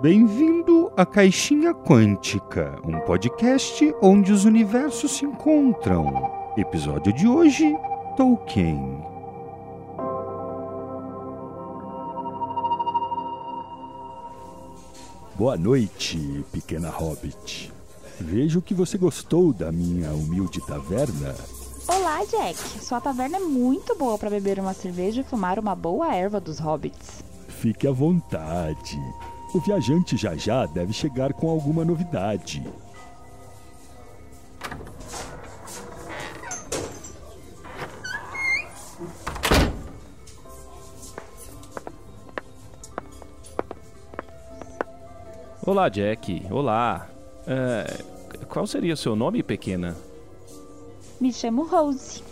Bem-vindo 0.00 0.90
à 0.96 1.04
Caixinha 1.04 1.74
Quântica, 1.74 2.80
um 2.86 2.98
podcast 3.00 3.94
onde 4.00 4.32
os 4.32 4.46
universos 4.46 5.10
se 5.10 5.26
encontram. 5.26 6.32
Episódio 6.56 7.12
de 7.12 7.28
hoje: 7.28 7.76
Tolkien. 8.16 9.04
Boa 15.34 15.58
noite, 15.58 16.46
pequena 16.50 16.88
hobbit. 16.88 17.70
Vejo 18.18 18.62
que 18.62 18.72
você 18.72 18.96
gostou 18.96 19.52
da 19.52 19.70
minha 19.70 20.12
humilde 20.12 20.66
taverna. 20.66 21.34
Olá, 21.86 22.24
Jack. 22.24 22.56
Sua 22.82 23.02
taverna 23.02 23.36
é 23.36 23.40
muito 23.40 23.94
boa 23.96 24.16
para 24.16 24.30
beber 24.30 24.60
uma 24.60 24.72
cerveja 24.72 25.20
e 25.20 25.24
fumar 25.24 25.58
uma 25.58 25.74
boa 25.74 26.14
erva 26.14 26.40
dos 26.40 26.58
hobbits. 26.58 27.22
Fique 27.48 27.86
à 27.86 27.92
vontade. 27.92 28.98
O 29.52 29.58
viajante 29.58 30.16
já 30.16 30.36
já 30.36 30.64
deve 30.64 30.92
chegar 30.92 31.32
com 31.32 31.50
alguma 31.50 31.84
novidade. 31.84 32.62
Olá, 45.66 45.88
Jack. 45.88 46.46
Olá. 46.48 47.08
É, 47.46 48.04
qual 48.48 48.66
seria 48.68 48.94
o 48.94 48.96
seu 48.96 49.16
nome, 49.16 49.42
pequena? 49.42 49.96
Me 51.20 51.32
chamo 51.32 51.64
Rose. 51.64 52.22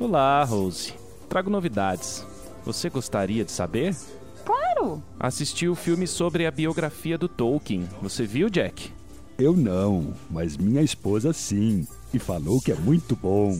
Olá, 0.00 0.42
Rose. 0.44 0.94
Trago 1.28 1.50
novidades. 1.50 2.26
Você 2.64 2.88
gostaria 2.88 3.44
de 3.44 3.52
saber? 3.52 3.94
Claro! 4.84 5.02
Assisti 5.18 5.66
o 5.66 5.74
filme 5.74 6.06
sobre 6.06 6.46
a 6.46 6.50
biografia 6.50 7.16
do 7.16 7.28
Tolkien. 7.28 7.88
Você 8.02 8.24
viu, 8.24 8.50
Jack? 8.50 8.92
Eu 9.38 9.54
não, 9.56 10.14
mas 10.30 10.56
minha 10.56 10.82
esposa 10.82 11.32
sim. 11.32 11.86
E 12.12 12.18
falou 12.18 12.60
que 12.60 12.70
é 12.70 12.74
muito 12.74 13.16
bom. 13.16 13.58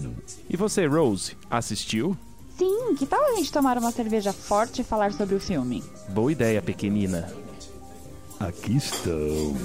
E 0.48 0.56
você, 0.56 0.86
Rose, 0.86 1.36
assistiu? 1.50 2.16
Sim, 2.56 2.94
que 2.94 3.06
tal 3.06 3.24
a 3.24 3.34
gente 3.36 3.50
tomar 3.50 3.78
uma 3.78 3.90
cerveja 3.90 4.32
forte 4.32 4.82
e 4.82 4.84
falar 4.84 5.12
sobre 5.12 5.34
o 5.34 5.40
filme? 5.40 5.82
Boa 6.10 6.30
ideia, 6.30 6.62
pequenina. 6.62 7.32
Aqui 8.38 8.76
estão. 8.76 9.56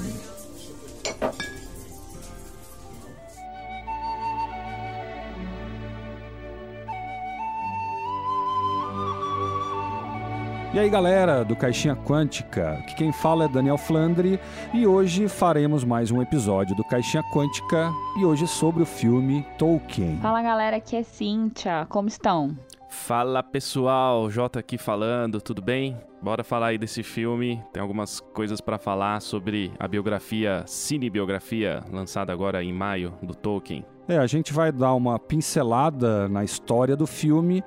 E 10.71 10.77
aí 10.77 10.87
galera 10.87 11.43
do 11.43 11.55
Caixinha 11.55 11.95
Quântica, 11.95 12.73
aqui 12.73 12.93
quem 12.93 13.11
fala 13.11 13.45
é 13.45 13.47
Daniel 13.47 13.75
Flandre 13.75 14.39
e 14.71 14.85
hoje 14.85 15.27
faremos 15.27 15.83
mais 15.83 16.11
um 16.11 16.21
episódio 16.21 16.75
do 16.75 16.83
Caixinha 16.83 17.23
Quântica 17.33 17.91
e 18.19 18.23
hoje 18.23 18.45
sobre 18.45 18.83
o 18.83 18.85
filme 18.85 19.43
Tolkien. 19.57 20.19
Fala 20.21 20.43
galera, 20.43 20.77
aqui 20.77 20.95
é 20.95 21.01
Cíntia, 21.01 21.87
como 21.89 22.07
estão? 22.07 22.55
Fala 22.87 23.41
pessoal, 23.41 24.29
Jota 24.29 24.59
aqui 24.59 24.77
falando, 24.77 25.41
tudo 25.41 25.59
bem? 25.59 25.97
Bora 26.21 26.43
falar 26.43 26.67
aí 26.67 26.77
desse 26.77 27.01
filme. 27.01 27.63
Tem 27.73 27.81
algumas 27.81 28.19
coisas 28.19 28.61
para 28.61 28.77
falar 28.77 29.21
sobre 29.23 29.71
a 29.79 29.87
biografia, 29.87 30.63
cinebiografia, 30.67 31.83
lançada 31.91 32.31
agora 32.31 32.63
em 32.63 32.71
maio 32.71 33.13
do 33.23 33.33
Tolkien. 33.33 33.83
É, 34.07 34.19
a 34.19 34.27
gente 34.27 34.53
vai 34.53 34.71
dar 34.71 34.93
uma 34.93 35.17
pincelada 35.17 36.29
na 36.29 36.43
história 36.43 36.95
do 36.95 37.07
filme 37.07 37.63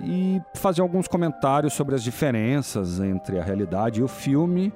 e 0.00 0.40
fazer 0.54 0.80
alguns 0.80 1.08
comentários 1.08 1.72
sobre 1.72 1.94
as 1.94 2.02
diferenças 2.02 3.00
entre 3.00 3.38
a 3.38 3.42
realidade 3.42 4.00
e 4.00 4.02
o 4.02 4.08
filme 4.08 4.72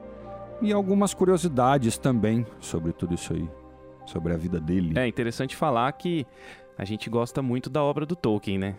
e 0.61 0.73
algumas 0.73 1.13
curiosidades 1.15 1.99
também 1.99 2.47
sobre 2.61 2.93
tudo 2.93 3.15
isso 3.15 3.33
aí, 3.33 3.49
sobre 4.07 4.33
a 4.33 4.37
vida 4.37 4.61
dele. 4.61 4.99
É 4.99 5.07
interessante 5.07 5.57
falar 5.57 5.91
que 5.93 6.27
a 6.77 6.85
gente 6.85 7.11
gosta 7.11 7.43
muito 7.43 7.69
da 7.69 7.83
obra 7.83 8.07
do 8.07 8.17
Tolkien, 8.17 8.59
né? 8.59 8.77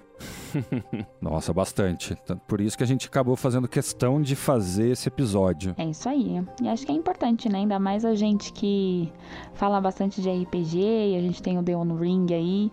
Nossa, 1.21 1.53
bastante. 1.53 2.17
Por 2.47 2.59
isso 2.59 2.77
que 2.77 2.83
a 2.83 2.87
gente 2.87 3.07
acabou 3.07 3.35
fazendo 3.35 3.67
questão 3.67 4.21
de 4.21 4.35
fazer 4.35 4.89
esse 4.91 5.07
episódio. 5.07 5.75
É 5.77 5.85
isso 5.85 6.09
aí. 6.09 6.43
E 6.61 6.67
acho 6.67 6.85
que 6.85 6.91
é 6.91 6.95
importante, 6.95 7.47
né? 7.49 7.59
Ainda 7.59 7.79
mais 7.79 8.03
a 8.03 8.15
gente 8.15 8.51
que 8.51 9.11
fala 9.53 9.79
bastante 9.79 10.21
de 10.21 10.29
RPG 10.29 10.77
e 10.77 11.17
a 11.17 11.21
gente 11.21 11.41
tem 11.41 11.57
o 11.57 11.63
The 11.63 11.75
One 11.75 11.97
Ring 11.99 12.33
aí. 12.33 12.71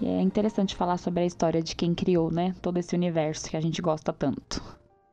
E 0.00 0.06
é 0.06 0.20
interessante 0.20 0.74
falar 0.74 0.96
sobre 0.96 1.22
a 1.22 1.26
história 1.26 1.62
de 1.62 1.76
quem 1.76 1.94
criou, 1.94 2.30
né? 2.30 2.54
Todo 2.62 2.78
esse 2.78 2.94
universo 2.94 3.50
que 3.50 3.56
a 3.56 3.60
gente 3.60 3.82
gosta 3.82 4.12
tanto. 4.12 4.62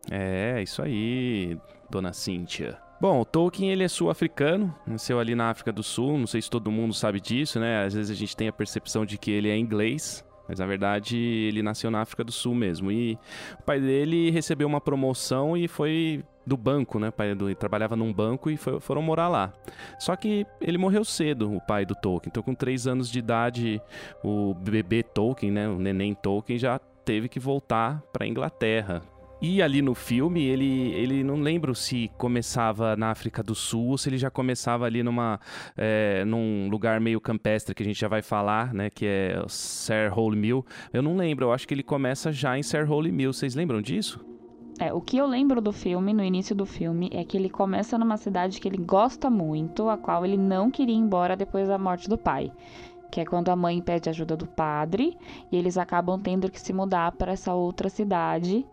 É, 0.09 0.61
isso 0.61 0.81
aí, 0.81 1.59
dona 1.89 2.13
Cíntia. 2.13 2.77
Bom, 2.99 3.19
o 3.19 3.25
Tolkien 3.25 3.69
ele 3.69 3.83
é 3.83 3.87
sul-africano, 3.87 4.73
nasceu 4.87 5.19
ali 5.19 5.35
na 5.35 5.51
África 5.51 5.71
do 5.71 5.83
Sul, 5.83 6.17
não 6.17 6.25
sei 6.25 6.41
se 6.41 6.49
todo 6.49 6.71
mundo 6.71 6.93
sabe 6.93 7.21
disso, 7.21 7.59
né? 7.59 7.85
Às 7.85 7.93
vezes 7.93 8.09
a 8.09 8.15
gente 8.15 8.35
tem 8.35 8.47
a 8.47 8.53
percepção 8.53 9.05
de 9.05 9.17
que 9.19 9.29
ele 9.29 9.49
é 9.49 9.57
inglês, 9.57 10.25
mas 10.47 10.59
na 10.59 10.65
verdade 10.65 11.17
ele 11.17 11.61
nasceu 11.61 11.91
na 11.91 12.01
África 12.01 12.23
do 12.23 12.31
Sul 12.31 12.55
mesmo. 12.55 12.91
E 12.91 13.17
o 13.59 13.63
pai 13.63 13.79
dele 13.79 14.29
recebeu 14.31 14.67
uma 14.67 14.81
promoção 14.81 15.55
e 15.57 15.67
foi 15.67 16.23
do 16.45 16.55
banco, 16.55 16.97
né? 16.97 17.09
O 17.09 17.11
pai 17.11 17.35
do, 17.35 17.49
ele 17.49 17.55
trabalhava 17.55 17.95
num 17.95 18.13
banco 18.13 18.49
e 18.49 18.55
foi, 18.55 18.79
foram 18.79 19.01
morar 19.01 19.27
lá. 19.27 19.53
Só 19.99 20.15
que 20.15 20.45
ele 20.61 20.77
morreu 20.77 21.03
cedo, 21.03 21.53
o 21.53 21.59
pai 21.59 21.85
do 21.85 21.93
Tolkien. 21.93 22.29
Então, 22.31 22.41
com 22.41 22.55
três 22.55 22.87
anos 22.87 23.11
de 23.11 23.19
idade, 23.19 23.81
o 24.23 24.53
bebê 24.53 25.03
Tolkien, 25.03 25.51
né? 25.51 25.67
O 25.67 25.77
neném 25.77 26.13
Tolkien 26.13 26.57
já 26.57 26.79
teve 27.03 27.27
que 27.27 27.39
voltar 27.39 28.01
para 28.13 28.25
Inglaterra. 28.25 29.01
E 29.39 29.61
ali 29.61 29.83
no 29.83 29.93
filme, 29.93 30.43
ele, 30.43 30.91
ele 30.93 31.23
não 31.23 31.35
lembro 31.35 31.75
se 31.75 32.09
começava 32.17 32.95
na 32.95 33.11
África 33.11 33.43
do 33.43 33.53
Sul 33.53 33.89
ou 33.89 33.97
se 33.97 34.09
ele 34.09 34.17
já 34.17 34.31
começava 34.31 34.85
ali 34.85 35.03
numa, 35.03 35.39
é, 35.77 36.25
num 36.25 36.67
lugar 36.69 36.99
meio 36.99 37.21
campestre 37.21 37.75
que 37.75 37.83
a 37.83 37.85
gente 37.85 37.99
já 37.99 38.07
vai 38.07 38.23
falar, 38.23 38.73
né? 38.73 38.89
Que 38.89 39.05
é 39.05 39.45
Sir 39.47 40.11
Holy 40.17 40.35
Mill. 40.35 40.65
Eu 40.91 41.03
não 41.03 41.15
lembro, 41.15 41.45
eu 41.45 41.53
acho 41.53 41.67
que 41.67 41.73
ele 41.75 41.83
começa 41.83 42.31
já 42.31 42.57
em 42.57 42.63
Sir 42.63 42.91
Holy 42.91 43.11
Mill. 43.11 43.31
Vocês 43.31 43.53
lembram 43.53 43.79
disso? 43.79 44.19
É, 44.79 44.91
o 44.91 45.01
que 45.01 45.17
eu 45.17 45.27
lembro 45.27 45.61
do 45.61 45.71
filme, 45.71 46.13
no 46.13 46.23
início 46.23 46.55
do 46.55 46.65
filme, 46.65 47.09
é 47.13 47.23
que 47.23 47.37
ele 47.37 47.49
começa 47.49 47.97
numa 47.97 48.17
cidade 48.17 48.59
que 48.59 48.67
ele 48.67 48.77
gosta 48.77 49.29
muito, 49.29 49.87
a 49.87 49.97
qual 49.97 50.25
ele 50.25 50.37
não 50.37 50.71
queria 50.71 50.95
ir 50.95 50.99
embora 50.99 51.35
depois 51.35 51.67
da 51.67 51.77
morte 51.77 52.09
do 52.09 52.17
pai. 52.17 52.51
Que 53.11 53.21
é 53.21 53.25
quando 53.25 53.49
a 53.49 53.55
mãe 53.55 53.81
pede 53.81 54.09
ajuda 54.09 54.35
do 54.35 54.47
padre 54.47 55.15
e 55.51 55.57
eles 55.57 55.77
acabam 55.77 56.19
tendo 56.19 56.49
que 56.49 56.59
se 56.59 56.73
mudar 56.73 57.11
para 57.13 57.31
essa 57.31 57.53
outra 57.53 57.87
cidade 57.87 58.65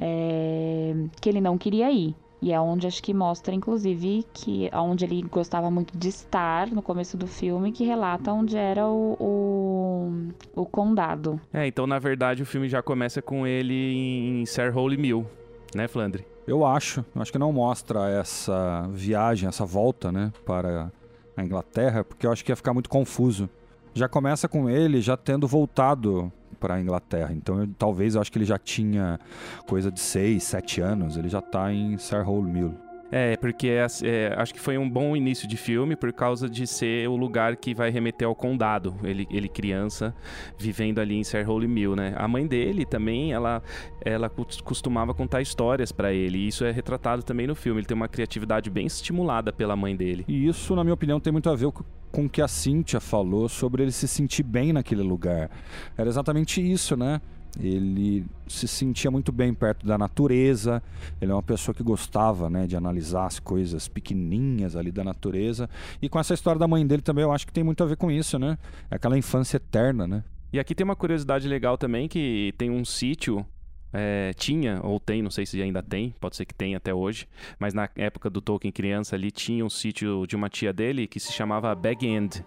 é, 0.00 0.94
que 1.20 1.28
ele 1.28 1.40
não 1.40 1.58
queria 1.58 1.92
ir. 1.92 2.14
E 2.42 2.52
é 2.52 2.58
onde 2.58 2.86
acho 2.86 3.02
que 3.02 3.12
mostra, 3.12 3.54
inclusive, 3.54 4.24
que 4.32 4.70
onde 4.72 5.04
ele 5.04 5.22
gostava 5.22 5.70
muito 5.70 5.96
de 5.96 6.08
estar 6.08 6.68
no 6.68 6.80
começo 6.80 7.16
do 7.16 7.26
filme, 7.26 7.70
que 7.70 7.84
relata 7.84 8.32
onde 8.32 8.56
era 8.56 8.86
o, 8.86 9.16
o, 9.20 10.62
o 10.62 10.64
condado. 10.64 11.38
É, 11.52 11.66
então 11.66 11.86
na 11.86 11.98
verdade 11.98 12.42
o 12.42 12.46
filme 12.46 12.66
já 12.66 12.82
começa 12.82 13.20
com 13.20 13.46
ele 13.46 13.74
em 13.74 14.46
Sir 14.46 14.74
Holy 14.76 14.96
Mill, 14.96 15.26
né, 15.74 15.86
Flandre? 15.86 16.24
Eu 16.46 16.64
acho. 16.64 17.04
Acho 17.14 17.30
que 17.30 17.38
não 17.38 17.52
mostra 17.52 18.08
essa 18.08 18.88
viagem, 18.90 19.46
essa 19.46 19.66
volta, 19.66 20.10
né, 20.10 20.32
para 20.46 20.90
a 21.36 21.44
Inglaterra, 21.44 22.02
porque 22.02 22.26
eu 22.26 22.32
acho 22.32 22.42
que 22.42 22.50
ia 22.50 22.56
ficar 22.56 22.72
muito 22.72 22.88
confuso. 22.88 23.50
Já 23.92 24.08
começa 24.08 24.48
com 24.48 24.70
ele 24.70 25.02
já 25.02 25.16
tendo 25.16 25.46
voltado 25.46 26.32
para 26.60 26.74
a 26.74 26.80
Inglaterra. 26.80 27.32
Então, 27.32 27.60
eu, 27.60 27.68
talvez 27.78 28.14
eu 28.14 28.20
acho 28.20 28.30
que 28.30 28.38
ele 28.38 28.44
já 28.44 28.58
tinha 28.58 29.18
coisa 29.66 29.90
de 29.90 29.98
6, 29.98 30.42
7 30.42 30.80
anos, 30.82 31.16
ele 31.16 31.28
já 31.28 31.38
está 31.40 31.72
em 31.72 31.96
Sarhole 31.98 32.48
Mill. 32.48 32.89
É, 33.10 33.36
porque 33.36 33.68
é, 33.68 33.86
é, 34.04 34.34
acho 34.36 34.54
que 34.54 34.60
foi 34.60 34.78
um 34.78 34.88
bom 34.88 35.16
início 35.16 35.48
de 35.48 35.56
filme 35.56 35.96
por 35.96 36.12
causa 36.12 36.48
de 36.48 36.66
ser 36.66 37.08
o 37.08 37.16
lugar 37.16 37.56
que 37.56 37.74
vai 37.74 37.90
remeter 37.90 38.26
ao 38.26 38.34
condado. 38.34 38.94
Ele, 39.02 39.26
ele 39.30 39.48
criança, 39.48 40.14
vivendo 40.58 41.00
ali 41.00 41.16
em 41.16 41.24
Sir 41.24 41.48
Holy 41.48 41.66
Mill, 41.66 41.96
né? 41.96 42.14
A 42.16 42.28
mãe 42.28 42.46
dele 42.46 42.86
também, 42.86 43.32
ela, 43.32 43.62
ela 44.04 44.30
costumava 44.62 45.12
contar 45.12 45.42
histórias 45.42 45.90
para 45.90 46.12
ele. 46.12 46.38
E 46.38 46.48
isso 46.48 46.64
é 46.64 46.70
retratado 46.70 47.22
também 47.22 47.46
no 47.46 47.54
filme. 47.54 47.80
Ele 47.80 47.86
tem 47.86 47.96
uma 47.96 48.08
criatividade 48.08 48.70
bem 48.70 48.86
estimulada 48.86 49.52
pela 49.52 49.74
mãe 49.74 49.96
dele. 49.96 50.24
E 50.28 50.46
isso, 50.46 50.76
na 50.76 50.84
minha 50.84 50.94
opinião, 50.94 51.18
tem 51.18 51.32
muito 51.32 51.50
a 51.50 51.56
ver 51.56 51.70
com 52.12 52.24
o 52.24 52.28
que 52.28 52.42
a 52.42 52.48
Cíntia 52.48 53.00
falou 53.00 53.48
sobre 53.48 53.82
ele 53.82 53.92
se 53.92 54.06
sentir 54.06 54.42
bem 54.42 54.72
naquele 54.72 55.02
lugar. 55.02 55.50
Era 55.96 56.08
exatamente 56.08 56.60
isso, 56.60 56.96
né? 56.96 57.20
Ele 57.58 58.24
se 58.46 58.68
sentia 58.68 59.10
muito 59.10 59.32
bem 59.32 59.52
perto 59.52 59.86
da 59.86 59.98
natureza. 59.98 60.82
Ele 61.20 61.32
é 61.32 61.34
uma 61.34 61.42
pessoa 61.42 61.74
que 61.74 61.82
gostava, 61.82 62.48
né, 62.48 62.66
de 62.66 62.76
analisar 62.76 63.26
as 63.26 63.38
coisas 63.38 63.88
pequenininhas 63.88 64.76
ali 64.76 64.92
da 64.92 65.02
natureza. 65.02 65.68
E 66.00 66.08
com 66.08 66.18
essa 66.18 66.34
história 66.34 66.58
da 66.58 66.68
mãe 66.68 66.86
dele 66.86 67.02
também, 67.02 67.24
eu 67.24 67.32
acho 67.32 67.46
que 67.46 67.52
tem 67.52 67.64
muito 67.64 67.82
a 67.82 67.86
ver 67.86 67.96
com 67.96 68.10
isso, 68.10 68.38
né? 68.38 68.56
É 68.90 68.96
aquela 68.96 69.18
infância 69.18 69.56
eterna, 69.56 70.06
né? 70.06 70.22
E 70.52 70.58
aqui 70.58 70.74
tem 70.74 70.84
uma 70.84 70.96
curiosidade 70.96 71.48
legal 71.48 71.78
também 71.78 72.08
que 72.08 72.52
tem 72.58 72.70
um 72.70 72.84
sítio 72.84 73.46
é, 73.92 74.32
tinha, 74.34 74.80
ou 74.82 75.00
tem, 75.00 75.22
não 75.22 75.30
sei 75.30 75.44
se 75.44 75.60
ainda 75.60 75.82
tem, 75.82 76.14
pode 76.20 76.36
ser 76.36 76.44
que 76.44 76.54
tenha 76.54 76.76
até 76.76 76.94
hoje, 76.94 77.28
mas 77.58 77.74
na 77.74 77.88
época 77.96 78.30
do 78.30 78.40
Tolkien 78.40 78.72
criança 78.72 79.16
ali 79.16 79.30
tinha 79.30 79.64
um 79.64 79.70
sítio 79.70 80.26
de 80.26 80.36
uma 80.36 80.48
tia 80.48 80.72
dele 80.72 81.06
que 81.06 81.18
se 81.18 81.32
chamava 81.32 81.74
Bag 81.74 82.06
End 82.06 82.44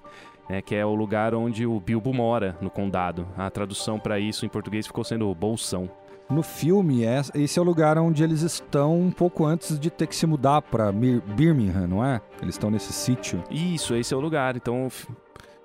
é, 0.50 0.62
que 0.62 0.76
é 0.76 0.86
o 0.86 0.94
lugar 0.96 1.34
onde 1.34 1.66
o 1.66 1.80
Bilbo 1.80 2.14
mora 2.14 2.58
no 2.62 2.70
condado. 2.70 3.28
A 3.38 3.50
tradução 3.50 4.00
para 4.00 4.20
isso 4.20 4.46
em 4.46 4.50
português 4.50 4.86
ficou 4.88 5.04
sendo 5.04 5.34
Bolsão. 5.34 5.90
No 6.30 6.42
filme, 6.42 7.04
é- 7.04 7.22
esse 7.36 7.60
é 7.60 7.62
o 7.62 7.66
lugar 7.66 7.98
onde 7.98 8.24
eles 8.24 8.42
estão 8.42 8.98
um 9.00 9.12
pouco 9.12 9.46
antes 9.46 9.78
de 9.80 9.90
ter 9.90 10.08
que 10.08 10.16
se 10.16 10.26
mudar 10.26 10.64
Mir- 10.94 11.22
Birmingham, 11.36 11.86
não 11.88 12.04
é? 12.04 12.22
Eles 12.42 12.56
estão 12.56 12.72
nesse 12.72 12.94
sítio. 12.94 13.44
Isso, 13.52 13.94
esse 13.96 14.14
é 14.14 14.18
o 14.18 14.22
lugar. 14.22 14.56
Então 14.56 14.88
o 14.88 14.92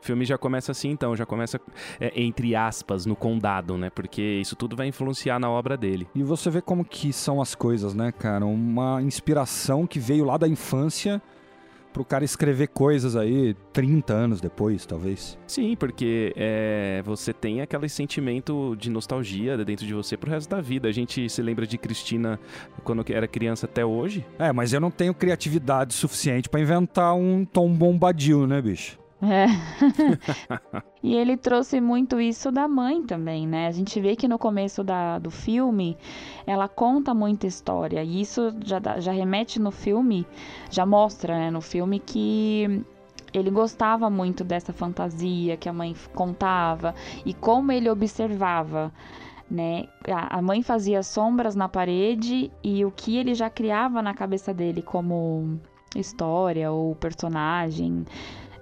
filme 0.01 0.25
já 0.25 0.37
começa 0.37 0.73
assim, 0.73 0.91
então, 0.91 1.15
já 1.17 1.25
começa, 1.27 1.61
é, 2.01 2.13
entre 2.21 2.55
aspas, 2.57 3.07
no 3.07 3.15
condado, 3.15 3.79
né? 3.79 3.89
Porque 3.91 4.21
isso 4.23 4.57
tudo 4.57 4.77
vai 4.77 4.89
influenciar 4.89 5.39
na 5.39 5.49
obra 5.51 5.77
dele. 5.77 6.09
E 6.15 6.23
você 6.23 6.51
vê 6.51 6.61
como 6.61 6.85
que 6.85 7.13
são 7.13 7.41
as 7.41 7.55
coisas, 7.55 7.95
né, 7.95 8.11
cara? 8.13 8.45
Uma 8.45 9.01
inspiração 9.03 9.87
que 9.87 9.99
veio 9.99 10.25
lá 10.25 10.37
da 10.37 10.49
infância 10.49 11.23
pro 11.93 12.05
cara 12.05 12.25
escrever 12.25 12.69
coisas 12.69 13.17
aí 13.17 13.55
30 13.73 14.13
anos 14.13 14.41
depois, 14.41 14.87
talvez. 14.87 15.39
Sim, 15.47 15.77
porque 15.77 16.33
é, 16.37 17.03
você 17.05 17.33
tem 17.33 17.61
aquele 17.61 17.89
sentimento 17.89 18.77
de 18.77 18.91
nostalgia 18.91 19.57
dentro 19.65 19.87
de 19.87 19.95
você 19.95 20.17
pro 20.17 20.31
resto 20.31 20.49
da 20.51 20.61
vida. 20.61 20.89
A 20.89 20.93
gente 20.93 21.29
se 21.29 21.43
lembra 21.43 21.67
de 21.67 21.79
Cristina 21.79 22.39
quando 22.85 23.05
era 23.13 23.27
criança 23.27 23.67
até 23.67 23.85
hoje. 23.85 24.25
É, 24.39 24.53
mas 24.53 24.73
eu 24.73 24.81
não 24.81 24.91
tenho 24.91 25.15
criatividade 25.15 25.95
suficiente 25.95 26.49
pra 26.49 26.61
inventar 26.61 27.15
um 27.15 27.45
Tom 27.45 27.73
Bombadil, 27.73 28.47
né, 28.47 28.61
bicho? 28.61 28.99
É. 29.21 29.47
e 31.03 31.15
ele 31.15 31.37
trouxe 31.37 31.81
muito 31.81 32.21
isso 32.21 32.53
da 32.53 32.69
mãe 32.69 33.03
também, 33.03 33.47
né? 33.49 33.67
A 33.67 33.73
gente 33.73 34.01
vê 34.01 34.15
que 34.15 34.29
no 34.29 34.39
começo 34.39 34.85
da, 34.85 35.19
do 35.19 35.31
filme 35.31 35.97
ela 36.47 36.69
conta 36.69 37.13
muita 37.13 37.47
história. 37.47 38.03
E 38.03 38.21
isso 38.21 38.55
já, 38.65 38.81
já 39.01 39.13
remete 39.13 39.59
no 39.59 39.73
filme, 39.73 40.27
já 40.71 40.87
mostra 40.87 41.37
né, 41.37 41.51
no 41.51 41.61
filme 41.61 41.99
que 41.99 42.85
ele 43.33 43.51
gostava 43.51 44.09
muito 44.09 44.45
dessa 44.45 44.73
fantasia 44.73 45.57
que 45.57 45.69
a 45.69 45.73
mãe 45.73 45.95
contava 46.15 46.95
e 47.27 47.35
como 47.35 47.73
ele 47.73 47.91
observava. 47.91 48.93
Né? 49.51 49.89
A 50.07 50.41
mãe 50.43 50.63
fazia 50.63 51.03
sombras 51.03 51.57
na 51.57 51.69
parede 51.69 52.53
e 52.63 52.85
o 52.85 52.91
que 52.91 53.17
ele 53.17 53.35
já 53.35 53.49
criava 53.51 54.03
na 54.03 54.15
cabeça 54.15 54.53
dele 54.53 54.83
como 54.83 55.59
história 55.97 56.71
ou 56.71 56.95
personagem. 56.95 58.05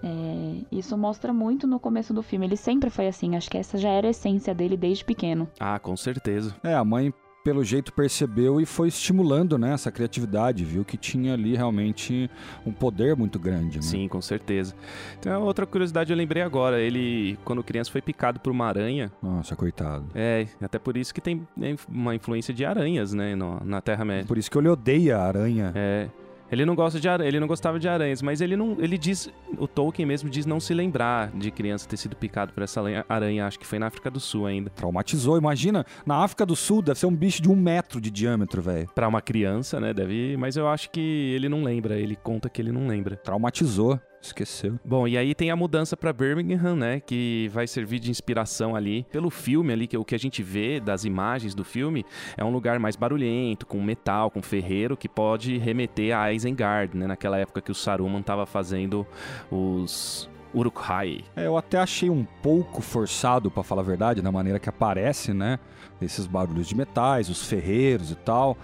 É, 0.03 0.55
isso 0.71 0.97
mostra 0.97 1.33
muito 1.33 1.67
no 1.67 1.79
começo 1.81 2.13
do 2.15 2.23
filme. 2.23 2.47
Ele 2.47 2.57
sempre 2.57 2.91
foi 2.91 3.07
assim. 3.09 3.37
Acho 3.37 3.51
que 3.51 3.59
essa 3.59 3.77
já 3.79 3.89
era 3.91 4.07
a 4.07 4.11
essência 4.11 4.55
dele 4.55 4.77
desde 4.77 5.05
pequeno. 5.05 5.49
Ah, 5.59 5.79
com 5.79 5.97
certeza. 5.97 6.55
É, 6.63 6.75
a 6.75 6.85
mãe, 6.85 7.13
pelo 7.43 7.63
jeito, 7.65 7.93
percebeu 7.93 8.61
e 8.61 8.67
foi 8.67 8.89
estimulando, 8.89 9.57
né, 9.57 9.73
essa 9.73 9.91
criatividade. 9.91 10.65
Viu 10.65 10.85
que 10.85 10.97
tinha 10.97 11.33
ali 11.35 11.57
realmente 11.57 12.29
um 12.67 12.73
poder 12.73 13.17
muito 13.17 13.39
grande, 13.39 13.77
né? 13.77 13.83
Sim, 13.83 14.09
com 14.09 14.21
certeza. 14.21 14.75
Então, 15.19 15.43
outra 15.45 15.65
curiosidade 15.67 16.13
eu 16.13 16.17
lembrei 16.17 16.43
agora. 16.43 16.81
Ele, 16.81 17.39
quando 17.45 17.63
criança, 17.63 17.91
foi 17.91 18.03
picado 18.03 18.41
por 18.41 18.51
uma 18.51 18.67
aranha. 18.67 19.11
Nossa, 19.23 19.55
coitado. 19.57 20.07
É, 20.15 20.47
até 20.61 20.79
por 20.79 20.97
isso 20.97 21.15
que 21.15 21.21
tem 21.21 21.47
né, 21.57 21.77
uma 21.89 22.15
influência 22.15 22.53
de 22.53 22.65
aranhas, 22.65 23.13
né, 23.15 23.35
no- 23.37 23.61
na 23.65 23.81
Terra-média. 23.81 24.27
Por 24.27 24.39
isso 24.39 24.51
que 24.51 24.59
ele 24.59 24.69
odeia 24.69 25.17
a 25.19 25.25
aranha. 25.27 25.73
É. 25.75 26.09
Ele 26.51 26.65
não 26.65 26.75
gosta 26.75 27.01
de 27.01 27.09
aranha, 27.09 27.29
ele 27.29 27.41
não 27.41 27.47
gostava 27.47 27.79
de 27.79 27.89
aranhas, 27.89 28.23
mas 28.23 28.41
ele 28.41 28.57
não, 28.57 28.77
ele 28.79 28.97
diz, 28.97 29.29
o 29.59 29.67
Tolkien 29.67 30.07
mesmo 30.07 30.31
diz 30.31 30.47
não 30.47 30.61
se 30.61 30.73
lembrar 30.73 31.31
de 31.33 31.51
criança 31.51 31.89
ter 31.89 31.97
sido 31.97 32.15
picado 32.15 32.53
por 32.53 32.63
essa 32.63 32.81
aranha, 33.09 33.47
acho 33.47 33.59
que 33.59 33.67
foi 33.67 33.79
na 33.79 33.87
África 33.87 34.11
do 34.11 34.21
Sul 34.21 34.47
ainda. 34.47 34.71
Traumatizou. 34.71 35.37
Imagina, 35.37 35.85
na 36.05 36.23
África 36.23 36.47
do 36.47 36.55
Sul 36.55 36.83
deve 36.83 36.99
ser 36.99 37.07
um 37.07 37.15
bicho 37.15 37.43
de 37.43 37.51
um 37.51 37.57
metro 37.57 38.01
de 38.01 38.11
diâmetro, 38.11 38.63
velho. 38.63 38.89
Pra 38.95 39.09
uma 39.09 39.21
criança, 39.21 39.81
né, 39.81 39.93
deve, 39.93 40.37
mas 40.37 40.57
eu 40.57 40.69
acho 40.69 40.91
que 40.91 41.33
ele 41.35 41.49
não 41.49 41.63
lembra, 41.63 41.99
ele 41.99 42.17
conta 42.17 42.49
que 42.49 42.63
ele 42.63 42.73
não 42.73 42.87
lembra. 42.87 43.17
Traumatizou. 43.17 44.01
Esqueceu. 44.27 44.79
Bom, 44.85 45.07
e 45.07 45.17
aí 45.17 45.35
tem 45.35 45.51
a 45.51 45.57
mudança 45.57 45.97
pra 45.97 46.13
Birmingham, 46.13 46.77
né, 46.77 47.01
que 47.01 47.49
vai 47.53 47.67
servir 47.67 47.99
de 47.99 48.11
inspiração 48.11 48.75
ali 48.75 49.07
pelo 49.11 49.31
filme 49.31 49.73
ali, 49.73 49.87
que 49.87 49.97
é 49.97 49.99
o 49.99 50.05
que 50.05 50.15
a 50.15 50.19
gente 50.19 50.43
vê 50.43 50.81
das 50.81 51.05
imagens 51.05 51.55
do 51.55 51.65
filme, 51.65 52.05
é 52.37 52.45
um 52.45 52.51
lugar 52.51 52.79
mais 52.79 52.97
barulhento, 52.97 53.67
com 53.67 53.81
metal, 53.83 54.31
com 54.31 54.43
ferreiro, 54.43 54.97
que 54.97 55.09
pode 55.09 55.59
remeter 55.59 56.17
a 56.17 56.33
Isengard, 56.33 56.97
né, 56.97 57.07
naquela 57.07 57.39
época 57.39 57.61
que 57.61 57.71
o 57.71 57.75
Saruman 57.75 58.23
tava 58.23 58.47
fazendo 58.47 59.07
os 59.51 60.29
Uruk-hai. 60.55 61.21
É, 61.37 61.47
eu 61.47 61.57
até 61.57 61.79
achei 61.79 62.09
um 62.09 62.25
pouco 62.43 62.81
forçado, 62.81 63.51
pra 63.51 63.63
falar 63.63 63.83
a 63.83 63.85
verdade, 63.85 64.23
na 64.23 64.33
maneira 64.33 64.59
que 64.59 64.69
aparece, 64.69 65.35
né? 65.35 65.59
Esses 66.01 66.27
barulhos 66.27 66.67
de 66.67 66.75
metais, 66.75 67.29
os 67.29 67.47
ferreiros 67.47 68.11
e 68.11 68.15
tal. 68.15 68.57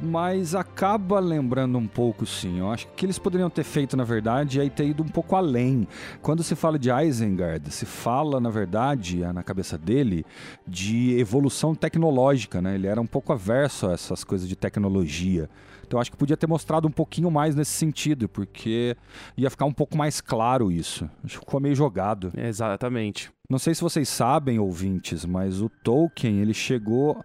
Mas 0.00 0.54
acaba 0.54 1.18
lembrando 1.18 1.76
um 1.76 1.86
pouco, 1.86 2.24
sim. 2.24 2.60
Eu 2.60 2.70
acho 2.70 2.86
que 2.86 2.92
o 2.92 2.94
que 2.96 3.06
eles 3.06 3.18
poderiam 3.18 3.50
ter 3.50 3.64
feito, 3.64 3.96
na 3.96 4.04
verdade, 4.04 4.60
é 4.60 4.68
ter 4.68 4.86
ido 4.86 5.02
um 5.02 5.08
pouco 5.08 5.34
além. 5.34 5.88
Quando 6.22 6.42
se 6.42 6.54
fala 6.54 6.78
de 6.78 6.88
Isengard, 6.90 7.68
se 7.72 7.84
fala, 7.84 8.40
na 8.40 8.48
verdade, 8.48 9.18
na 9.18 9.42
cabeça 9.42 9.76
dele, 9.76 10.24
de 10.66 11.18
evolução 11.18 11.74
tecnológica, 11.74 12.62
né? 12.62 12.76
Ele 12.76 12.86
era 12.86 13.00
um 13.00 13.06
pouco 13.06 13.32
averso 13.32 13.88
a 13.88 13.92
essas 13.92 14.22
coisas 14.22 14.48
de 14.48 14.54
tecnologia. 14.54 15.50
Então 15.84 15.96
eu 15.96 16.02
acho 16.02 16.10
que 16.10 16.16
podia 16.16 16.36
ter 16.36 16.46
mostrado 16.46 16.86
um 16.86 16.92
pouquinho 16.92 17.30
mais 17.30 17.56
nesse 17.56 17.72
sentido, 17.72 18.28
porque 18.28 18.94
ia 19.36 19.50
ficar 19.50 19.64
um 19.64 19.72
pouco 19.72 19.96
mais 19.96 20.20
claro 20.20 20.70
isso. 20.70 21.10
Acho 21.24 21.38
que 21.38 21.46
ficou 21.46 21.58
meio 21.58 21.74
jogado. 21.74 22.30
Exatamente. 22.36 23.30
Não 23.50 23.58
sei 23.58 23.74
se 23.74 23.80
vocês 23.80 24.08
sabem, 24.08 24.58
ouvintes, 24.58 25.24
mas 25.24 25.62
o 25.62 25.70
Tolkien 25.70 26.40
ele 26.40 26.52
chegou 26.52 27.24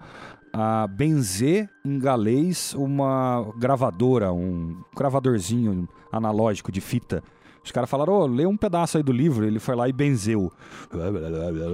a 0.53 0.85
benzer 0.85 1.67
em 1.83 1.97
galês 1.97 2.75
uma 2.75 3.51
gravadora, 3.57 4.31
um 4.31 4.83
gravadorzinho 4.95 5.89
analógico 6.11 6.71
de 6.71 6.79
fita. 6.79 7.23
Os 7.63 7.71
caras 7.71 7.89
falaram, 7.89 8.13
ô, 8.13 8.25
lê 8.27 8.45
um 8.45 8.55
pedaço 8.55 8.97
aí 8.97 9.03
do 9.03 9.11
livro. 9.11 9.45
Ele 9.45 9.59
foi 9.59 9.75
lá 9.75 9.89
e 9.89 9.94
benzeu. 9.94 10.51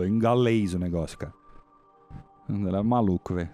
Em 0.07 0.17
galês 0.17 0.73
o 0.73 0.79
negócio, 0.79 1.17
cara. 1.17 1.33
Ele 2.47 2.67
era 2.67 2.81
maluco, 2.81 3.33
velho. 3.33 3.49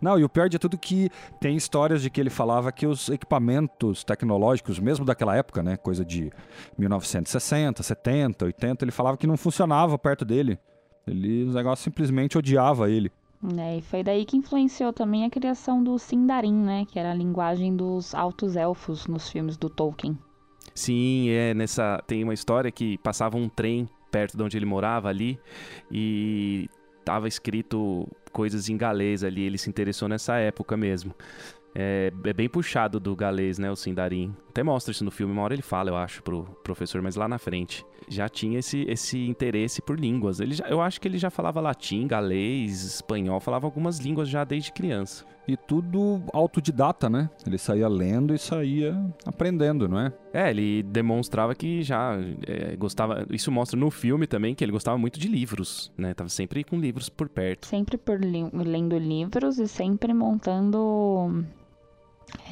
Não, 0.00 0.18
e 0.18 0.24
o 0.24 0.28
pior 0.28 0.48
de 0.48 0.58
tudo 0.58 0.76
é 0.76 0.78
que 0.78 1.10
tem 1.40 1.56
histórias 1.56 2.02
de 2.02 2.10
que 2.10 2.20
ele 2.20 2.30
falava 2.30 2.70
que 2.70 2.86
os 2.86 3.08
equipamentos 3.08 4.04
tecnológicos, 4.04 4.78
mesmo 4.78 5.04
daquela 5.04 5.36
época, 5.36 5.62
né, 5.62 5.76
coisa 5.76 6.04
de 6.04 6.30
1960, 6.78 7.82
70, 7.82 8.44
80, 8.44 8.84
ele 8.84 8.92
falava 8.92 9.16
que 9.16 9.26
não 9.26 9.36
funcionava 9.36 9.98
perto 9.98 10.24
dele. 10.24 10.58
Ele, 11.06 11.44
os 11.44 11.54
negócios 11.54 11.82
simplesmente 11.82 12.36
odiava 12.36 12.90
ele. 12.90 13.10
Né? 13.42 13.78
E 13.78 13.82
foi 13.82 14.02
daí 14.02 14.24
que 14.24 14.36
influenciou 14.36 14.92
também 14.92 15.24
a 15.24 15.30
criação 15.30 15.82
do 15.82 15.98
Sindarin, 15.98 16.52
né? 16.52 16.84
Que 16.84 16.98
era 16.98 17.10
a 17.10 17.14
linguagem 17.14 17.74
dos 17.74 18.14
altos 18.14 18.54
elfos 18.54 19.06
nos 19.06 19.30
filmes 19.30 19.56
do 19.56 19.70
Tolkien. 19.70 20.18
Sim, 20.74 21.30
é 21.30 21.54
nessa 21.54 22.02
tem 22.06 22.22
uma 22.22 22.34
história 22.34 22.70
que 22.70 22.98
passava 22.98 23.36
um 23.36 23.48
trem 23.48 23.88
perto 24.10 24.36
de 24.36 24.42
onde 24.42 24.56
ele 24.56 24.66
morava 24.66 25.08
ali 25.08 25.38
e 25.90 26.68
tava 27.04 27.28
escrito 27.28 28.06
coisas 28.32 28.68
em 28.68 28.76
galês 28.76 29.24
ali, 29.24 29.42
ele 29.42 29.58
se 29.58 29.68
interessou 29.68 30.08
nessa 30.08 30.36
época 30.36 30.76
mesmo. 30.76 31.14
É, 31.74 32.12
é 32.24 32.32
bem 32.32 32.48
puxado 32.48 32.98
do 32.98 33.14
galês, 33.14 33.58
né, 33.58 33.70
o 33.70 33.76
Sindarin. 33.76 34.34
Até 34.48 34.62
mostra 34.62 34.90
isso 34.90 35.04
no 35.04 35.10
filme, 35.10 35.32
uma 35.32 35.42
hora 35.42 35.54
ele 35.54 35.62
fala, 35.62 35.90
eu 35.90 35.96
acho, 35.96 36.22
pro 36.22 36.42
professor, 36.64 37.00
mas 37.00 37.14
lá 37.16 37.28
na 37.28 37.38
frente. 37.38 37.84
Já 38.08 38.28
tinha 38.28 38.58
esse, 38.58 38.82
esse 38.88 39.28
interesse 39.28 39.80
por 39.80 39.98
línguas. 39.98 40.40
Ele 40.40 40.54
já- 40.54 40.66
eu 40.68 40.80
acho 40.80 41.00
que 41.00 41.06
ele 41.06 41.16
já 41.18 41.30
falava 41.30 41.60
latim, 41.60 42.06
galês, 42.08 42.82
espanhol, 42.82 43.38
falava 43.38 43.66
algumas 43.66 43.98
línguas 43.98 44.28
já 44.28 44.42
desde 44.42 44.72
criança. 44.72 45.24
E 45.50 45.56
tudo 45.56 46.22
autodidata, 46.32 47.10
né? 47.10 47.28
Ele 47.44 47.58
saía 47.58 47.88
lendo 47.88 48.32
e 48.32 48.38
saía 48.38 48.96
aprendendo, 49.26 49.88
não 49.88 49.98
é? 49.98 50.12
É, 50.32 50.48
ele 50.48 50.84
demonstrava 50.84 51.56
que 51.56 51.82
já 51.82 52.16
é, 52.46 52.76
gostava. 52.76 53.26
Isso 53.30 53.50
mostra 53.50 53.76
no 53.76 53.90
filme 53.90 54.28
também 54.28 54.54
que 54.54 54.62
ele 54.62 54.70
gostava 54.70 54.96
muito 54.96 55.18
de 55.18 55.26
livros, 55.26 55.90
né? 55.98 56.14
Tava 56.14 56.28
sempre 56.28 56.62
com 56.62 56.78
livros 56.78 57.08
por 57.08 57.28
perto. 57.28 57.66
Sempre 57.66 57.98
por 57.98 58.20
li- 58.20 58.48
lendo 58.52 58.96
livros 58.96 59.58
e 59.58 59.66
sempre 59.66 60.14
montando 60.14 61.44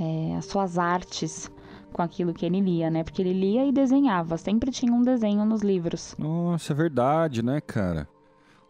é, 0.01 0.35
as 0.37 0.47
suas 0.47 0.77
artes 0.77 1.49
com 1.93 2.03
aquilo 2.03 2.35
que 2.35 2.45
ele 2.45 2.61
lia, 2.61 2.91
né? 2.91 3.05
Porque 3.05 3.23
ele 3.23 3.33
lia 3.33 3.65
e 3.65 3.71
desenhava. 3.71 4.37
Sempre 4.39 4.73
tinha 4.73 4.93
um 4.93 5.03
desenho 5.03 5.45
nos 5.45 5.63
livros. 5.63 6.17
Nossa, 6.19 6.73
é 6.73 6.77
verdade, 6.77 7.45
né, 7.45 7.61
cara? 7.61 8.09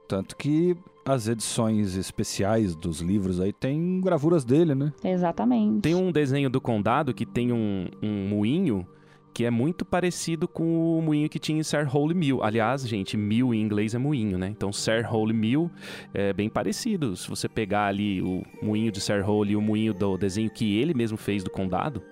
Tanto 0.06 0.36
que 0.36 0.76
as 1.04 1.26
edições 1.26 1.96
especiais 1.96 2.74
dos 2.74 3.00
livros 3.00 3.40
aí 3.40 3.52
tem 3.52 4.00
gravuras 4.00 4.44
dele, 4.44 4.74
né? 4.74 4.92
Exatamente. 5.02 5.80
Tem 5.80 5.94
um 5.94 6.12
desenho 6.12 6.50
do 6.50 6.60
condado 6.60 7.14
que 7.14 7.24
tem 7.24 7.52
um, 7.52 7.88
um 8.02 8.28
moinho 8.28 8.86
que 9.38 9.44
é 9.44 9.50
muito 9.50 9.84
parecido 9.84 10.48
com 10.48 10.98
o 10.98 11.00
moinho 11.00 11.28
que 11.28 11.38
tinha 11.38 11.60
em 11.60 11.62
Sir 11.62 11.88
Holy 11.94 12.12
Mill. 12.12 12.42
Aliás, 12.42 12.86
gente, 12.86 13.16
mill 13.16 13.54
em 13.54 13.62
inglês 13.62 13.94
é 13.94 13.98
moinho, 13.98 14.36
né? 14.36 14.48
Então, 14.48 14.72
Sir 14.72 15.06
Holy 15.08 15.32
Mill 15.32 15.70
é 16.12 16.32
bem 16.32 16.48
parecido. 16.48 17.14
Se 17.16 17.28
você 17.28 17.48
pegar 17.48 17.86
ali 17.86 18.20
o 18.20 18.42
moinho 18.60 18.90
de 18.90 19.00
Sir 19.00 19.24
Holy 19.28 19.52
e 19.52 19.56
o 19.56 19.62
moinho 19.62 19.94
do 19.94 20.18
desenho 20.18 20.50
que 20.50 20.78
ele 20.78 20.92
mesmo 20.92 21.16
fez 21.16 21.44
do 21.44 21.50
condado, 21.50 22.02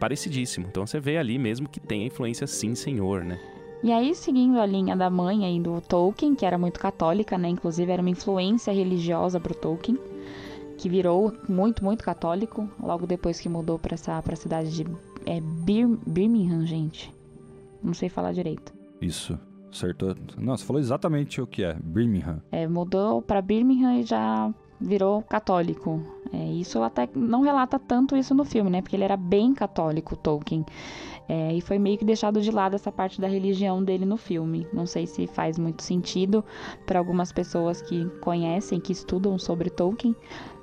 parecidíssimo. 0.00 0.66
Então, 0.68 0.84
você 0.84 0.98
vê 0.98 1.18
ali 1.18 1.38
mesmo 1.38 1.68
que 1.68 1.78
tem 1.78 2.02
a 2.02 2.06
influência 2.06 2.48
sim, 2.48 2.74
senhor, 2.74 3.22
né? 3.22 3.38
E 3.82 3.90
aí, 3.90 4.14
seguindo 4.14 4.60
a 4.60 4.66
linha 4.66 4.96
da 4.96 5.10
mãe 5.10 5.44
aí 5.44 5.58
do 5.60 5.80
Tolkien, 5.80 6.34
que 6.34 6.46
era 6.46 6.56
muito 6.56 6.78
católica, 6.78 7.36
né? 7.36 7.48
Inclusive 7.48 7.90
era 7.90 8.00
uma 8.00 8.10
influência 8.10 8.72
religiosa 8.72 9.40
pro 9.40 9.54
Tolkien, 9.54 9.98
que 10.78 10.88
virou 10.88 11.32
muito, 11.48 11.84
muito 11.84 12.04
católico, 12.04 12.68
logo 12.80 13.06
depois 13.06 13.40
que 13.40 13.48
mudou 13.48 13.78
pra 13.78 13.94
essa 13.94 14.22
pra 14.22 14.36
cidade 14.36 14.70
de 14.72 14.86
é, 15.26 15.40
Bir- 15.40 15.98
Birmingham, 16.06 16.64
gente. 16.64 17.12
Não 17.82 17.92
sei 17.94 18.08
falar 18.08 18.32
direito. 18.32 18.72
Isso. 19.00 19.36
Acertou. 19.72 20.14
Não, 20.38 20.56
você 20.56 20.64
falou 20.64 20.78
exatamente 20.80 21.40
o 21.40 21.46
que 21.46 21.64
é. 21.64 21.74
Birmingham. 21.82 22.40
É, 22.52 22.68
mudou 22.68 23.20
pra 23.22 23.40
Birmingham 23.42 23.94
e 23.98 24.02
já 24.04 24.52
virou 24.82 25.22
católico. 25.22 26.00
É, 26.32 26.44
isso 26.52 26.82
até 26.82 27.08
não 27.14 27.42
relata 27.42 27.78
tanto 27.78 28.16
isso 28.16 28.34
no 28.34 28.44
filme, 28.44 28.70
né? 28.70 28.82
Porque 28.82 28.96
ele 28.96 29.04
era 29.04 29.16
bem 29.16 29.54
católico, 29.54 30.16
Tolkien. 30.16 30.64
É, 31.28 31.54
e 31.54 31.60
foi 31.60 31.78
meio 31.78 31.96
que 31.96 32.04
deixado 32.04 32.40
de 32.40 32.50
lado 32.50 32.74
essa 32.74 32.90
parte 32.90 33.20
da 33.20 33.28
religião 33.28 33.82
dele 33.82 34.04
no 34.04 34.16
filme. 34.16 34.66
Não 34.72 34.86
sei 34.86 35.06
se 35.06 35.26
faz 35.26 35.58
muito 35.58 35.82
sentido 35.82 36.44
para 36.84 36.98
algumas 36.98 37.32
pessoas 37.32 37.80
que 37.80 38.04
conhecem, 38.20 38.80
que 38.80 38.92
estudam 38.92 39.38
sobre 39.38 39.70
Tolkien, 39.70 40.16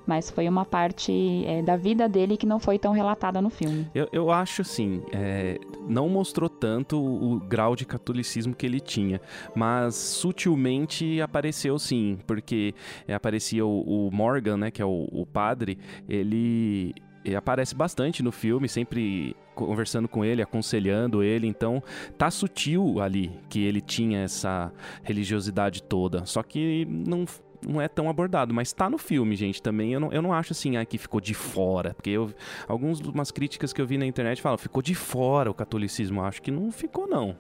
mas 0.10 0.32
foi 0.32 0.50
uma 0.50 0.66
parte 0.66 1.44
é, 1.46 1.62
da 1.62 1.78
vida 1.78 2.10
dele 2.10 2.36
que 2.36 2.48
não 2.48 2.60
foi 2.60 2.80
tão 2.80 2.92
relatada 2.92 3.40
no 3.40 3.52
filme. 3.52 3.88
Eu, 3.94 4.10
eu 4.12 4.32
acho 4.32 4.64
assim, 4.64 5.04
é, 5.12 5.60
não 5.88 6.10
mostrou 6.10 6.50
tanto 6.50 7.00
o 7.00 7.40
grau 7.40 7.76
de 7.76 7.86
catolicismo 7.86 8.56
que 8.56 8.66
ele 8.66 8.80
tinha, 8.80 9.22
mas 9.56 9.94
sutilmente 9.94 11.22
apareceu 11.22 11.78
sim, 11.78 12.18
porque 12.26 12.74
é, 13.08 13.14
aparecia 13.14 13.64
o, 13.64 14.08
o, 14.08 14.12
Morgan, 14.12 14.58
né, 14.58 14.72
que 14.72 14.82
é 14.82 14.86
o, 14.86 15.08
o 15.12 15.28
padre, 15.28 15.78
ele 16.08 16.96
aparece 17.38 17.76
bastante 17.76 18.24
no 18.24 18.32
filme, 18.32 18.68
sempre 18.68 19.36
conversando 19.54 20.08
com 20.08 20.26
ele, 20.26 20.42
aconselhando 20.42 21.22
ele, 21.22 21.46
então 21.46 21.84
tá 22.18 22.32
sutil 22.32 23.00
ali 23.00 23.32
que 23.48 23.64
ele 23.64 23.80
tinha 23.80 24.22
essa 24.22 24.74
religiosidade 25.04 25.84
toda, 25.84 26.26
só 26.26 26.42
que 26.42 26.88
não 26.90 27.26
não 27.68 27.82
é 27.82 27.88
tão 27.88 28.10
abordado, 28.10 28.54
mas 28.54 28.72
tá 28.74 28.90
no 28.90 28.98
filme, 28.98 29.36
gente, 29.36 29.62
também. 29.62 29.94
Eu 29.94 30.00
não, 30.00 30.12
eu 30.12 30.22
não 30.22 30.34
acho 30.34 30.54
assim, 30.54 30.78
ah, 30.78 30.86
que 30.86 30.98
ficou 30.98 31.20
de 31.20 31.34
fora. 31.34 31.94
Porque 31.94 32.10
eu, 32.10 32.32
algumas 32.68 33.32
críticas 33.32 33.74
que 33.74 33.82
eu 33.82 33.88
vi 33.88 33.98
na 33.98 34.06
internet 34.06 34.42
falam, 34.42 34.58
ficou 34.58 34.82
de 34.82 34.96
fora 34.96 35.50
o 35.50 35.54
catolicismo. 35.54 36.22
Eu 36.22 36.26
acho 36.26 36.42
que 36.42 36.52
não 36.52 36.72
ficou, 36.72 37.08
não. 37.08 37.36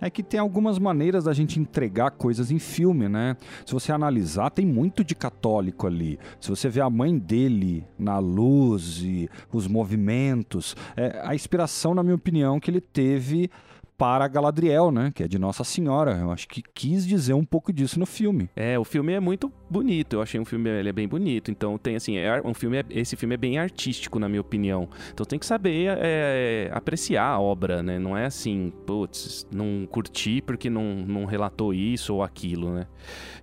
É 0.00 0.08
que 0.08 0.22
tem 0.22 0.38
algumas 0.38 0.78
maneiras 0.78 1.24
da 1.24 1.32
gente 1.32 1.58
entregar 1.58 2.12
coisas 2.12 2.50
em 2.50 2.58
filme, 2.58 3.08
né? 3.08 3.36
Se 3.66 3.72
você 3.72 3.90
analisar, 3.90 4.50
tem 4.50 4.64
muito 4.64 5.02
de 5.02 5.14
católico 5.14 5.86
ali. 5.86 6.18
Se 6.40 6.50
você 6.50 6.68
vê 6.68 6.80
a 6.80 6.88
mãe 6.88 7.18
dele 7.18 7.84
na 7.98 8.18
luz 8.18 9.00
e 9.02 9.28
os 9.52 9.66
movimentos, 9.66 10.76
é, 10.96 11.20
a 11.24 11.34
inspiração, 11.34 11.94
na 11.94 12.02
minha 12.02 12.14
opinião, 12.14 12.60
que 12.60 12.70
ele 12.70 12.80
teve 12.80 13.50
para 13.98 14.28
Galadriel, 14.28 14.92
né? 14.92 15.10
Que 15.12 15.24
é 15.24 15.28
de 15.28 15.40
Nossa 15.40 15.64
Senhora. 15.64 16.12
Eu 16.12 16.30
acho 16.30 16.46
que 16.46 16.62
quis 16.62 17.04
dizer 17.04 17.34
um 17.34 17.44
pouco 17.44 17.72
disso 17.72 17.98
no 17.98 18.06
filme. 18.06 18.48
É, 18.54 18.78
o 18.78 18.84
filme 18.84 19.12
é 19.12 19.18
muito 19.18 19.52
bonito. 19.68 20.14
Eu 20.14 20.22
achei 20.22 20.38
um 20.38 20.44
filme 20.44 20.70
ele 20.70 20.88
é 20.88 20.92
bem 20.92 21.08
bonito. 21.08 21.50
Então 21.50 21.76
tem 21.76 21.96
assim, 21.96 22.16
é, 22.16 22.40
um 22.44 22.54
filme 22.54 22.78
é, 22.78 22.84
esse 22.90 23.16
filme 23.16 23.34
é 23.34 23.36
bem 23.36 23.58
artístico 23.58 24.20
na 24.20 24.28
minha 24.28 24.40
opinião. 24.40 24.88
Então 25.12 25.26
tem 25.26 25.36
que 25.36 25.44
saber 25.44 25.98
é, 25.98 26.70
apreciar 26.72 27.24
a 27.24 27.40
obra, 27.40 27.82
né? 27.82 27.98
Não 27.98 28.16
é 28.16 28.26
assim, 28.26 28.72
putz, 28.86 29.44
não 29.52 29.84
curti 29.90 30.40
porque 30.40 30.70
não, 30.70 30.94
não 30.94 31.24
relatou 31.24 31.74
isso 31.74 32.14
ou 32.14 32.22
aquilo, 32.22 32.72
né? 32.72 32.86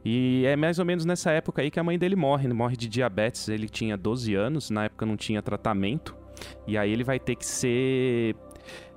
E 0.05 0.45
é 0.45 0.55
mais 0.55 0.79
ou 0.79 0.85
menos 0.85 1.03
nessa 1.03 1.31
época 1.31 1.61
aí 1.61 1.69
que 1.69 1.79
a 1.81 1.83
mãe 1.83 1.99
dele 1.99 2.15
morre, 2.15 2.47
morre 2.53 2.77
de 2.77 2.87
diabetes. 2.87 3.49
Ele 3.49 3.67
tinha 3.67 3.97
12 3.97 4.33
anos, 4.33 4.69
na 4.69 4.85
época 4.85 5.05
não 5.05 5.17
tinha 5.17 5.41
tratamento. 5.41 6.15
E 6.65 6.77
aí 6.77 6.91
ele 6.91 7.03
vai 7.03 7.19
ter 7.19 7.35
que 7.35 7.45
ser 7.45 8.35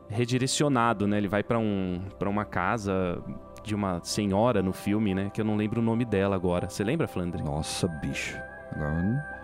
redirecionado, 0.09 1.07
né? 1.07 1.19
Ele 1.19 1.29
vai 1.29 1.43
para 1.43 1.59
um, 1.59 2.00
pra 2.19 2.29
uma 2.29 2.45
casa 2.45 3.23
de 3.62 3.75
uma 3.75 4.00
senhora 4.03 4.62
no 4.62 4.73
filme, 4.73 5.15
né? 5.15 5.31
Que 5.33 5.41
eu 5.41 5.45
não 5.45 5.57
lembro 5.57 5.81
o 5.81 5.85
nome 5.85 6.05
dela 6.05 6.35
agora. 6.35 6.69
Você 6.69 6.83
lembra, 6.83 7.07
Flandre? 7.07 7.43
Nossa, 7.43 7.87
bicho. 7.87 8.37
Agora 8.73 9.38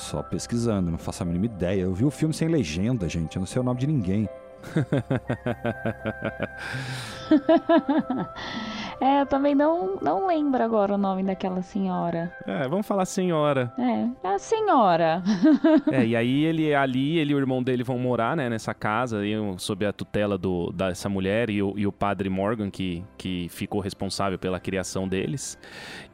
só 0.00 0.22
pesquisando, 0.22 0.90
não 0.90 0.98
faço 0.98 1.22
a 1.22 1.26
mínima 1.26 1.46
ideia. 1.46 1.82
Eu 1.82 1.94
vi 1.94 2.04
o 2.04 2.10
filme 2.10 2.34
sem 2.34 2.48
legenda, 2.48 3.08
gente. 3.08 3.36
Eu 3.36 3.40
não 3.40 3.46
sei 3.46 3.60
o 3.60 3.64
nome 3.64 3.80
de 3.80 3.86
ninguém. 3.86 4.28
é, 9.00 9.22
eu 9.22 9.26
também 9.26 9.54
não, 9.54 9.96
não 10.00 10.26
lembro 10.26 10.62
agora 10.62 10.94
o 10.94 10.98
nome 10.98 11.22
daquela 11.22 11.62
senhora. 11.62 12.34
É, 12.46 12.68
vamos 12.68 12.86
falar 12.86 13.04
senhora. 13.04 13.72
É, 13.78 14.08
a 14.26 14.38
senhora. 14.38 15.22
é, 15.90 16.06
e 16.06 16.16
aí 16.16 16.44
ele 16.44 16.74
ali, 16.74 17.18
ele 17.18 17.32
e 17.32 17.34
o 17.34 17.38
irmão 17.38 17.62
dele 17.62 17.82
vão 17.82 17.98
morar, 17.98 18.36
né, 18.36 18.48
nessa 18.48 18.74
casa, 18.74 19.20
aí, 19.20 19.32
sob 19.58 19.86
a 19.86 19.92
tutela 19.92 20.38
do, 20.38 20.72
dessa 20.72 21.08
mulher 21.08 21.50
e 21.50 21.62
o, 21.62 21.74
e 21.76 21.86
o 21.86 21.92
padre 21.92 22.28
Morgan, 22.28 22.70
que, 22.70 23.04
que 23.16 23.48
ficou 23.50 23.80
responsável 23.80 24.38
pela 24.38 24.60
criação 24.60 25.08
deles. 25.08 25.58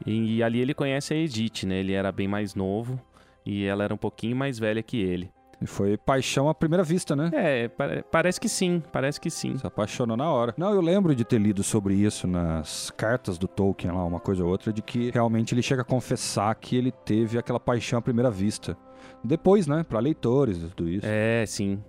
E, 0.04 0.36
e 0.36 0.42
ali 0.42 0.60
ele 0.60 0.74
conhece 0.74 1.14
a 1.14 1.16
Edith, 1.16 1.64
né? 1.66 1.80
Ele 1.80 1.92
era 1.92 2.12
bem 2.12 2.28
mais 2.28 2.54
novo 2.54 3.00
e 3.44 3.64
ela 3.64 3.84
era 3.84 3.94
um 3.94 3.98
pouquinho 3.98 4.36
mais 4.36 4.58
velha 4.58 4.82
que 4.82 5.00
ele. 5.00 5.30
E 5.60 5.66
foi 5.66 5.96
paixão 5.96 6.48
à 6.48 6.54
primeira 6.54 6.84
vista, 6.84 7.16
né? 7.16 7.30
É, 7.32 7.70
parece 8.10 8.38
que 8.38 8.48
sim, 8.48 8.82
parece 8.92 9.20
que 9.20 9.30
sim. 9.30 9.56
Se 9.56 9.66
apaixonou 9.66 10.16
na 10.16 10.30
hora. 10.30 10.54
Não, 10.56 10.72
eu 10.75 10.80
lembro 10.80 11.14
de 11.14 11.25
ter 11.25 11.38
lido 11.38 11.62
sobre 11.62 11.94
isso 11.94 12.26
nas 12.26 12.90
cartas 12.90 13.38
do 13.38 13.48
Tolkien 13.48 13.92
lá, 13.92 14.04
uma 14.04 14.20
coisa 14.20 14.44
ou 14.44 14.50
outra, 14.50 14.72
de 14.72 14.82
que 14.82 15.10
realmente 15.10 15.54
ele 15.54 15.62
chega 15.62 15.82
a 15.82 15.84
confessar 15.84 16.54
que 16.56 16.76
ele 16.76 16.92
teve 16.92 17.38
aquela 17.38 17.58
paixão 17.58 17.98
à 17.98 18.02
primeira 18.02 18.30
vista. 18.30 18.76
Depois, 19.25 19.66
né, 19.66 19.82
para 19.82 19.98
leitores 19.98 20.58
e 20.58 20.68
tudo 20.68 20.88
isso. 20.88 21.06
É, 21.06 21.44
sim. 21.46 21.82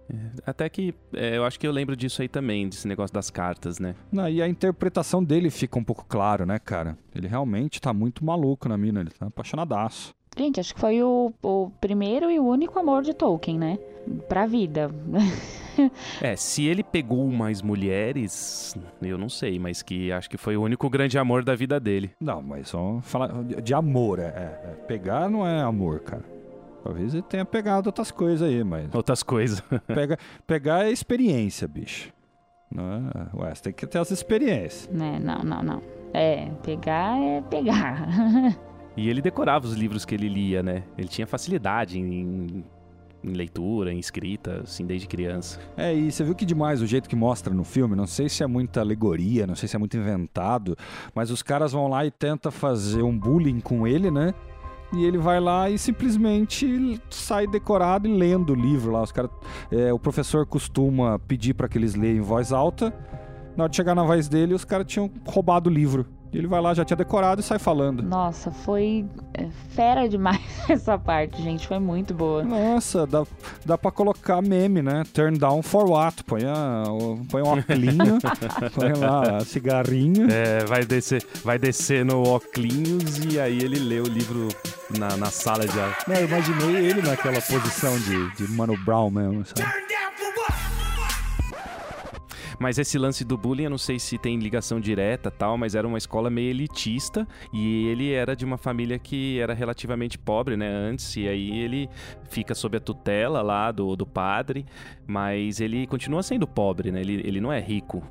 Até 0.45 0.69
que 0.69 0.93
é, 1.13 1.37
eu 1.37 1.45
acho 1.45 1.59
que 1.59 1.67
eu 1.67 1.71
lembro 1.71 1.95
disso 1.95 2.21
aí 2.21 2.27
também, 2.27 2.67
desse 2.67 2.87
negócio 2.87 3.13
das 3.13 3.29
cartas, 3.29 3.79
né? 3.79 3.95
Não, 4.11 4.27
e 4.27 4.41
a 4.41 4.47
interpretação 4.47 5.23
dele 5.23 5.49
fica 5.49 5.77
um 5.77 5.83
pouco 5.83 6.05
claro, 6.07 6.45
né, 6.45 6.57
cara? 6.57 6.97
Ele 7.13 7.27
realmente 7.27 7.81
tá 7.81 7.93
muito 7.93 8.25
maluco 8.25 8.67
na 8.67 8.77
mina, 8.77 9.01
ele 9.01 9.11
tá 9.11 9.27
apaixonadaço. 9.27 10.15
Gente, 10.37 10.59
acho 10.59 10.75
que 10.75 10.79
foi 10.79 11.01
o, 11.01 11.33
o 11.41 11.71
primeiro 11.81 12.29
e 12.29 12.39
o 12.39 12.45
único 12.45 12.77
amor 12.77 13.01
de 13.01 13.13
Tolkien, 13.13 13.57
né? 13.57 13.79
Pra 14.29 14.45
vida. 14.45 14.91
é, 16.21 16.35
se 16.35 16.65
ele 16.65 16.83
pegou 16.83 17.27
mais 17.27 17.61
mulheres, 17.61 18.75
eu 19.01 19.17
não 19.17 19.29
sei, 19.29 19.57
mas 19.57 19.81
que 19.81 20.11
acho 20.11 20.29
que 20.29 20.37
foi 20.37 20.55
o 20.55 20.61
único 20.61 20.87
grande 20.89 21.17
amor 21.17 21.43
da 21.43 21.55
vida 21.55 21.79
dele. 21.79 22.11
Não, 22.21 22.41
mas 22.41 22.69
só 22.69 22.99
falar 23.01 23.43
de 23.43 23.73
amor, 23.73 24.19
é, 24.19 24.27
é, 24.27 24.75
Pegar 24.87 25.27
não 25.27 25.45
é 25.45 25.59
amor, 25.61 26.01
cara. 26.01 26.23
Talvez 26.83 27.15
ele 27.15 27.23
tenha 27.23 27.43
pegado 27.43 27.89
outras 27.89 28.11
coisas 28.11 28.47
aí, 28.47 28.63
mas. 28.63 28.93
Outras 28.93 29.23
coisas. 29.23 29.59
pega, 29.87 30.19
pegar 30.45 30.85
é 30.85 30.91
experiência, 30.91 31.67
bicho. 31.67 32.13
Não 32.71 32.83
é? 32.83 33.43
Ué, 33.43 33.55
você 33.55 33.63
tem 33.63 33.73
que 33.73 33.87
ter 33.87 33.97
as 33.97 34.11
experiências. 34.11 34.87
Né, 34.91 35.19
não, 35.19 35.39
não, 35.39 35.63
não. 35.63 35.81
É, 36.13 36.49
pegar 36.63 37.19
é 37.19 37.41
pegar. 37.41 38.07
E 38.97 39.07
ele 39.07 39.21
decorava 39.21 39.67
os 39.67 39.73
livros 39.73 40.03
que 40.03 40.15
ele 40.15 40.27
lia, 40.27 40.63
né? 40.63 40.83
Ele 40.97 41.07
tinha 41.07 41.27
facilidade 41.27 41.99
em, 41.99 42.65
em 43.23 43.31
leitura, 43.31 43.93
em 43.93 43.99
escrita, 43.99 44.61
assim, 44.63 44.87
desde 44.87 45.07
criança. 45.07 45.59
É, 45.77 45.93
e 45.93 46.11
você 46.11 46.23
viu 46.23 46.33
que 46.33 46.43
demais 46.45 46.81
o 46.81 46.87
jeito 46.87 47.07
que 47.07 47.15
mostra 47.15 47.53
no 47.53 47.63
filme, 47.63 47.95
não 47.95 48.07
sei 48.07 48.27
se 48.27 48.43
é 48.43 48.47
muita 48.47 48.79
alegoria, 48.79 49.45
não 49.45 49.55
sei 49.55 49.69
se 49.69 49.75
é 49.75 49.79
muito 49.79 49.95
inventado, 49.95 50.75
mas 51.13 51.29
os 51.29 51.43
caras 51.43 51.71
vão 51.71 51.87
lá 51.87 52.07
e 52.07 52.11
tentam 52.11 52.51
fazer 52.51 53.03
um 53.03 53.17
bullying 53.17 53.59
com 53.59 53.85
ele, 53.85 54.09
né? 54.09 54.33
E 54.93 55.03
ele 55.03 55.17
vai 55.17 55.39
lá 55.39 55.69
e 55.69 55.77
simplesmente 55.77 56.99
sai 57.09 57.45
decorado 57.45 58.07
e 58.07 58.17
lendo 58.17 58.53
o 58.53 58.55
livro 58.55 58.91
lá. 58.91 59.03
Os 59.03 59.11
cara, 59.11 59.29
é, 59.69 59.93
o 59.93 59.99
professor 59.99 60.45
costuma 60.45 61.19
pedir 61.19 61.53
para 61.53 61.67
que 61.67 61.77
eles 61.77 61.93
leiam 61.93 62.17
em 62.17 62.21
voz 62.21 62.51
alta. 62.51 62.91
Na 63.55 63.65
hora 63.65 63.69
de 63.69 63.75
chegar 63.75 63.93
na 63.93 64.03
voz 64.03 64.29
dele, 64.29 64.53
os 64.53 64.63
caras 64.63 64.87
tinham 64.87 65.11
roubado 65.25 65.69
o 65.69 65.73
livro. 65.73 66.05
E 66.31 66.37
ele 66.37 66.47
vai 66.47 66.61
lá, 66.61 66.73
já 66.73 66.83
tinha 66.83 66.97
decorado 66.97 67.41
e 67.41 67.43
sai 67.43 67.57
falando. 67.57 68.03
Nossa, 68.03 68.51
foi 68.51 69.05
é, 69.33 69.47
fera 69.69 70.07
demais 70.07 70.41
essa 70.67 70.97
parte, 70.97 71.41
gente. 71.41 71.67
Foi 71.67 71.79
muito 71.79 72.13
boa. 72.13 72.43
Nossa, 72.43 73.07
dá, 73.07 73.25
dá 73.65 73.77
pra 73.77 73.91
colocar 73.91 74.41
meme, 74.41 74.81
né? 74.81 75.03
Turn 75.13 75.37
down 75.37 75.61
for 75.61 75.89
what? 75.89 76.23
Põe, 76.23 76.43
a, 76.45 76.83
põe 77.29 77.41
um 77.41 77.53
oclinho, 77.53 78.19
põe 78.75 78.93
lá 78.93 79.39
cigarrinho. 79.41 80.27
É, 80.29 80.65
vai 80.65 80.85
descer, 80.85 81.25
vai 81.43 81.57
descer 81.57 82.03
no 82.03 82.23
oclinhos 82.23 83.19
e 83.23 83.39
aí 83.39 83.59
ele 83.59 83.79
lê 83.79 83.99
o 83.99 84.07
livro 84.07 84.49
na, 84.97 85.15
na 85.15 85.27
sala 85.27 85.67
de 85.67 85.79
ar. 85.79 85.97
Não, 86.07 86.15
eu 86.15 86.27
imaginei 86.27 86.87
ele 86.87 87.01
naquela 87.01 87.41
posição 87.41 87.97
de, 87.99 88.35
de 88.35 88.51
Mano 88.51 88.77
Brown 88.83 89.09
mesmo, 89.09 89.45
sabe? 89.45 89.87
Mas 92.59 92.79
esse 92.79 92.97
lance 92.97 93.23
do 93.23 93.37
bullying, 93.37 93.65
eu 93.65 93.69
não 93.69 93.77
sei 93.77 93.99
se 93.99 94.17
tem 94.17 94.37
ligação 94.39 94.79
direta 94.79 95.29
tal, 95.29 95.57
mas 95.57 95.75
era 95.75 95.87
uma 95.87 95.97
escola 95.97 96.29
meio 96.29 96.49
elitista 96.49 97.27
e 97.53 97.87
ele 97.87 98.11
era 98.11 98.35
de 98.35 98.45
uma 98.45 98.57
família 98.57 98.97
que 98.97 99.39
era 99.39 99.53
relativamente 99.53 100.17
pobre, 100.17 100.57
né, 100.57 100.67
antes, 100.67 101.15
e 101.15 101.27
aí 101.27 101.59
ele 101.59 101.89
fica 102.29 102.55
sob 102.55 102.77
a 102.77 102.79
tutela 102.79 103.41
lá 103.41 103.71
do, 103.71 103.95
do 103.95 104.05
padre, 104.05 104.65
mas 105.05 105.59
ele 105.61 105.85
continua 105.85 106.23
sendo 106.23 106.47
pobre, 106.47 106.91
né, 106.91 107.01
ele, 107.01 107.21
ele 107.23 107.39
não 107.39 107.53
é 107.53 107.59
rico. 107.59 108.03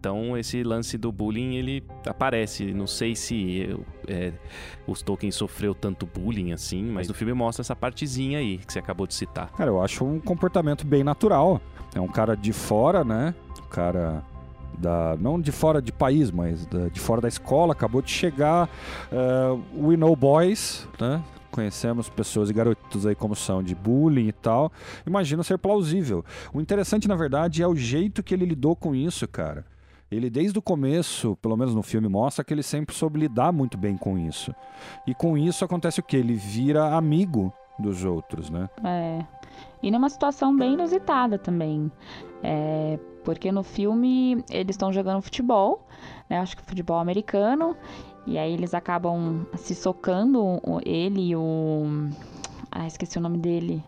Então 0.00 0.34
esse 0.34 0.62
lance 0.62 0.96
do 0.96 1.12
bullying 1.12 1.56
ele 1.56 1.84
aparece. 2.06 2.72
Não 2.72 2.86
sei 2.86 3.14
se 3.14 3.68
é, 4.08 4.32
os 4.86 5.02
Tolkien 5.02 5.30
sofreu 5.30 5.74
tanto 5.74 6.06
bullying 6.06 6.52
assim, 6.52 6.82
mas 6.82 7.06
no 7.06 7.12
filme 7.12 7.34
mostra 7.34 7.60
essa 7.60 7.76
partezinha 7.76 8.38
aí 8.38 8.56
que 8.56 8.72
você 8.72 8.78
acabou 8.78 9.06
de 9.06 9.12
citar. 9.12 9.52
Cara, 9.52 9.68
eu 9.70 9.82
acho 9.82 10.02
um 10.02 10.18
comportamento 10.18 10.86
bem 10.86 11.04
natural. 11.04 11.60
É 11.94 12.00
um 12.00 12.08
cara 12.08 12.34
de 12.34 12.52
fora, 12.52 13.04
né? 13.04 13.34
Cara 13.70 14.22
da 14.78 15.16
não 15.18 15.40
de 15.40 15.52
fora 15.52 15.80
de 15.80 15.92
país, 15.92 16.30
mas 16.30 16.66
da, 16.66 16.88
de 16.88 17.00
fora 17.00 17.20
da 17.20 17.28
escola, 17.28 17.72
acabou 17.72 18.02
de 18.02 18.10
chegar. 18.10 18.68
Uh, 19.12 19.86
We 19.86 19.96
Know 19.96 20.14
Boys, 20.16 20.88
né? 20.98 21.22
Conhecemos 21.50 22.08
pessoas 22.08 22.48
e 22.48 22.52
garotos 22.52 23.06
aí 23.06 23.14
como 23.14 23.34
são 23.34 23.62
de 23.62 23.74
bullying 23.74 24.28
e 24.28 24.32
tal. 24.32 24.72
Imagina 25.04 25.42
ser 25.42 25.58
plausível. 25.58 26.24
O 26.52 26.60
interessante, 26.60 27.08
na 27.08 27.16
verdade, 27.16 27.62
é 27.62 27.66
o 27.66 27.74
jeito 27.74 28.22
que 28.22 28.32
ele 28.32 28.44
lidou 28.44 28.76
com 28.76 28.94
isso, 28.94 29.26
cara. 29.26 29.64
Ele, 30.10 30.28
desde 30.28 30.58
o 30.58 30.62
começo, 30.62 31.36
pelo 31.36 31.56
menos 31.56 31.74
no 31.74 31.82
filme, 31.82 32.08
mostra 32.08 32.44
que 32.44 32.52
ele 32.52 32.62
sempre 32.62 32.94
soube 32.94 33.18
lidar 33.18 33.52
muito 33.52 33.78
bem 33.78 33.96
com 33.96 34.18
isso. 34.18 34.54
E 35.06 35.14
com 35.14 35.38
isso 35.38 35.64
acontece 35.64 36.00
o 36.00 36.02
quê? 36.02 36.16
Ele 36.16 36.34
vira 36.34 36.96
amigo 36.96 37.52
dos 37.78 38.04
outros, 38.04 38.50
né? 38.50 38.68
É. 38.84 39.24
E 39.82 39.90
numa 39.90 40.08
situação 40.08 40.56
bem 40.56 40.74
inusitada 40.74 41.38
também. 41.38 41.90
É, 42.42 42.98
porque 43.24 43.52
no 43.52 43.62
filme 43.62 44.44
eles 44.50 44.74
estão 44.74 44.92
jogando 44.92 45.22
futebol, 45.22 45.86
né? 46.28 46.38
Acho 46.38 46.56
que 46.56 46.62
futebol 46.62 46.98
americano. 46.98 47.76
E 48.26 48.38
aí 48.38 48.52
eles 48.52 48.74
acabam 48.74 49.46
se 49.56 49.74
socando, 49.74 50.60
ele 50.84 51.30
e 51.30 51.36
o. 51.36 52.10
Ah, 52.70 52.86
esqueci 52.86 53.18
o 53.18 53.20
nome 53.20 53.38
dele. 53.38 53.82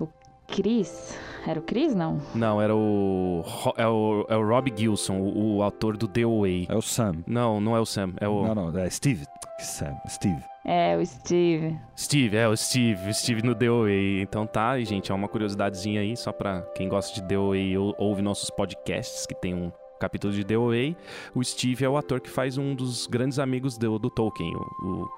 O 0.00 0.08
Chris. 0.46 1.16
Era 1.46 1.60
o 1.60 1.62
Chris, 1.62 1.94
não? 1.94 2.20
Não, 2.34 2.60
era 2.60 2.74
o. 2.74 3.44
É 3.76 3.86
o, 3.86 4.26
é 4.28 4.36
o 4.36 4.46
Rob 4.46 4.72
Gilson, 4.74 5.18
o, 5.18 5.56
o 5.56 5.62
autor 5.62 5.96
do 5.96 6.08
The 6.08 6.22
Away. 6.22 6.66
É 6.68 6.74
o 6.74 6.82
Sam. 6.82 7.22
Não, 7.26 7.60
não 7.60 7.76
é 7.76 7.80
o 7.80 7.86
Sam. 7.86 8.12
É 8.20 8.28
o. 8.28 8.42
Não, 8.42 8.70
não, 8.72 8.78
é 8.78 8.90
Steve. 8.90 9.24
Sam, 9.60 9.96
Steve. 10.08 10.42
É, 10.70 10.98
o 10.98 11.06
Steve. 11.06 11.80
Steve, 11.96 12.36
é 12.36 12.46
o 12.46 12.54
Steve, 12.54 13.08
o 13.08 13.14
Steve 13.14 13.42
no 13.42 13.54
The 13.54 13.68
Away. 13.68 14.20
Então 14.20 14.46
tá, 14.46 14.78
e 14.78 14.84
gente, 14.84 15.10
é 15.10 15.14
uma 15.14 15.26
curiosidadezinha 15.26 16.02
aí, 16.02 16.14
só 16.14 16.30
pra 16.30 16.60
quem 16.74 16.90
gosta 16.90 17.18
de 17.18 17.26
The 17.26 17.36
Away 17.36 17.78
ou 17.78 17.94
ouve 17.96 18.20
nossos 18.20 18.50
podcasts, 18.50 19.24
que 19.24 19.34
tem 19.34 19.54
um 19.54 19.72
capítulo 19.98 20.30
de 20.30 20.44
The 20.44 20.56
Away. 20.56 20.94
O 21.34 21.42
Steve 21.42 21.86
é 21.86 21.88
o 21.88 21.96
ator 21.96 22.20
que 22.20 22.28
faz 22.28 22.58
um 22.58 22.74
dos 22.74 23.06
grandes 23.06 23.38
amigos 23.38 23.78
do, 23.78 23.98
do 23.98 24.10
Tolkien, 24.10 24.54
o, 24.54 25.08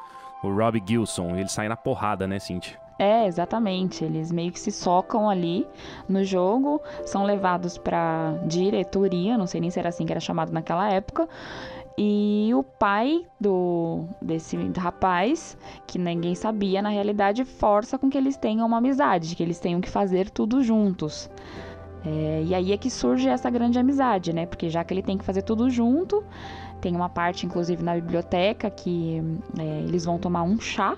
o, 0.45 0.49
o 0.49 0.54
Rob 0.54 0.80
Gilson. 0.87 1.35
Ele 1.35 1.49
sai 1.49 1.69
na 1.69 1.76
porrada, 1.76 2.28
né, 2.28 2.38
Cintia? 2.38 2.78
É, 3.00 3.26
exatamente. 3.26 4.04
Eles 4.04 4.30
meio 4.30 4.52
que 4.52 4.61
se 4.61 4.71
socam 4.71 5.28
ali 5.28 5.66
no 6.07 6.23
jogo, 6.23 6.80
são 7.04 7.25
levados 7.25 7.76
pra 7.76 8.35
diretoria, 8.47 9.37
não 9.37 9.49
sei 9.49 9.61
nem 9.61 9.71
se 9.71 9.80
era 9.80 9.88
assim 9.88 10.07
que 10.07 10.12
era 10.12 10.21
chamado 10.21 10.52
naquela 10.52 10.88
época. 10.92 11.26
E 12.02 12.50
o 12.54 12.62
pai 12.62 13.26
do 13.38 14.07
desse 14.23 14.57
rapaz, 14.75 15.54
que 15.87 15.99
ninguém 15.99 16.35
sabia, 16.35 16.80
na 16.80 16.88
realidade, 16.88 17.45
força 17.45 17.99
com 17.99 18.09
que 18.09 18.16
eles 18.16 18.38
tenham 18.38 18.66
uma 18.66 18.78
amizade, 18.78 19.37
que 19.37 19.42
eles 19.42 19.61
tenham 19.61 19.83
que 19.83 19.90
fazer 19.90 20.30
tudo 20.30 20.62
juntos. 20.62 21.28
É, 22.02 22.42
e 22.47 22.54
aí 22.54 22.73
é 22.73 22.78
que 22.78 22.88
surge 22.88 23.28
essa 23.28 23.50
grande 23.50 23.78
amizade, 23.78 24.33
né? 24.33 24.47
Porque 24.47 24.71
já 24.71 24.83
que 24.83 24.95
ele 24.95 25.02
tem 25.02 25.19
que 25.19 25.25
fazer 25.26 25.42
tudo 25.42 25.69
junto, 25.69 26.25
tem 26.80 26.97
uma 26.97 27.11
parte, 27.11 27.45
inclusive, 27.45 27.83
na 27.83 27.97
biblioteca 27.97 28.71
que 28.71 29.23
é, 29.59 29.80
eles 29.83 30.07
vão 30.07 30.19
tomar 30.19 30.42
um 30.42 30.59
chá. 30.59 30.97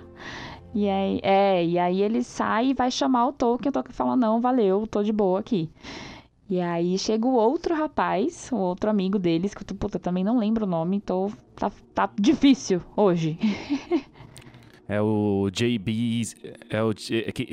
E 0.72 0.88
aí, 0.88 1.20
é, 1.24 1.64
e 1.64 1.80
aí 1.80 2.00
ele 2.00 2.22
sai 2.22 2.66
e 2.66 2.74
vai 2.74 2.92
chamar 2.92 3.26
o 3.26 3.32
Tolkien. 3.32 3.70
O 3.70 3.72
Tolkien 3.72 3.92
fala: 3.92 4.14
Não, 4.14 4.40
valeu, 4.40 4.86
tô 4.86 5.02
de 5.02 5.12
boa 5.12 5.40
aqui. 5.40 5.68
E 6.52 6.60
aí 6.60 6.98
chega 6.98 7.26
o 7.26 7.32
outro 7.32 7.74
rapaz, 7.74 8.50
o 8.52 8.56
outro 8.56 8.90
amigo 8.90 9.18
deles, 9.18 9.54
que 9.54 9.62
eu, 9.62 9.74
puta, 9.74 9.98
também 9.98 10.22
não 10.22 10.38
lembro 10.38 10.66
o 10.66 10.68
nome, 10.68 10.98
então 10.98 11.32
tá, 11.56 11.72
tá 11.94 12.10
difícil 12.20 12.82
hoje. 12.94 13.38
É 14.88 15.00
o 15.00 15.48
JB. 15.50 16.22
É 16.68 16.82
o, 16.82 16.92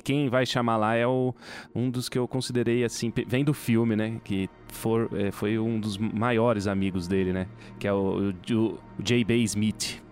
quem 0.03 0.27
vai 0.27 0.45
chamar 0.45 0.75
lá 0.75 0.95
é 0.95 1.07
o, 1.07 1.33
um 1.73 1.89
dos 1.89 2.09
que 2.09 2.17
eu 2.17 2.27
considerei 2.27 2.83
assim. 2.83 3.13
Vem 3.27 3.45
do 3.45 3.53
filme, 3.53 3.95
né? 3.95 4.19
Que 4.25 4.49
for, 4.67 5.09
é, 5.13 5.31
foi 5.31 5.57
um 5.57 5.79
dos 5.79 5.97
maiores 5.97 6.67
amigos 6.67 7.07
dele, 7.07 7.31
né? 7.31 7.47
Que 7.79 7.87
é 7.87 7.93
o, 7.93 8.33
o, 8.51 8.53
o 8.53 8.79
JB 9.01 9.41
Smith. 9.43 10.03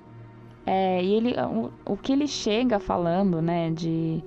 É, 0.66 1.04
e 1.04 1.16
ele. 1.16 1.34
O, 1.42 1.94
o 1.94 1.98
que 1.98 2.14
ele 2.14 2.28
chega 2.28 2.80
falando, 2.80 3.42
né? 3.42 3.72
De 3.72 4.24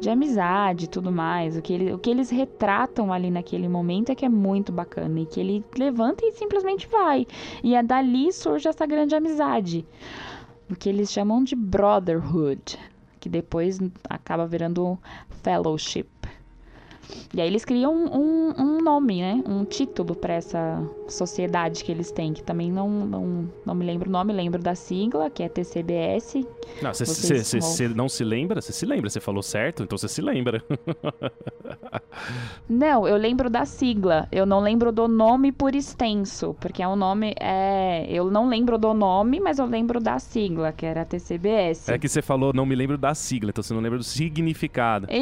de 0.00 0.10
amizade 0.10 0.84
e 0.84 0.88
tudo 0.88 1.10
mais. 1.10 1.56
O 1.56 1.62
que, 1.62 1.72
ele, 1.72 1.92
o 1.92 1.98
que 1.98 2.10
eles 2.10 2.30
retratam 2.30 3.12
ali 3.12 3.30
naquele 3.30 3.68
momento 3.68 4.10
é 4.10 4.14
que 4.14 4.24
é 4.24 4.28
muito 4.28 4.72
bacana. 4.72 5.20
E 5.20 5.26
que 5.26 5.40
ele 5.40 5.64
levanta 5.76 6.24
e 6.24 6.32
simplesmente 6.32 6.86
vai. 6.88 7.26
E 7.62 7.74
é 7.74 7.82
dali 7.82 8.32
surge 8.32 8.68
essa 8.68 8.86
grande 8.86 9.14
amizade. 9.14 9.84
O 10.70 10.76
que 10.76 10.88
eles 10.88 11.10
chamam 11.10 11.42
de 11.42 11.56
brotherhood. 11.56 12.78
Que 13.20 13.28
depois 13.28 13.78
acaba 14.08 14.46
virando 14.46 14.98
fellowship. 15.42 16.06
E 17.34 17.40
aí 17.40 17.46
eles 17.46 17.64
criam 17.64 17.94
um, 17.94 18.54
um, 18.58 18.82
nome, 18.82 19.20
né? 19.20 19.42
Um 19.46 19.64
título 19.64 20.14
para 20.14 20.34
essa 20.34 20.82
sociedade 21.08 21.84
que 21.84 21.92
eles 21.92 22.10
têm, 22.10 22.32
que 22.32 22.42
também 22.42 22.70
não, 22.70 22.88
não, 22.88 23.52
não 23.64 23.74
me 23.74 23.84
lembro 23.84 24.08
o 24.08 24.12
nome, 24.12 24.32
lembro 24.32 24.62
da 24.62 24.74
sigla, 24.74 25.30
que 25.30 25.42
é 25.42 25.48
TCBS. 25.48 26.46
Não, 26.82 26.92
você 26.94 27.88
não 27.94 28.08
se 28.08 28.24
lembra? 28.24 28.60
Você 28.60 28.72
se 28.72 28.86
lembra, 28.86 29.10
você 29.10 29.20
falou 29.20 29.42
certo, 29.42 29.82
então 29.82 29.96
você 29.96 30.08
se 30.08 30.22
lembra. 30.22 30.62
não, 32.68 33.06
eu 33.06 33.16
lembro 33.16 33.50
da 33.50 33.64
sigla, 33.64 34.28
eu 34.32 34.46
não 34.46 34.60
lembro 34.60 34.90
do 34.90 35.06
nome 35.06 35.52
por 35.52 35.74
extenso, 35.74 36.56
porque 36.60 36.82
é 36.82 36.88
um 36.88 36.96
nome, 36.96 37.34
é... 37.40 38.06
eu 38.08 38.30
não 38.30 38.48
lembro 38.48 38.78
do 38.78 38.94
nome, 38.94 39.40
mas 39.40 39.58
eu 39.58 39.66
lembro 39.66 40.00
da 40.00 40.18
sigla, 40.18 40.72
que 40.72 40.86
era 40.86 41.04
TCBS. 41.04 41.88
É 41.88 41.98
que 41.98 42.08
você 42.08 42.22
falou, 42.22 42.52
não 42.54 42.66
me 42.66 42.74
lembro 42.74 42.96
da 42.96 43.14
sigla, 43.14 43.50
então 43.50 43.62
você 43.62 43.74
não 43.74 43.80
lembra 43.80 43.98
do 43.98 44.04
significado. 44.04 45.06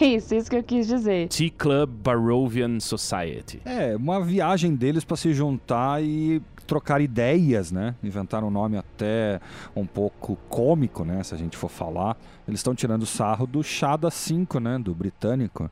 Isso, 0.00 0.34
isso 0.34 0.50
que 0.50 0.56
eu 0.56 0.62
quis 0.62 0.86
dizer. 0.86 1.23
Tea 1.28 1.50
Club 1.50 1.90
Barovian 1.90 2.80
Society. 2.80 3.60
É, 3.64 3.96
uma 3.96 4.20
viagem 4.20 4.74
deles 4.74 5.04
para 5.04 5.16
se 5.16 5.32
juntar 5.32 6.02
e 6.02 6.40
trocar 6.66 7.00
ideias, 7.00 7.70
né? 7.70 7.94
Inventaram 8.02 8.48
um 8.48 8.50
nome 8.50 8.76
até 8.76 9.40
um 9.76 9.86
pouco 9.86 10.36
cômico, 10.48 11.04
né? 11.04 11.22
Se 11.22 11.34
a 11.34 11.38
gente 11.38 11.56
for 11.56 11.68
falar. 11.68 12.16
Eles 12.46 12.60
estão 12.60 12.74
tirando 12.74 13.06
sarro 13.06 13.46
do 13.46 13.62
chá 13.62 13.96
da 13.96 14.10
5, 14.10 14.58
né? 14.60 14.78
Do 14.78 14.94
britânico. 14.94 15.70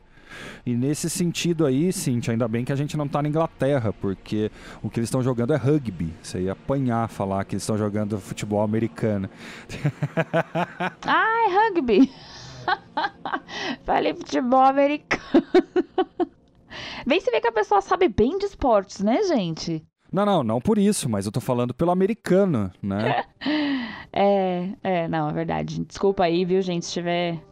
E 0.65 0.75
nesse 0.75 1.11
sentido 1.11 1.67
aí, 1.67 1.93
Cintia, 1.93 2.33
ainda 2.33 2.49
bem 2.49 2.65
que 2.65 2.73
a 2.73 2.77
gente 2.77 2.97
não 2.97 3.07
tá 3.07 3.23
na 3.23 3.29
Inglaterra, 3.29 3.93
porque 3.93 4.51
o 4.83 4.88
que 4.88 4.99
eles 4.99 5.09
estão 5.09 5.23
jogando 5.23 5.53
é 5.53 5.57
rugby. 5.57 6.12
Você 6.23 6.41
ia 6.43 6.53
apanhar 6.53 7.09
falar 7.09 7.45
que 7.45 7.55
eles 7.55 7.62
estão 7.62 7.77
jogando 7.77 8.19
futebol 8.19 8.62
americano. 8.62 9.29
ah, 11.07 11.47
é 11.47 11.69
rugby! 11.69 12.11
Falei 13.85 14.14
futebol 14.14 14.61
americano. 14.61 15.22
Vem 17.07 17.20
se 17.20 17.31
ver 17.31 17.40
que 17.40 17.48
a 17.48 17.53
pessoa 17.53 17.81
sabe 17.81 18.09
bem 18.09 18.38
de 18.38 18.46
esportes, 18.46 19.01
né, 19.01 19.22
gente? 19.25 19.85
Não, 20.12 20.27
não, 20.27 20.42
não 20.44 20.61
por 20.61 20.77
isso, 20.77 21.09
mas 21.09 21.25
eu 21.25 21.33
tô 21.33 21.40
falando 21.40 21.72
pelo 21.72 21.90
americano, 21.90 22.70
né? 22.83 23.25
é, 24.12 24.68
é, 24.83 25.09
não, 25.09 25.31
é 25.31 25.33
verdade. 25.33 25.83
Desculpa 25.85 26.25
aí, 26.25 26.44
viu, 26.44 26.61
gente, 26.61 26.85
se 26.85 26.92
tiver 26.92 27.42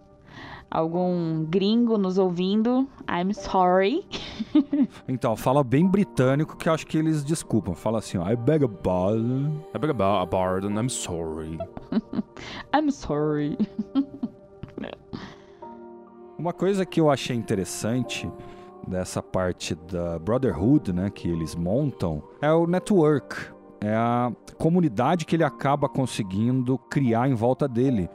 algum 0.71 1.45
gringo 1.47 1.97
nos 1.99 2.19
ouvindo, 2.19 2.87
I'm 3.09 3.33
sorry. 3.33 4.05
então, 5.09 5.35
fala 5.37 5.65
bem 5.65 5.87
britânico 5.87 6.57
que 6.57 6.69
eu 6.69 6.75
acho 6.75 6.87
que 6.87 6.99
eles 6.99 7.25
desculpam. 7.25 7.75
Fala 7.75 7.99
assim, 7.99 8.19
ó, 8.19 8.31
I 8.31 8.37
beg 8.37 8.65
a 8.65 8.69
pardon. 8.69 9.65
I 9.75 9.79
beg 9.79 9.91
a 9.91 10.27
pardon, 10.27 10.79
I'm 10.79 10.91
sorry. 10.91 11.59
I'm 12.75 12.91
sorry. 12.91 13.57
Uma 16.41 16.55
coisa 16.55 16.87
que 16.87 16.99
eu 16.99 17.11
achei 17.11 17.37
interessante 17.37 18.27
dessa 18.89 19.23
parte 19.23 19.75
da 19.75 20.19
Brotherhood, 20.19 20.91
né, 20.91 21.11
que 21.11 21.29
eles 21.29 21.55
montam, 21.55 22.23
é 22.41 22.51
o 22.51 22.67
network. 22.67 23.37
É 23.79 23.95
a 23.95 24.33
comunidade 24.57 25.27
que 25.27 25.37
ele 25.37 25.45
acaba 25.45 25.87
conseguindo 25.87 26.79
criar 26.79 27.29
em 27.29 27.35
volta 27.35 27.69
dele. 27.69 28.09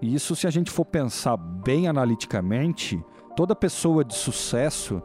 E 0.00 0.14
isso, 0.14 0.36
se 0.36 0.46
a 0.46 0.50
gente 0.50 0.70
for 0.70 0.84
pensar 0.84 1.36
bem 1.36 1.88
analiticamente, 1.88 3.04
toda 3.34 3.56
pessoa 3.56 4.04
de 4.04 4.14
sucesso 4.14 5.02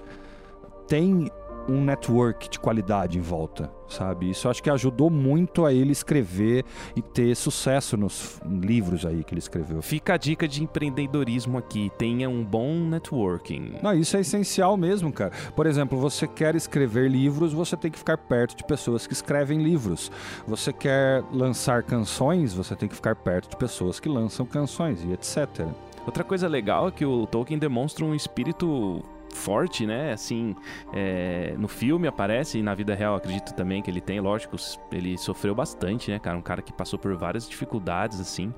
tem 0.87 1.27
um 1.69 1.83
network 1.83 2.49
de 2.49 2.59
qualidade 2.59 3.17
em 3.17 3.21
volta, 3.21 3.71
sabe? 3.87 4.29
Isso 4.29 4.49
acho 4.49 4.61
que 4.61 4.69
ajudou 4.69 5.09
muito 5.09 5.65
a 5.65 5.73
ele 5.73 5.91
escrever 5.91 6.65
e 6.95 7.01
ter 7.01 7.35
sucesso 7.35 7.95
nos 7.95 8.41
livros 8.45 9.05
aí 9.05 9.23
que 9.23 9.33
ele 9.33 9.39
escreveu. 9.39 9.81
Fica 9.81 10.13
a 10.15 10.17
dica 10.17 10.47
de 10.47 10.63
empreendedorismo 10.63 11.57
aqui, 11.57 11.91
tenha 11.97 12.29
um 12.29 12.43
bom 12.43 12.75
networking. 12.75 13.73
Não, 13.81 13.93
isso 13.93 14.17
é 14.17 14.21
essencial 14.21 14.75
mesmo, 14.75 15.11
cara. 15.11 15.31
Por 15.55 15.65
exemplo, 15.65 15.99
você 15.99 16.27
quer 16.27 16.55
escrever 16.55 17.09
livros, 17.09 17.53
você 17.53 17.77
tem 17.77 17.91
que 17.91 17.97
ficar 17.97 18.17
perto 18.17 18.55
de 18.55 18.63
pessoas 18.63 19.05
que 19.05 19.13
escrevem 19.13 19.61
livros. 19.61 20.11
Você 20.47 20.73
quer 20.73 21.23
lançar 21.31 21.83
canções, 21.83 22.53
você 22.53 22.75
tem 22.75 22.89
que 22.89 22.95
ficar 22.95 23.15
perto 23.15 23.49
de 23.49 23.57
pessoas 23.57 23.99
que 23.99 24.09
lançam 24.09 24.45
canções 24.45 25.03
e 25.03 25.11
etc. 25.11 25.67
Outra 26.05 26.23
coisa 26.23 26.47
legal 26.47 26.87
é 26.87 26.91
que 26.91 27.05
o 27.05 27.27
Tolkien 27.27 27.59
demonstra 27.59 28.03
um 28.03 28.15
espírito 28.15 29.03
forte, 29.39 29.85
né? 29.85 30.11
Assim, 30.11 30.55
é, 30.93 31.55
no 31.57 31.67
filme 31.67 32.07
aparece 32.07 32.59
e 32.59 32.61
na 32.61 32.75
vida 32.75 32.93
real 32.93 33.15
acredito 33.15 33.53
também 33.53 33.81
que 33.81 33.89
ele 33.89 34.01
tem, 34.01 34.19
lógico, 34.19 34.55
ele 34.91 35.17
sofreu 35.17 35.55
bastante, 35.55 36.11
né, 36.11 36.19
cara? 36.19 36.37
Um 36.37 36.41
cara 36.41 36.61
que 36.61 36.71
passou 36.71 36.99
por 36.99 37.15
várias 37.15 37.47
dificuldades, 37.49 38.19
assim. 38.19 38.53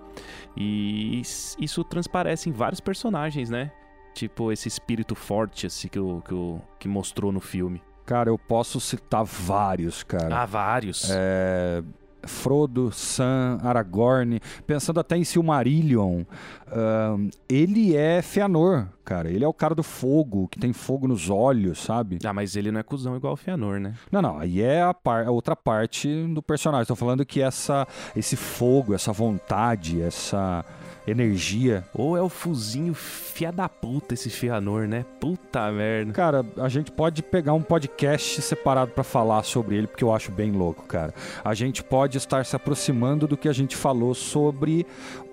E 0.58 1.22
isso 1.22 1.84
transparece 1.84 2.50
em 2.50 2.52
vários 2.52 2.82
personagens, 2.82 3.50
né? 3.50 3.72
Tipo, 4.13 4.52
esse 4.52 4.67
espírito 4.67 5.15
forte, 5.15 5.67
assim, 5.67 5.88
que, 5.88 6.00
o, 6.00 6.22
que, 6.22 6.34
o, 6.34 6.62
que 6.78 6.88
mostrou 6.88 7.32
no 7.32 7.39
filme. 7.39 7.82
Cara, 8.06 8.30
eu 8.30 8.38
posso 8.38 8.80
citar 8.80 9.24
vários, 9.24 10.04
cara. 10.04 10.41
Ah, 10.41 10.46
vários. 10.46 11.10
É... 11.10 11.82
Frodo, 12.24 12.92
Sam, 12.92 13.60
Aragorn, 13.64 14.40
pensando 14.66 15.00
até 15.00 15.18
em 15.18 15.24
Silmarillion, 15.24 16.22
uh, 16.22 17.30
ele 17.50 17.96
é 17.96 18.22
Feanor, 18.22 18.88
cara. 19.04 19.30
Ele 19.30 19.44
é 19.44 19.48
o 19.48 19.54
cara 19.54 19.76
do 19.76 19.84
fogo, 19.84 20.48
que 20.48 20.60
tem 20.60 20.74
fogo 20.74 21.08
nos 21.08 21.30
olhos, 21.30 21.80
sabe? 21.80 22.20
Ah, 22.24 22.34
mas 22.34 22.56
ele 22.56 22.72
não 22.72 22.80
é 22.80 22.84
cuzão 22.84 23.16
igual 23.16 23.34
o 23.34 23.38
Feanor, 23.38 23.80
né? 23.80 23.94
Não, 24.12 24.22
não. 24.22 24.40
Aí 24.40 24.62
é 24.62 24.82
a, 24.82 24.94
par, 24.94 25.26
a 25.26 25.32
outra 25.32 25.56
parte 25.56 26.10
do 26.34 26.42
personagem. 26.42 26.86
Tô 26.86 26.96
falando 26.96 27.26
que 27.26 27.42
essa, 27.42 27.88
esse 28.16 28.36
fogo, 28.36 28.94
essa 28.94 29.12
vontade, 29.12 30.02
essa 30.02 30.64
energia. 31.08 31.84
Ou 31.94 32.16
é 32.16 32.22
o 32.22 32.30
fuzinho 32.30 32.94
fia 32.94 33.52
da 33.52 33.68
puta 33.68 34.14
esse 34.14 34.30
Feanor, 34.30 34.88
né? 34.88 35.06
Puta 35.20 35.72
merda. 35.72 36.14
Cara, 36.14 36.46
a 36.58 36.70
gente 36.70 36.92
pode 36.92 37.24
pegar 37.24 37.54
um 37.54 37.62
podcast 37.62 38.42
separado 38.42 38.92
para 38.92 39.04
falar 39.04 39.44
sobre 39.44 39.76
ele, 39.76 39.88
porque 39.88 40.04
eu 40.04 40.14
acho 40.14 40.32
bem 40.32 40.52
louco, 40.52 40.84
cara. 40.84 41.14
A 41.44 41.54
gente 41.54 41.84
pode 41.84 42.18
estar 42.18 42.46
se 42.46 42.56
aproximando 42.56 43.28
do 43.28 43.38
que 43.38 43.50
a 43.50 43.54
gente 43.54 43.76
falou 43.76 44.14
sobre 44.14 44.86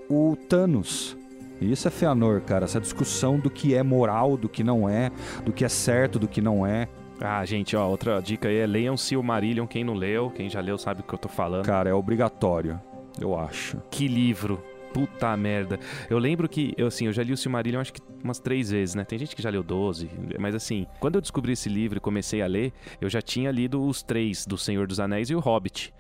o 0.09 0.37
Thanos. 0.49 1.17
Isso 1.61 1.89
é 1.89 1.91
Feanor, 1.91 2.41
cara. 2.43 2.65
Essa 2.65 2.81
discussão 2.81 3.39
do 3.39 3.51
que 3.51 3.75
é 3.75 3.83
moral, 3.83 4.37
do 4.37 4.49
que 4.49 4.63
não 4.63 4.89
é, 4.89 5.11
do 5.45 5.53
que 5.53 5.65
é 5.65 5.69
certo, 5.69 6.19
do 6.19 6.29
que 6.29 6.41
não 6.41 6.65
é. 6.65 6.89
Ah, 7.21 7.45
gente, 7.45 7.75
ó, 7.75 7.89
outra 7.89 8.21
dica 8.21 8.49
aí 8.49 8.59
é 8.59 8.67
leiam 8.67 8.97
Silmarillion, 8.97 9.67
quem 9.67 9.83
não 9.83 9.95
leu, 9.95 10.31
quem 10.31 10.49
já 10.49 10.61
leu 10.61 10.79
sabe 10.79 11.01
o 11.01 11.03
que 11.03 11.13
eu 11.13 11.19
tô 11.19 11.29
falando. 11.29 11.65
Cara, 11.65 11.91
é 11.91 11.93
obrigatório, 11.93 12.81
eu 13.21 13.37
acho. 13.37 13.79
Que 13.91 14.07
livro. 14.07 14.63
Puta 14.99 15.37
merda. 15.37 15.79
Eu 16.11 16.19
lembro 16.19 16.49
que, 16.49 16.75
eu, 16.77 16.89
assim, 16.89 17.07
eu 17.07 17.13
já 17.13 17.23
li 17.23 17.33
o 17.33 17.37
Silmarillion 17.37 17.81
acho 17.81 17.93
que 17.93 18.03
umas 18.25 18.41
três 18.41 18.71
vezes, 18.71 18.97
né? 18.97 19.05
Tem 19.05 19.17
gente 19.17 19.37
que 19.37 19.41
já 19.41 19.49
leu 19.49 19.63
12, 19.63 20.11
mas 20.41 20.57
assim, 20.57 20.89
quando 20.99 21.15
eu 21.15 21.21
descobri 21.21 21.53
esse 21.53 21.69
livro 21.69 21.99
e 21.99 22.01
comecei 22.01 22.43
a 22.43 22.49
ler, 22.49 22.73
eu 23.01 23.09
já 23.09 23.23
tinha 23.23 23.53
lido 23.53 23.81
os 23.81 24.03
três, 24.03 24.45
do 24.45 24.59
Senhor 24.59 24.89
dos 24.89 24.99
Anéis 24.99 25.31
e 25.31 25.37
o 25.37 25.39
Hobbit. 25.39 25.95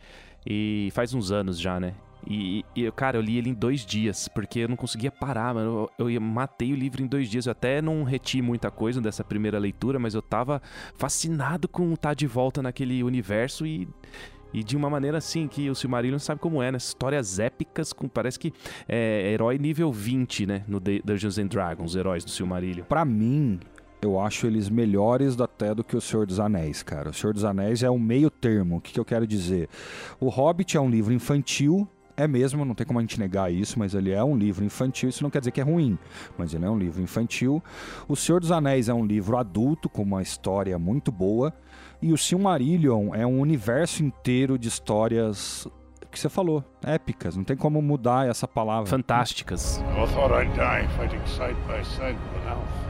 E 0.45 0.89
faz 0.95 1.15
uns 1.15 1.31
anos 1.31 1.61
já, 1.61 1.79
né? 1.79 1.95
E, 2.27 2.65
e, 2.75 2.91
cara, 2.91 3.17
eu 3.17 3.21
li 3.21 3.39
ele 3.39 3.51
em 3.51 3.55
dois 3.55 3.87
dias, 3.87 4.27
porque 4.27 4.61
eu 4.61 4.69
não 4.69 4.77
conseguia 4.77 5.13
parar, 5.13 5.55
mano. 5.55 5.89
Eu, 5.97 6.11
eu 6.11 6.21
matei 6.21 6.73
o 6.73 6.77
livro 6.77 7.01
em 7.03 7.07
dois 7.07 7.31
dias. 7.31 7.47
Eu 7.47 7.53
até 7.53 7.81
não 7.81 8.03
reti 8.03 8.43
muita 8.43 8.71
coisa 8.71 9.01
dessa 9.01 9.23
primeira 9.23 9.59
leitura, 9.59 9.99
mas 9.99 10.15
eu 10.15 10.23
tava 10.23 10.61
fascinado 10.97 11.69
com 11.69 11.95
estar 11.95 12.11
tá 12.11 12.15
de 12.15 12.27
volta 12.27 12.61
naquele 12.61 13.03
universo 13.03 13.65
e. 13.65 13.89
E 14.53 14.63
de 14.65 14.77
uma 14.77 14.89
maneira 14.89 15.19
assim 15.19 15.47
que 15.47 15.69
o 15.69 15.75
Silmarillion 15.75 16.19
sabe 16.19 16.41
como 16.41 16.63
é, 16.63 16.73
né? 16.73 16.79
Histórias 16.79 17.39
épicas, 17.39 17.93
com, 17.93 18.09
parece 18.09 18.39
que 18.39 18.53
é 18.89 19.31
herói 19.33 19.59
nível 19.59 19.93
20, 19.93 20.47
né? 20.47 20.65
No 20.67 20.81
Dungeons 20.81 21.39
and 21.39 21.47
Dragons, 21.47 21.95
heróis 21.95 22.25
do 22.25 22.31
Silmarillion. 22.31 22.85
Pra 22.85 23.05
mim, 23.05 23.61
eu 24.01 24.19
acho 24.21 24.47
eles 24.47 24.69
melhores 24.69 25.41
até 25.41 25.75
do 25.75 25.83
que 25.83 25.97
o 25.97 26.01
Senhor 26.01 26.27
dos 26.27 26.39
Anéis, 26.39 26.83
cara. 26.83 27.11
O 27.11 27.15
Senhor 27.15 27.33
dos 27.33 27.45
Anéis 27.45 27.83
é 27.83 27.91
um 27.91 27.99
meio 27.99 28.31
termo. 28.31 28.77
O 28.77 28.81
que, 28.81 28.93
que 28.93 29.01
eu 29.01 29.05
quero 29.05 29.27
dizer? 29.27 29.69
O 30.21 30.29
Hobbit 30.29 30.77
é 30.77 30.81
um 30.81 30.89
livro 30.89 31.13
infantil, 31.13 31.89
é 32.19 32.27
mesmo, 32.27 32.65
não 32.65 32.75
tem 32.75 32.85
como 32.85 32.99
a 32.99 33.03
gente 33.03 33.19
negar 33.19 33.51
isso, 33.51 33.79
mas 33.79 33.95
ele 33.95 34.11
é 34.11 34.23
um 34.25 34.37
livro 34.37 34.65
infantil, 34.65 35.09
isso 35.09 35.23
não 35.23 35.31
quer 35.31 35.39
dizer 35.39 35.53
que 35.53 35.61
é 35.61 35.65
ruim, 35.65 35.97
mas 36.37 36.53
ele 36.53 36.65
é 36.65 36.71
um 36.71 36.77
livro 36.77 37.01
infantil. 37.01 37.63
O 38.09 38.17
Senhor 38.17 38.41
dos 38.41 38.51
Anéis 38.51 38.89
é 38.89 38.93
um 38.93 39.07
livro 39.07 39.37
adulto, 39.37 39.89
com 39.89 40.03
uma 40.03 40.21
história 40.21 40.77
muito 40.81 41.13
boa, 41.13 41.55
e 42.03 42.13
o 42.13 42.19
Silmarillion 42.19 43.15
é 43.15 43.25
um 43.25 43.39
universo 43.41 44.03
inteiro 44.03 44.59
de 44.59 44.67
histórias 44.67 45.69
que 46.11 46.19
você 46.19 46.29
falou, 46.29 46.65
épicas, 46.83 47.37
não 47.37 47.45
tem 47.45 47.57
como 47.57 47.81
mudar 47.81 48.27
essa 48.27 48.49
palavra. 48.49 48.91
Fantásticas. 48.91 49.79
I 49.79 50.07
thought 50.13 50.33
I'd 50.33 50.53
die 50.57 50.89
fighting 50.97 51.25
side 51.27 51.57
by 51.69 51.85
side 51.85 52.17
with 52.17 52.43
an 52.43 52.49
elf. 52.49 52.89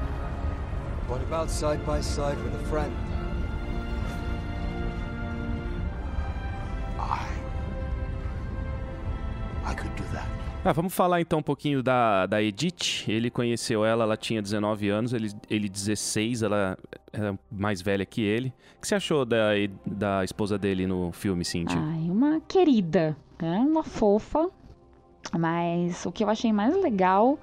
What 1.08 1.22
about 1.22 1.50
side 1.50 1.84
by 1.84 2.00
side 2.00 2.38
with 2.42 2.54
a 2.54 2.66
friend? 2.70 3.07
Ah, 10.64 10.72
vamos 10.72 10.92
falar 10.92 11.20
então 11.20 11.38
um 11.38 11.42
pouquinho 11.42 11.82
da, 11.82 12.26
da 12.26 12.42
Edith. 12.42 13.04
Ele 13.08 13.30
conheceu 13.30 13.84
ela, 13.84 14.04
ela 14.04 14.16
tinha 14.16 14.42
19 14.42 14.88
anos, 14.88 15.12
ele, 15.12 15.30
ele 15.48 15.68
16, 15.68 16.42
ela 16.42 16.76
era 17.12 17.38
mais 17.50 17.80
velha 17.80 18.04
que 18.04 18.20
ele. 18.20 18.52
O 18.76 18.80
que 18.80 18.88
você 18.88 18.94
achou 18.94 19.24
da, 19.24 19.50
da 19.86 20.24
esposa 20.24 20.58
dele 20.58 20.86
no 20.86 21.12
filme, 21.12 21.44
Cintia? 21.44 21.78
Ai, 21.80 22.10
uma 22.10 22.40
querida, 22.40 23.16
né? 23.40 23.58
uma 23.60 23.82
fofa. 23.82 24.50
Mas 25.38 26.06
o 26.06 26.12
que 26.12 26.24
eu 26.24 26.30
achei 26.30 26.52
mais 26.52 26.74
legal 26.76 27.38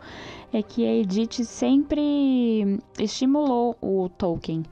é 0.51 0.61
que 0.63 0.85
a 0.85 0.93
Edith 0.95 1.43
sempre 1.43 2.79
estimulou 2.99 3.77
o 3.81 4.09
Tolkien 4.09 4.63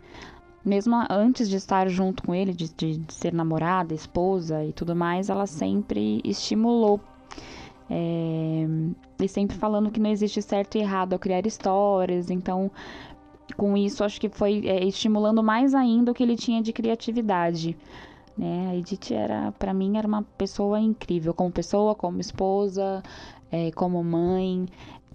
mesmo 0.66 0.96
antes 1.10 1.50
de 1.50 1.58
estar 1.58 1.90
junto 1.90 2.24
com 2.24 2.34
ele, 2.34 2.54
de, 2.54 2.74
de, 2.74 2.98
de, 2.98 3.14
ser 3.14 3.34
namorada, 3.34 3.94
esposa 3.94 4.64
e 4.64 4.72
tudo 4.72 4.96
mais, 4.96 5.30
ela 5.30 5.46
sempre 5.46 6.22
estimulou 6.24 7.02
é, 7.96 8.66
e 9.24 9.28
sempre 9.28 9.56
falando 9.56 9.92
que 9.92 10.00
não 10.00 10.10
existe 10.10 10.42
certo 10.42 10.76
e 10.76 10.82
errado 10.82 11.14
ao 11.14 11.20
criar 11.20 11.46
histórias. 11.46 12.32
Então, 12.32 12.72
com 13.56 13.78
isso, 13.78 14.04
acho 14.04 14.20
que 14.20 14.30
foi 14.30 14.66
é, 14.66 14.84
estimulando 14.84 15.44
mais 15.44 15.76
ainda 15.76 16.12
o 16.12 16.16
que 16.16 16.24
ele 16.24 16.36
tinha 16.36 16.62
de 16.62 16.74
criatividade. 16.74 17.78
Né? 18.36 18.70
A 18.72 18.76
Edith 18.76 19.12
era, 19.12 19.52
para 19.52 19.74
mim, 19.76 19.98
era 19.98 20.08
uma 20.08 20.24
pessoa 20.24 20.80
incrível, 20.80 21.36
como 21.36 21.52
pessoa, 21.52 21.94
como 21.94 22.20
esposa, 22.20 23.04
é, 23.52 23.72
como 23.72 24.04
mãe. 24.04 24.66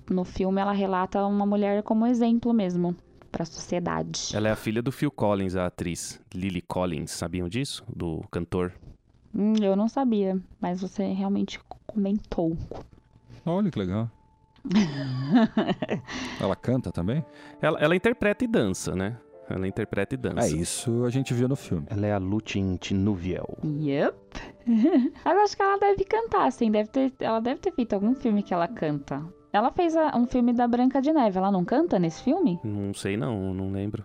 No 0.09 0.25
filme, 0.25 0.61
ela 0.61 0.73
relata 0.73 1.27
uma 1.27 1.45
mulher 1.45 1.83
como 1.83 2.07
exemplo 2.07 2.55
mesmo 2.55 2.95
para 3.33 3.43
a 3.43 3.47
sociedade. 3.47 4.31
Ela 4.33 4.49
é 4.49 4.53
a 4.53 4.57
filha 4.57 4.81
do 4.81 4.93
Phil 4.93 5.11
Collins, 5.11 5.57
a 5.57 5.67
atriz 5.67 6.21
Lily 6.33 6.63
Collins. 6.63 7.11
Sabiam 7.11 7.49
disso? 7.49 7.85
Do 7.95 8.23
cantor 8.31 8.73
Hum, 9.35 9.55
eu 9.61 9.77
não 9.77 9.89
sabia, 9.89 10.41
mas 10.61 10.81
você 10.81 11.13
realmente 11.13 11.61
comentou. 11.89 12.57
Olha 13.45 13.71
que 13.71 13.79
legal. 13.79 14.11
ela 16.41 16.55
canta 16.55 16.93
também? 16.93 17.25
Ela, 17.61 17.79
ela 17.81 17.97
interpreta 17.97 18.45
e 18.45 18.47
dança, 18.47 18.95
né? 18.95 19.17
Ela 19.49 19.67
interpreta 19.67 20.15
e 20.15 20.19
dança. 20.19 20.47
É 20.47 20.51
isso 20.51 21.05
a 21.05 21.11
gente 21.11 21.33
viu 21.33 21.49
no 21.49 21.57
filme. 21.57 21.87
Ela 21.89 22.07
é 22.07 22.13
a 22.13 22.19
Lutin 22.19 22.77
Tinuviel. 22.77 23.59
Yep. 23.65 24.15
eu 25.25 25.41
acho 25.41 25.57
que 25.57 25.63
ela 25.63 25.79
deve 25.79 26.05
cantar, 26.05 26.47
assim. 26.47 26.71
Deve 26.71 26.91
ter, 26.91 27.13
ela 27.21 27.41
deve 27.41 27.61
ter 27.61 27.73
feito 27.73 27.95
algum 27.95 28.15
filme 28.15 28.43
que 28.43 28.53
ela 28.53 28.69
canta. 28.69 29.25
Ela 29.51 29.73
fez 29.73 29.97
a, 29.97 30.15
um 30.15 30.27
filme 30.27 30.53
da 30.53 30.69
Branca 30.69 31.01
de 31.01 31.11
Neve. 31.13 31.39
Ela 31.39 31.51
não 31.51 31.65
canta 31.65 31.99
nesse 31.99 32.23
filme? 32.23 32.61
Não 32.63 32.93
sei 32.93 33.17
não, 33.17 33.55
não 33.55 33.73
lembro. 33.73 34.05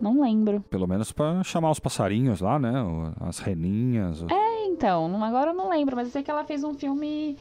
Não 0.00 0.20
lembro. 0.20 0.60
Pelo 0.70 0.86
menos 0.86 1.10
para 1.10 1.42
chamar 1.42 1.72
os 1.72 1.80
passarinhos 1.80 2.40
lá, 2.40 2.56
né? 2.56 2.72
As 3.20 3.40
reninhas. 3.40 4.22
É, 4.30 4.47
então. 4.78 5.22
Agora 5.24 5.50
eu 5.50 5.54
não 5.54 5.68
lembro, 5.68 5.96
mas 5.96 6.06
eu 6.06 6.12
sei 6.12 6.22
que 6.22 6.30
ela 6.30 6.44
fez 6.44 6.62
um 6.62 6.72
filme 6.72 7.36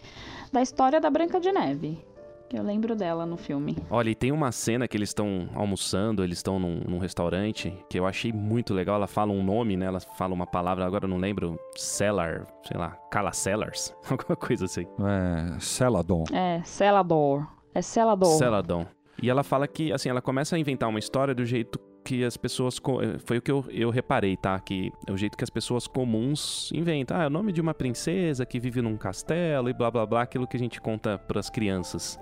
da 0.52 0.62
história 0.62 1.00
da 1.00 1.10
Branca 1.10 1.40
de 1.40 1.52
Neve. 1.52 2.04
Que 2.50 2.58
eu 2.58 2.64
lembro 2.64 2.96
dela 2.96 3.26
no 3.26 3.36
filme. 3.36 3.78
Olha, 3.90 4.10
e 4.10 4.16
tem 4.16 4.32
uma 4.32 4.54
cena 4.54 4.88
que 4.88 4.96
eles 4.96 5.10
estão 5.10 5.50
almoçando, 5.54 6.24
eles 6.24 6.38
estão 6.38 6.58
num, 6.58 6.80
num, 6.88 6.98
restaurante, 6.98 7.74
que 7.90 8.00
eu 8.00 8.08
achei 8.08 8.32
muito 8.32 8.74
legal. 8.74 8.96
Ela 8.96 9.08
fala 9.08 9.34
um 9.34 9.44
nome, 9.44 9.76
né? 9.76 9.86
Ela 9.86 10.00
fala 10.00 10.34
uma 10.34 10.48
palavra, 10.48 10.86
agora 10.86 11.06
eu 11.06 11.10
não 11.10 11.18
lembro. 11.18 11.60
Cellar, 11.76 12.48
sei 12.66 12.78
lá, 12.78 12.92
Cala 13.12 13.34
Cellars, 13.34 13.94
alguma 14.10 14.36
coisa 14.36 14.66
assim. 14.66 14.88
É, 15.04 15.60
Celadon. 15.60 16.24
É, 16.32 16.62
Celador. 16.64 17.46
É 17.76 17.82
Celador. 17.82 18.38
Celadon. 18.38 18.88
E 19.22 19.30
ela 19.30 19.44
fala 19.44 19.68
que, 19.68 19.92
assim, 19.92 20.10
ela 20.10 20.22
começa 20.22 20.56
a 20.56 20.60
inventar 20.60 20.88
uma 20.88 21.00
história 21.00 21.36
do 21.36 21.44
jeito 21.46 21.80
que 22.08 22.24
as 22.24 22.38
pessoas. 22.38 22.78
Eh, 22.78 23.20
foi 23.20 23.38
o 23.40 23.42
que 23.42 23.52
eu, 23.52 23.66
eu 23.70 23.90
reparei, 23.90 24.38
tá? 24.38 24.58
Que 24.58 24.94
é 25.06 25.12
o 25.12 25.18
jeito 25.18 25.38
que 25.38 25.44
as 25.44 25.50
pessoas 25.50 25.88
comuns 25.88 26.72
inventam. 26.72 27.18
Ah, 27.18 27.24
é 27.24 27.28
o 27.28 27.30
nome 27.30 27.52
de 27.52 27.60
uma 27.60 27.74
princesa 27.74 28.46
que 28.46 28.62
vive 28.62 28.82
num 28.82 28.96
castelo 28.96 29.70
e 29.70 29.74
blá 29.74 29.92
blá 29.92 30.06
blá, 30.06 30.22
aquilo 30.22 30.48
que 30.48 30.56
a 30.56 30.60
gente 30.60 30.80
conta 30.80 31.18
para 31.18 31.38
as 31.38 31.50
crianças. 31.50 32.18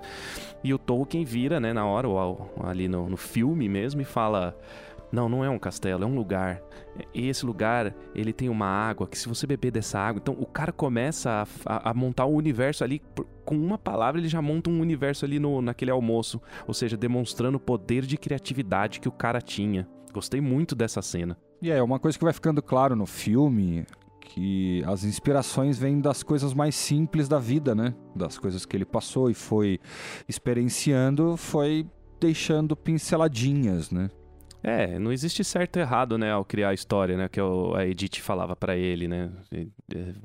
E 0.64 0.74
o 0.74 0.78
Tolkien 0.78 1.24
vira, 1.24 1.60
né, 1.60 1.72
na 1.72 1.86
hora, 1.86 2.08
ou 2.08 2.52
ali 2.64 2.88
no, 2.88 3.08
no 3.08 3.16
filme 3.16 3.68
mesmo, 3.68 4.00
e 4.00 4.04
fala. 4.04 4.58
Não, 5.16 5.30
não 5.30 5.42
é 5.42 5.48
um 5.48 5.58
castelo, 5.58 6.04
é 6.04 6.06
um 6.06 6.14
lugar. 6.14 6.60
E 7.14 7.26
esse 7.26 7.46
lugar, 7.46 7.94
ele 8.14 8.34
tem 8.34 8.50
uma 8.50 8.66
água 8.66 9.08
que 9.08 9.18
se 9.18 9.26
você 9.26 9.46
beber 9.46 9.70
dessa 9.70 9.98
água, 9.98 10.20
então 10.20 10.36
o 10.38 10.44
cara 10.44 10.70
começa 10.70 11.42
a, 11.64 11.76
a, 11.76 11.90
a 11.90 11.94
montar 11.94 12.26
um 12.26 12.34
universo 12.34 12.84
ali 12.84 13.00
com 13.42 13.56
uma 13.56 13.78
palavra 13.78 14.20
ele 14.20 14.28
já 14.28 14.42
monta 14.42 14.68
um 14.68 14.78
universo 14.78 15.24
ali 15.24 15.38
no, 15.38 15.62
naquele 15.62 15.90
almoço, 15.90 16.38
ou 16.66 16.74
seja, 16.74 16.98
demonstrando 16.98 17.56
o 17.56 17.60
poder 17.60 18.04
de 18.04 18.18
criatividade 18.18 19.00
que 19.00 19.08
o 19.08 19.12
cara 19.12 19.40
tinha. 19.40 19.88
Gostei 20.12 20.42
muito 20.42 20.74
dessa 20.74 21.00
cena. 21.00 21.38
E 21.62 21.70
é 21.70 21.82
uma 21.82 21.98
coisa 21.98 22.18
que 22.18 22.24
vai 22.24 22.34
ficando 22.34 22.60
claro 22.60 22.94
no 22.94 23.06
filme 23.06 23.86
que 24.20 24.84
as 24.84 25.02
inspirações 25.02 25.78
vêm 25.78 25.98
das 25.98 26.22
coisas 26.22 26.52
mais 26.52 26.74
simples 26.74 27.26
da 27.26 27.38
vida, 27.38 27.74
né? 27.74 27.94
Das 28.14 28.36
coisas 28.36 28.66
que 28.66 28.76
ele 28.76 28.84
passou 28.84 29.30
e 29.30 29.34
foi 29.34 29.80
experienciando, 30.28 31.38
foi 31.38 31.86
deixando 32.20 32.76
pinceladinhas, 32.76 33.90
né? 33.90 34.10
É, 34.68 34.98
não 34.98 35.12
existe 35.12 35.44
certo 35.44 35.76
e 35.76 35.80
errado, 35.80 36.18
né, 36.18 36.32
ao 36.32 36.44
criar 36.44 36.70
a 36.70 36.74
história, 36.74 37.16
né, 37.16 37.28
que 37.28 37.38
a 37.38 37.86
Edith 37.86 38.20
falava 38.20 38.56
para 38.56 38.76
ele, 38.76 39.06
né, 39.06 39.30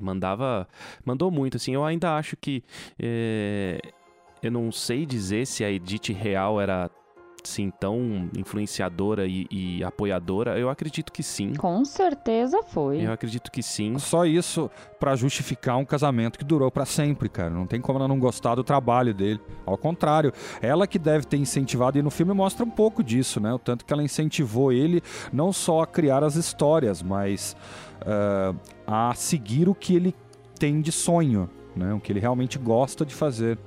mandava, 0.00 0.66
mandou 1.04 1.30
muito, 1.30 1.58
assim, 1.58 1.74
eu 1.74 1.84
ainda 1.84 2.16
acho 2.16 2.36
que, 2.36 2.64
é, 2.98 3.80
eu 4.42 4.50
não 4.50 4.72
sei 4.72 5.06
dizer 5.06 5.46
se 5.46 5.62
a 5.62 5.70
Edith 5.70 6.12
real 6.12 6.60
era 6.60 6.90
sim, 7.48 7.70
tão 7.70 8.28
influenciadora 8.36 9.26
e, 9.26 9.46
e 9.50 9.84
apoiadora, 9.84 10.58
eu 10.58 10.68
acredito 10.68 11.12
que 11.12 11.22
sim. 11.22 11.54
Com 11.54 11.84
certeza 11.84 12.62
foi. 12.62 13.00
Eu 13.00 13.12
acredito 13.12 13.50
que 13.50 13.62
sim. 13.62 13.98
Só 13.98 14.24
isso 14.24 14.70
pra 14.98 15.16
justificar 15.16 15.76
um 15.76 15.84
casamento 15.84 16.38
que 16.38 16.44
durou 16.44 16.70
pra 16.70 16.84
sempre, 16.84 17.28
cara. 17.28 17.50
Não 17.50 17.66
tem 17.66 17.80
como 17.80 17.98
ela 17.98 18.08
não 18.08 18.18
gostar 18.18 18.54
do 18.54 18.64
trabalho 18.64 19.12
dele. 19.12 19.40
Ao 19.66 19.76
contrário, 19.76 20.32
ela 20.60 20.86
que 20.86 20.98
deve 20.98 21.26
ter 21.26 21.36
incentivado, 21.36 21.98
e 21.98 22.02
no 22.02 22.10
filme 22.10 22.32
mostra 22.32 22.64
um 22.64 22.70
pouco 22.70 23.02
disso, 23.02 23.40
né? 23.40 23.52
O 23.52 23.58
tanto 23.58 23.84
que 23.84 23.92
ela 23.92 24.02
incentivou 24.02 24.72
ele 24.72 25.02
não 25.32 25.52
só 25.52 25.82
a 25.82 25.86
criar 25.86 26.22
as 26.22 26.36
histórias, 26.36 27.02
mas 27.02 27.56
uh, 28.02 28.56
a 28.86 29.14
seguir 29.14 29.68
o 29.68 29.74
que 29.74 29.94
ele 29.94 30.14
tem 30.58 30.80
de 30.80 30.92
sonho, 30.92 31.50
né? 31.74 31.92
O 31.94 32.00
que 32.00 32.12
ele 32.12 32.20
realmente 32.20 32.58
gosta 32.58 33.04
de 33.04 33.14
fazer. 33.14 33.58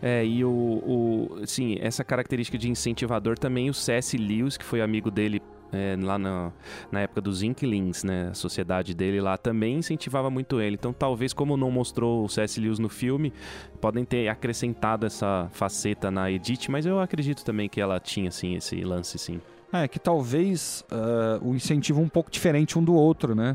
É, 0.00 0.24
e 0.24 0.44
o, 0.44 0.50
o. 0.50 1.46
Sim, 1.46 1.76
essa 1.80 2.04
característica 2.04 2.56
de 2.56 2.70
incentivador 2.70 3.38
também 3.38 3.68
o 3.68 3.74
C.S. 3.74 4.16
Lewis, 4.16 4.56
que 4.56 4.64
foi 4.64 4.80
amigo 4.80 5.10
dele 5.10 5.42
é, 5.72 5.96
lá 6.00 6.18
na, 6.18 6.52
na 6.90 7.00
época 7.00 7.20
dos 7.20 7.42
Inklings, 7.42 8.04
né? 8.04 8.28
A 8.30 8.34
sociedade 8.34 8.94
dele 8.94 9.20
lá 9.20 9.36
também 9.36 9.78
incentivava 9.78 10.30
muito 10.30 10.60
ele. 10.60 10.76
Então, 10.76 10.92
talvez, 10.92 11.32
como 11.32 11.56
não 11.56 11.70
mostrou 11.70 12.24
o 12.24 12.28
C.S. 12.28 12.60
Lewis 12.60 12.78
no 12.78 12.88
filme, 12.88 13.32
podem 13.80 14.04
ter 14.04 14.28
acrescentado 14.28 15.06
essa 15.06 15.48
faceta 15.52 16.10
na 16.10 16.30
Edith, 16.30 16.68
mas 16.68 16.86
eu 16.86 17.00
acredito 17.00 17.44
também 17.44 17.68
que 17.68 17.80
ela 17.80 17.98
tinha, 18.00 18.28
assim, 18.28 18.54
esse 18.54 18.80
lance, 18.82 19.18
sim. 19.18 19.40
É, 19.70 19.86
que 19.86 19.98
talvez 19.98 20.82
uh, 20.90 21.46
o 21.46 21.54
incentivo 21.54 22.00
um 22.00 22.08
pouco 22.08 22.30
diferente 22.30 22.78
um 22.78 22.82
do 22.82 22.94
outro, 22.94 23.34
né? 23.34 23.54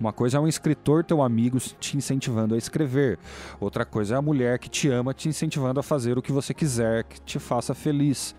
Uma 0.00 0.12
coisa 0.12 0.38
é 0.38 0.40
um 0.40 0.46
escritor, 0.46 1.04
teu 1.04 1.22
amigo, 1.22 1.58
te 1.58 1.96
incentivando 1.96 2.54
a 2.54 2.58
escrever. 2.58 3.18
Outra 3.60 3.84
coisa 3.84 4.14
é 4.14 4.18
a 4.18 4.22
mulher 4.22 4.58
que 4.58 4.68
te 4.68 4.88
ama 4.88 5.12
te 5.12 5.28
incentivando 5.28 5.80
a 5.80 5.82
fazer 5.82 6.16
o 6.16 6.22
que 6.22 6.32
você 6.32 6.54
quiser, 6.54 7.04
que 7.04 7.20
te 7.20 7.38
faça 7.38 7.74
feliz. 7.74 8.34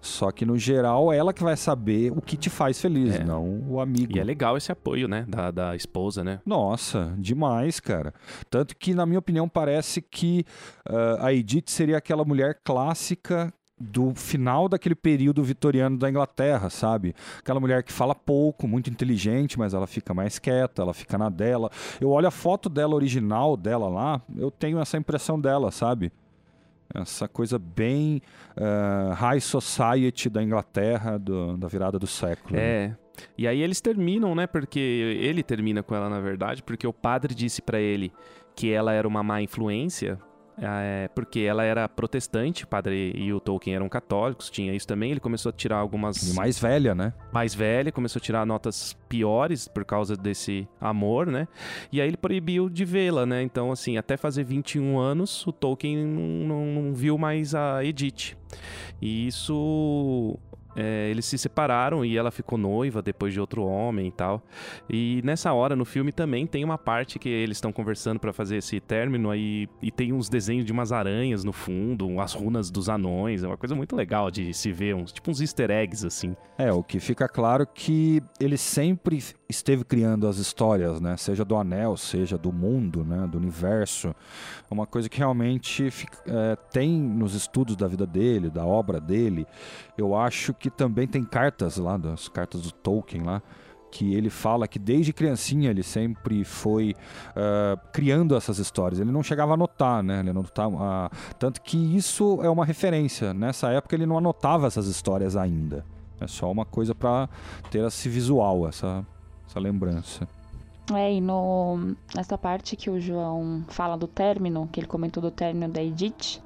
Só 0.00 0.30
que 0.30 0.46
no 0.46 0.56
geral 0.56 1.12
é 1.12 1.18
ela 1.18 1.32
que 1.32 1.42
vai 1.42 1.56
saber 1.56 2.10
o 2.10 2.22
que 2.22 2.36
te 2.36 2.48
faz 2.48 2.80
feliz, 2.80 3.16
é. 3.16 3.24
não 3.24 3.62
o 3.68 3.80
amigo. 3.80 4.16
E 4.16 4.20
é 4.20 4.24
legal 4.24 4.56
esse 4.56 4.72
apoio, 4.72 5.06
né? 5.06 5.26
Da, 5.28 5.50
da 5.50 5.76
esposa, 5.76 6.24
né? 6.24 6.40
Nossa, 6.44 7.14
demais, 7.18 7.80
cara. 7.80 8.14
Tanto 8.48 8.74
que, 8.76 8.94
na 8.94 9.04
minha 9.04 9.18
opinião, 9.18 9.48
parece 9.48 10.00
que 10.00 10.44
uh, 10.88 11.22
a 11.22 11.32
Edith 11.34 11.68
seria 11.68 11.98
aquela 11.98 12.24
mulher 12.24 12.60
clássica 12.64 13.52
do 13.80 14.14
final 14.14 14.68
daquele 14.68 14.94
período 14.94 15.42
vitoriano 15.42 15.96
da 15.96 16.10
Inglaterra, 16.10 16.68
sabe? 16.68 17.14
Aquela 17.38 17.58
mulher 17.58 17.82
que 17.82 17.90
fala 17.90 18.14
pouco, 18.14 18.68
muito 18.68 18.90
inteligente, 18.90 19.58
mas 19.58 19.72
ela 19.72 19.86
fica 19.86 20.12
mais 20.12 20.38
quieta, 20.38 20.82
ela 20.82 20.92
fica 20.92 21.16
na 21.16 21.30
dela. 21.30 21.70
Eu 21.98 22.10
olho 22.10 22.28
a 22.28 22.30
foto 22.30 22.68
dela 22.68 22.94
original 22.94 23.56
dela 23.56 23.88
lá, 23.88 24.20
eu 24.36 24.50
tenho 24.50 24.78
essa 24.78 24.98
impressão 24.98 25.40
dela, 25.40 25.70
sabe? 25.70 26.12
Essa 26.92 27.26
coisa 27.26 27.58
bem 27.58 28.20
uh, 28.56 29.14
high 29.14 29.40
society 29.40 30.28
da 30.28 30.42
Inglaterra 30.42 31.18
do, 31.18 31.56
da 31.56 31.68
virada 31.68 31.98
do 31.98 32.06
século. 32.06 32.56
Né? 32.56 32.62
É. 32.62 32.96
E 33.38 33.46
aí 33.46 33.62
eles 33.62 33.80
terminam, 33.80 34.34
né? 34.34 34.46
Porque 34.46 34.78
ele 34.78 35.42
termina 35.42 35.82
com 35.82 35.94
ela, 35.94 36.08
na 36.08 36.20
verdade, 36.20 36.62
porque 36.62 36.86
o 36.86 36.92
padre 36.92 37.34
disse 37.34 37.62
para 37.62 37.80
ele 37.80 38.12
que 38.54 38.70
ela 38.70 38.92
era 38.92 39.06
uma 39.06 39.22
má 39.22 39.40
influência 39.40 40.18
é, 40.60 41.08
porque 41.14 41.40
ela 41.40 41.64
era 41.64 41.88
protestante, 41.88 42.64
o 42.64 42.66
padre 42.66 43.12
e 43.16 43.32
o 43.32 43.40
Tolkien 43.40 43.74
eram 43.74 43.88
católicos, 43.88 44.50
tinha 44.50 44.74
isso 44.74 44.86
também. 44.86 45.10
Ele 45.10 45.20
começou 45.20 45.50
a 45.50 45.52
tirar 45.52 45.78
algumas. 45.78 46.30
E 46.30 46.34
mais 46.34 46.58
velha, 46.58 46.94
né? 46.94 47.14
Mais 47.32 47.54
velha, 47.54 47.90
começou 47.90 48.20
a 48.20 48.22
tirar 48.22 48.44
notas 48.44 48.96
piores 49.08 49.66
por 49.66 49.84
causa 49.84 50.16
desse 50.16 50.68
amor, 50.80 51.26
né? 51.26 51.48
E 51.90 52.00
aí 52.00 52.08
ele 52.08 52.16
proibiu 52.16 52.68
de 52.68 52.84
vê-la, 52.84 53.24
né? 53.24 53.42
Então, 53.42 53.72
assim, 53.72 53.96
até 53.96 54.16
fazer 54.16 54.44
21 54.44 54.98
anos, 54.98 55.46
o 55.46 55.52
Tolkien 55.52 56.04
não, 56.06 56.46
não, 56.46 56.82
não 56.82 56.94
viu 56.94 57.16
mais 57.16 57.54
a 57.54 57.82
Edith. 57.82 58.36
E 59.00 59.26
isso 59.26 60.38
é, 60.76 61.08
eles 61.10 61.24
se 61.24 61.36
separaram 61.36 62.04
e 62.04 62.16
ela 62.16 62.30
ficou 62.30 62.58
noiva 62.58 63.02
depois 63.02 63.32
de 63.32 63.40
outro 63.40 63.64
homem 63.64 64.08
e 64.08 64.12
tal. 64.12 64.42
E 64.88 65.20
nessa 65.24 65.52
hora, 65.52 65.74
no 65.74 65.84
filme, 65.84 66.12
também 66.12 66.46
tem 66.46 66.64
uma 66.64 66.78
parte 66.78 67.18
que 67.18 67.28
eles 67.28 67.56
estão 67.56 67.72
conversando 67.72 68.20
para 68.20 68.32
fazer 68.32 68.56
esse 68.56 68.80
término 68.80 69.30
aí, 69.30 69.68
e 69.82 69.90
tem 69.90 70.12
uns 70.12 70.28
desenhos 70.28 70.64
de 70.64 70.72
umas 70.72 70.92
aranhas 70.92 71.44
no 71.44 71.52
fundo, 71.52 72.20
as 72.20 72.34
runas 72.34 72.70
dos 72.70 72.88
anões. 72.88 73.42
É 73.42 73.46
uma 73.46 73.56
coisa 73.56 73.74
muito 73.74 73.96
legal 73.96 74.30
de 74.30 74.52
se 74.54 74.72
ver, 74.72 74.94
uns, 74.94 75.12
tipo 75.12 75.30
uns 75.30 75.40
easter 75.40 75.70
eggs, 75.70 76.06
assim. 76.06 76.36
É, 76.56 76.72
o 76.72 76.82
que 76.82 77.00
fica 77.00 77.28
claro 77.28 77.66
que 77.66 78.22
ele 78.38 78.56
sempre 78.56 79.22
esteve 79.48 79.84
criando 79.84 80.26
as 80.28 80.36
histórias, 80.36 81.00
né? 81.00 81.16
Seja 81.16 81.44
do 81.44 81.56
anel, 81.56 81.96
seja 81.96 82.38
do 82.38 82.52
mundo, 82.52 83.04
né? 83.04 83.26
Do 83.26 83.38
universo. 83.38 84.08
É 84.08 84.74
uma 84.74 84.86
coisa 84.86 85.08
que 85.08 85.18
realmente 85.18 85.88
é, 86.26 86.56
tem 86.70 87.00
nos 87.00 87.34
estudos 87.34 87.76
da 87.76 87.88
vida 87.88 88.06
dele, 88.06 88.50
da 88.50 88.64
obra 88.64 89.00
dele. 89.00 89.46
Eu 89.96 90.14
acho 90.16 90.54
que 90.60 90.70
também 90.70 91.08
tem 91.08 91.24
cartas 91.24 91.78
lá, 91.78 91.96
das 91.96 92.28
cartas 92.28 92.60
do 92.60 92.70
Tolkien 92.70 93.22
lá, 93.22 93.42
que 93.90 94.14
ele 94.14 94.30
fala 94.30 94.68
que 94.68 94.78
desde 94.78 95.12
criancinha 95.12 95.70
ele 95.70 95.82
sempre 95.82 96.44
foi 96.44 96.94
uh, 97.30 97.80
criando 97.92 98.36
essas 98.36 98.58
histórias. 98.58 99.00
Ele 99.00 99.10
não 99.10 99.22
chegava 99.22 99.52
a 99.52 99.54
anotar, 99.54 100.02
né? 100.02 100.20
Ele 100.20 100.30
anotava, 100.30 100.76
uh, 100.76 101.34
tanto 101.38 101.60
que 101.62 101.76
isso 101.96 102.38
é 102.42 102.48
uma 102.48 102.64
referência. 102.64 103.34
Nessa 103.34 103.70
época 103.70 103.96
ele 103.96 104.06
não 104.06 104.16
anotava 104.16 104.66
essas 104.66 104.86
histórias 104.86 105.34
ainda. 105.34 105.84
É 106.20 106.26
só 106.26 106.50
uma 106.52 106.66
coisa 106.66 106.94
para 106.94 107.28
ter 107.70 107.84
esse 107.84 108.08
visual, 108.08 108.68
essa, 108.68 109.04
essa 109.48 109.58
lembrança. 109.58 110.28
É, 110.94 111.12
e 111.12 111.20
no, 111.20 111.94
nessa 112.14 112.36
parte 112.36 112.76
que 112.76 112.90
o 112.90 113.00
João 113.00 113.64
fala 113.68 113.96
do 113.96 114.06
término, 114.06 114.68
que 114.70 114.80
ele 114.80 114.86
comentou 114.86 115.22
do 115.22 115.30
término 115.30 115.72
da 115.72 115.82
Edith, 115.82 116.42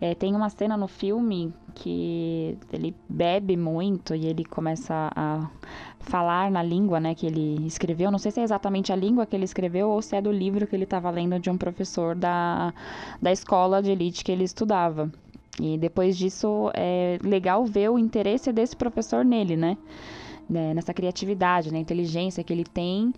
é, 0.00 0.14
tem 0.14 0.34
uma 0.34 0.48
cena 0.48 0.76
no 0.76 0.86
filme 0.86 1.52
que 1.74 2.56
ele 2.72 2.94
bebe 3.08 3.56
muito 3.56 4.14
e 4.14 4.26
ele 4.26 4.44
começa 4.44 5.10
a 5.14 5.50
falar 5.98 6.50
na 6.50 6.62
língua, 6.62 7.00
né, 7.00 7.14
que 7.14 7.26
ele 7.26 7.66
escreveu. 7.66 8.10
Não 8.10 8.18
sei 8.18 8.30
se 8.30 8.40
é 8.40 8.42
exatamente 8.42 8.92
a 8.92 8.96
língua 8.96 9.26
que 9.26 9.34
ele 9.34 9.44
escreveu 9.44 9.88
ou 9.88 10.00
se 10.00 10.16
é 10.16 10.20
do 10.20 10.30
livro 10.30 10.66
que 10.66 10.74
ele 10.74 10.84
estava 10.84 11.10
lendo 11.10 11.38
de 11.38 11.50
um 11.50 11.56
professor 11.56 12.14
da, 12.14 12.72
da 13.20 13.32
escola 13.32 13.82
de 13.82 13.90
elite 13.90 14.24
que 14.24 14.32
ele 14.32 14.44
estudava. 14.44 15.10
E 15.60 15.76
depois 15.76 16.16
disso 16.16 16.70
é 16.74 17.18
legal 17.22 17.64
ver 17.64 17.90
o 17.90 17.98
interesse 17.98 18.52
desse 18.52 18.76
professor 18.76 19.24
nele, 19.24 19.56
né? 19.56 19.76
né 20.48 20.72
nessa 20.74 20.94
criatividade, 20.94 21.72
na 21.72 21.78
inteligência 21.78 22.44
que 22.44 22.52
ele 22.52 22.64
tem 22.64 23.12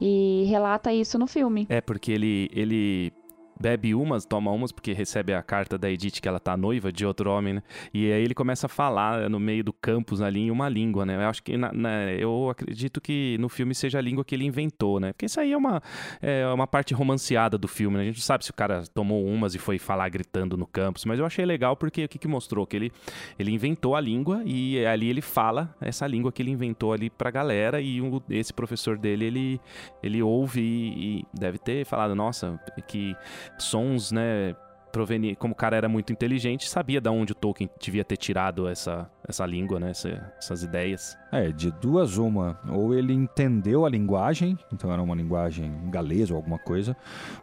e 0.00 0.44
relata 0.48 0.92
isso 0.92 1.18
no 1.18 1.26
filme. 1.26 1.66
É, 1.68 1.80
porque 1.80 2.12
ele, 2.12 2.50
ele 2.52 3.12
bebe 3.60 3.94
umas, 3.94 4.24
toma 4.24 4.50
umas, 4.50 4.72
porque 4.72 4.92
recebe 4.94 5.34
a 5.34 5.42
carta 5.42 5.76
da 5.76 5.90
Edith 5.90 6.20
que 6.20 6.26
ela 6.26 6.40
tá 6.40 6.56
noiva 6.56 6.90
de 6.90 7.04
outro 7.04 7.30
homem, 7.30 7.54
né? 7.54 7.62
E 7.92 8.10
aí 8.10 8.22
ele 8.22 8.34
começa 8.34 8.66
a 8.66 8.68
falar 8.68 9.28
no 9.28 9.38
meio 9.38 9.62
do 9.62 9.72
campus 9.72 10.22
ali 10.22 10.40
em 10.40 10.50
uma 10.50 10.68
língua, 10.68 11.04
né? 11.04 11.16
Eu 11.16 11.28
acho 11.28 11.42
que, 11.42 11.56
na, 11.58 11.70
na, 11.72 12.10
eu 12.12 12.48
acredito 12.48 13.00
que 13.00 13.36
no 13.38 13.50
filme 13.50 13.74
seja 13.74 13.98
a 13.98 14.00
língua 14.00 14.24
que 14.24 14.34
ele 14.34 14.46
inventou, 14.46 14.98
né? 14.98 15.12
Porque 15.12 15.26
isso 15.26 15.38
aí 15.38 15.52
é 15.52 15.56
uma, 15.56 15.82
é 16.22 16.46
uma 16.46 16.66
parte 16.66 16.94
romanceada 16.94 17.58
do 17.58 17.68
filme, 17.68 17.98
né? 17.98 18.02
A 18.04 18.06
gente 18.06 18.16
não 18.16 18.22
sabe 18.22 18.44
se 18.44 18.50
o 18.50 18.54
cara 18.54 18.82
tomou 18.94 19.24
umas 19.24 19.54
e 19.54 19.58
foi 19.58 19.78
falar 19.78 20.08
gritando 20.08 20.56
no 20.56 20.66
campus, 20.66 21.04
mas 21.04 21.18
eu 21.18 21.26
achei 21.26 21.44
legal 21.44 21.76
porque 21.76 22.04
o 22.04 22.08
que, 22.08 22.18
que 22.18 22.28
mostrou? 22.28 22.66
Que 22.66 22.76
ele, 22.76 22.92
ele 23.38 23.50
inventou 23.50 23.94
a 23.94 24.00
língua 24.00 24.42
e 24.46 24.84
ali 24.86 25.10
ele 25.10 25.20
fala 25.20 25.74
essa 25.80 26.06
língua 26.06 26.32
que 26.32 26.40
ele 26.40 26.50
inventou 26.50 26.94
ali 26.94 27.10
pra 27.10 27.30
galera 27.30 27.80
e 27.80 28.00
esse 28.30 28.54
professor 28.54 28.96
dele, 28.96 29.26
ele, 29.26 29.60
ele 30.02 30.22
ouve 30.22 30.60
e, 30.60 31.18
e 31.20 31.24
deve 31.34 31.58
ter 31.58 31.84
falado, 31.84 32.14
nossa, 32.14 32.58
que 32.88 33.14
sons, 33.58 34.12
né? 34.12 34.54
Proveni... 34.92 35.36
Como 35.36 35.52
o 35.52 35.56
cara 35.56 35.76
era 35.76 35.88
muito 35.88 36.12
inteligente, 36.12 36.68
sabia 36.68 37.00
de 37.00 37.08
onde 37.08 37.32
o 37.32 37.34
Tolkien 37.34 37.70
devia 37.80 38.04
ter 38.04 38.16
tirado 38.16 38.66
essa, 38.66 39.08
essa 39.26 39.46
língua, 39.46 39.78
né? 39.78 39.90
Essa, 39.90 40.32
essas 40.36 40.62
ideias. 40.64 41.16
É, 41.30 41.50
de 41.50 41.70
duas 41.70 42.18
uma. 42.18 42.58
Ou 42.68 42.92
ele 42.92 43.12
entendeu 43.12 43.86
a 43.86 43.88
linguagem, 43.88 44.58
então 44.72 44.92
era 44.92 45.00
uma 45.00 45.14
linguagem 45.14 45.72
galesa 45.90 46.32
ou 46.32 46.38
alguma 46.38 46.58
coisa, 46.58 46.96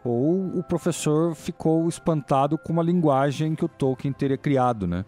ou 0.04 0.58
o 0.58 0.62
professor 0.62 1.34
ficou 1.34 1.88
espantado 1.88 2.58
com 2.58 2.72
uma 2.72 2.82
linguagem 2.82 3.54
que 3.54 3.64
o 3.64 3.68
Tolkien 3.68 4.12
teria 4.12 4.36
criado, 4.36 4.86
né? 4.86 5.04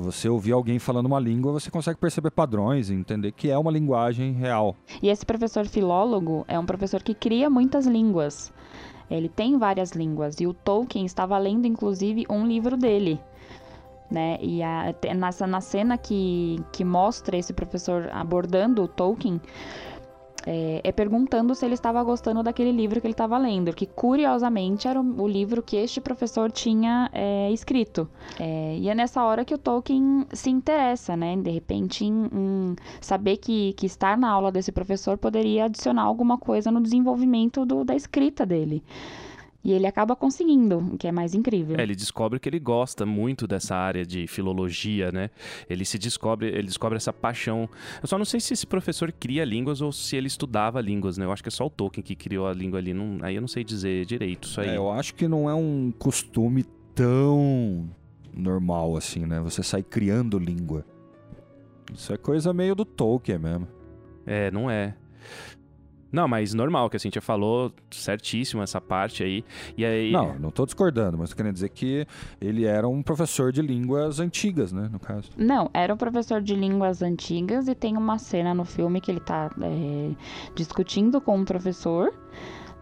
Você 0.00 0.28
ouvir 0.28 0.52
alguém 0.52 0.78
falando 0.78 1.06
uma 1.06 1.18
língua, 1.18 1.50
você 1.50 1.72
consegue 1.72 1.98
perceber 1.98 2.30
padrões 2.30 2.88
e 2.88 2.94
entender 2.94 3.32
que 3.32 3.50
é 3.50 3.58
uma 3.58 3.72
linguagem 3.72 4.32
real. 4.32 4.76
E 5.02 5.08
esse 5.08 5.26
professor 5.26 5.66
filólogo 5.66 6.44
é 6.46 6.56
um 6.56 6.64
professor 6.64 7.02
que 7.02 7.14
cria 7.14 7.50
muitas 7.50 7.84
línguas. 7.84 8.52
Ele 9.10 9.28
tem 9.28 9.58
várias 9.58 9.92
línguas 9.92 10.40
e 10.40 10.46
o 10.46 10.52
Tolkien 10.52 11.04
estava 11.06 11.38
lendo 11.38 11.66
inclusive 11.66 12.26
um 12.28 12.46
livro 12.46 12.76
dele. 12.76 13.20
Né? 14.10 14.38
E 14.40 14.62
a, 14.62 14.94
nessa, 15.14 15.46
na 15.46 15.60
cena 15.60 15.98
que, 15.98 16.62
que 16.72 16.84
mostra 16.84 17.36
esse 17.36 17.52
professor 17.52 18.08
abordando 18.12 18.82
o 18.82 18.88
Tolkien, 18.88 19.40
é, 20.50 20.80
é, 20.82 20.90
perguntando 20.90 21.54
se 21.54 21.66
ele 21.66 21.74
estava 21.74 22.02
gostando 22.02 22.42
daquele 22.42 22.72
livro 22.72 23.02
que 23.02 23.06
ele 23.06 23.12
estava 23.12 23.36
lendo, 23.36 23.70
que 23.74 23.84
curiosamente 23.84 24.88
era 24.88 24.98
o, 24.98 25.22
o, 25.22 25.28
livro 25.28 25.62
que 25.62 25.76
este 25.76 26.00
professor 26.00 26.50
tinha 26.50 27.10
é, 27.12 27.50
escrito. 27.52 28.08
É, 28.40 28.78
e 28.78 28.88
é 28.88 28.94
nessa 28.94 29.22
hora 29.22 29.44
que 29.44 29.52
o 29.52 29.58
Tolkien 29.58 30.26
se 30.32 30.48
interessa, 30.48 31.14
né? 31.14 31.36
De 31.36 31.50
repente, 31.50 32.06
em, 32.06 32.30
em, 32.32 32.76
saber 32.98 33.36
que, 33.36 33.74
que 33.74 33.84
estar 33.84 34.16
na 34.16 34.30
aula 34.30 34.50
desse 34.50 34.72
professor 34.72 35.18
poderia 35.18 35.66
adicionar 35.66 36.04
alguma 36.04 36.38
coisa 36.38 36.70
no 36.70 36.80
desenvolvimento 36.80 37.66
do, 37.66 37.84
da 37.84 37.94
escrita 37.94 38.46
dele. 38.46 38.82
E 39.68 39.72
ele 39.72 39.86
acaba 39.86 40.16
conseguindo, 40.16 40.78
o 40.78 40.96
que 40.96 41.06
é 41.06 41.12
mais 41.12 41.34
incrível. 41.34 41.76
É, 41.78 41.82
ele 41.82 41.94
descobre 41.94 42.40
que 42.40 42.48
ele 42.48 42.58
gosta 42.58 43.04
muito 43.04 43.46
dessa 43.46 43.76
área 43.76 44.02
de 44.02 44.26
filologia, 44.26 45.12
né? 45.12 45.28
Ele 45.68 45.84
se 45.84 45.98
descobre, 45.98 46.48
ele 46.48 46.68
descobre 46.68 46.96
essa 46.96 47.12
paixão. 47.12 47.68
Eu 48.00 48.08
só 48.08 48.16
não 48.16 48.24
sei 48.24 48.40
se 48.40 48.54
esse 48.54 48.66
professor 48.66 49.12
cria 49.12 49.44
línguas 49.44 49.82
ou 49.82 49.92
se 49.92 50.16
ele 50.16 50.26
estudava 50.26 50.80
línguas, 50.80 51.18
né? 51.18 51.26
Eu 51.26 51.32
acho 51.32 51.42
que 51.42 51.50
é 51.50 51.52
só 51.52 51.66
o 51.66 51.68
Tolkien 51.68 52.02
que 52.02 52.16
criou 52.16 52.46
a 52.46 52.54
língua 52.54 52.78
ali. 52.78 52.94
Não, 52.94 53.18
aí 53.20 53.34
eu 53.34 53.42
não 53.42 53.48
sei 53.48 53.62
dizer 53.62 54.06
direito 54.06 54.48
isso 54.48 54.58
aí. 54.58 54.70
É, 54.70 54.76
eu 54.78 54.90
acho 54.90 55.14
que 55.14 55.28
não 55.28 55.50
é 55.50 55.54
um 55.54 55.92
costume 55.98 56.64
tão 56.94 57.90
normal 58.32 58.96
assim, 58.96 59.26
né? 59.26 59.38
Você 59.40 59.62
sai 59.62 59.82
criando 59.82 60.38
língua. 60.38 60.82
Isso 61.92 62.10
é 62.10 62.16
coisa 62.16 62.54
meio 62.54 62.74
do 62.74 62.86
Tolkien 62.86 63.38
mesmo. 63.38 63.68
É, 64.24 64.50
não 64.50 64.70
é. 64.70 64.96
Não, 66.10 66.26
mas 66.26 66.54
normal, 66.54 66.88
que 66.88 66.96
a 66.96 67.00
Cintia 67.00 67.20
falou, 67.20 67.72
certíssimo 67.90 68.62
essa 68.62 68.80
parte 68.80 69.22
aí. 69.22 69.44
E 69.76 69.84
aí. 69.84 70.10
Não, 70.10 70.38
não 70.38 70.50
tô 70.50 70.64
discordando, 70.64 71.18
mas 71.18 71.30
tô 71.30 71.36
querendo 71.36 71.54
dizer 71.54 71.68
que 71.68 72.06
ele 72.40 72.64
era 72.64 72.88
um 72.88 73.02
professor 73.02 73.52
de 73.52 73.60
línguas 73.60 74.18
antigas, 74.18 74.72
né, 74.72 74.88
no 74.90 74.98
caso. 74.98 75.30
Não, 75.36 75.70
era 75.74 75.92
um 75.92 75.96
professor 75.96 76.40
de 76.40 76.54
línguas 76.54 77.02
antigas 77.02 77.68
e 77.68 77.74
tem 77.74 77.96
uma 77.96 78.18
cena 78.18 78.54
no 78.54 78.64
filme 78.64 79.00
que 79.00 79.10
ele 79.10 79.20
tá 79.20 79.50
é, 79.60 80.10
discutindo 80.54 81.20
com 81.20 81.36
um 81.36 81.44
professor 81.44 82.12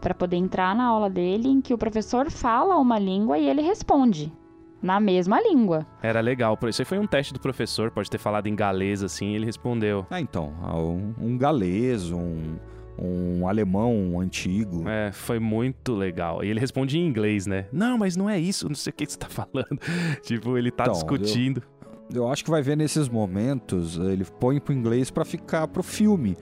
para 0.00 0.14
poder 0.14 0.36
entrar 0.36 0.74
na 0.74 0.84
aula 0.84 1.10
dele 1.10 1.48
em 1.48 1.60
que 1.60 1.74
o 1.74 1.78
professor 1.78 2.30
fala 2.30 2.76
uma 2.76 2.98
língua 2.98 3.38
e 3.38 3.48
ele 3.48 3.62
responde 3.62 4.32
na 4.80 5.00
mesma 5.00 5.40
língua. 5.40 5.86
Era 6.02 6.20
legal. 6.20 6.56
Isso 6.68 6.82
aí 6.82 6.86
foi 6.86 6.98
um 6.98 7.06
teste 7.06 7.32
do 7.32 7.40
professor, 7.40 7.90
pode 7.90 8.08
ter 8.08 8.18
falado 8.18 8.46
em 8.46 8.54
galês 8.54 9.02
assim, 9.02 9.32
e 9.32 9.34
ele 9.34 9.46
respondeu. 9.46 10.06
Ah, 10.10 10.20
então, 10.20 10.52
um, 10.62 11.14
um 11.18 11.38
galês, 11.38 12.12
um 12.12 12.56
um 12.98 13.46
alemão 13.46 14.20
antigo. 14.20 14.88
É, 14.88 15.12
foi 15.12 15.38
muito 15.38 15.94
legal. 15.94 16.42
E 16.42 16.48
ele 16.48 16.60
responde 16.60 16.98
em 16.98 17.06
inglês, 17.06 17.46
né? 17.46 17.66
Não, 17.72 17.98
mas 17.98 18.16
não 18.16 18.28
é 18.28 18.38
isso, 18.38 18.68
não 18.68 18.74
sei 18.74 18.90
o 18.90 18.94
que 18.94 19.06
você 19.06 19.18
tá 19.18 19.28
falando. 19.28 19.78
tipo, 20.22 20.56
ele 20.56 20.70
tá 20.70 20.84
então, 20.84 20.94
discutindo. 20.94 21.62
Eu, 22.10 22.22
eu, 22.22 22.28
acho 22.28 22.44
que 22.44 22.50
vai 22.50 22.62
ver 22.62 22.76
nesses 22.76 23.08
momentos, 23.08 23.96
ele 23.98 24.24
põe 24.24 24.60
pro 24.60 24.72
inglês 24.72 25.10
para 25.10 25.24
ficar 25.24 25.68
pro 25.68 25.82
filme. 25.82 26.36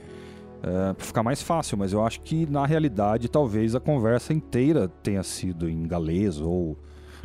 É, 0.62 0.94
pra 0.94 1.04
ficar 1.04 1.22
mais 1.22 1.42
fácil, 1.42 1.76
mas 1.76 1.92
eu 1.92 2.04
acho 2.04 2.22
que 2.22 2.46
na 2.46 2.64
realidade 2.64 3.28
talvez 3.28 3.74
a 3.74 3.80
conversa 3.80 4.32
inteira 4.32 4.88
tenha 5.02 5.22
sido 5.22 5.68
em 5.68 5.82
galês 5.82 6.40
ou 6.40 6.78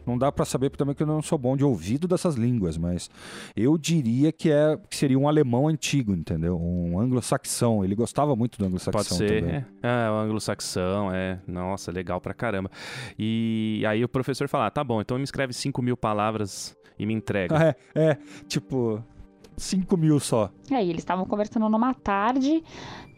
não 0.09 0.17
dá 0.17 0.31
para 0.31 0.43
saber 0.43 0.69
também 0.71 0.95
que 0.95 1.03
eu 1.03 1.07
não 1.07 1.21
sou 1.21 1.37
bom 1.37 1.55
de 1.55 1.63
ouvido 1.63 2.07
dessas 2.07 2.35
línguas, 2.35 2.77
mas 2.77 3.09
eu 3.55 3.77
diria 3.77 4.31
que, 4.31 4.51
é, 4.51 4.77
que 4.89 4.95
seria 4.95 5.17
um 5.17 5.27
alemão 5.27 5.67
antigo, 5.67 6.13
entendeu? 6.13 6.59
Um 6.59 6.99
anglo-saxão. 6.99 7.83
Ele 7.85 7.95
gostava 7.95 8.35
muito 8.35 8.57
do 8.57 8.65
anglo-saxão 8.65 8.91
Pode 8.91 9.13
ser, 9.13 9.41
também. 9.43 9.65
É, 9.83 10.07
é 10.07 10.09
o 10.09 10.15
anglo-saxão, 10.15 11.13
é. 11.13 11.39
Nossa, 11.47 11.91
legal 11.91 12.19
pra 12.19 12.33
caramba. 12.33 12.71
E 13.17 13.83
aí 13.87 14.03
o 14.03 14.09
professor 14.09 14.47
fala, 14.47 14.67
ah, 14.67 14.71
tá 14.71 14.83
bom, 14.83 14.99
então 14.99 15.17
me 15.17 15.23
escreve 15.23 15.53
5 15.53 15.81
mil 15.81 15.95
palavras 15.95 16.75
e 16.97 17.05
me 17.05 17.13
entrega. 17.13 17.49
É, 17.95 18.11
é, 18.11 18.17
tipo, 18.47 19.03
5 19.59 19.97
mil 19.97 20.19
só. 20.19 20.49
É, 20.71 20.83
e 20.83 20.89
eles 20.89 21.01
estavam 21.01 21.25
conversando 21.25 21.67
numa 21.69 21.93
tarde 21.93 22.63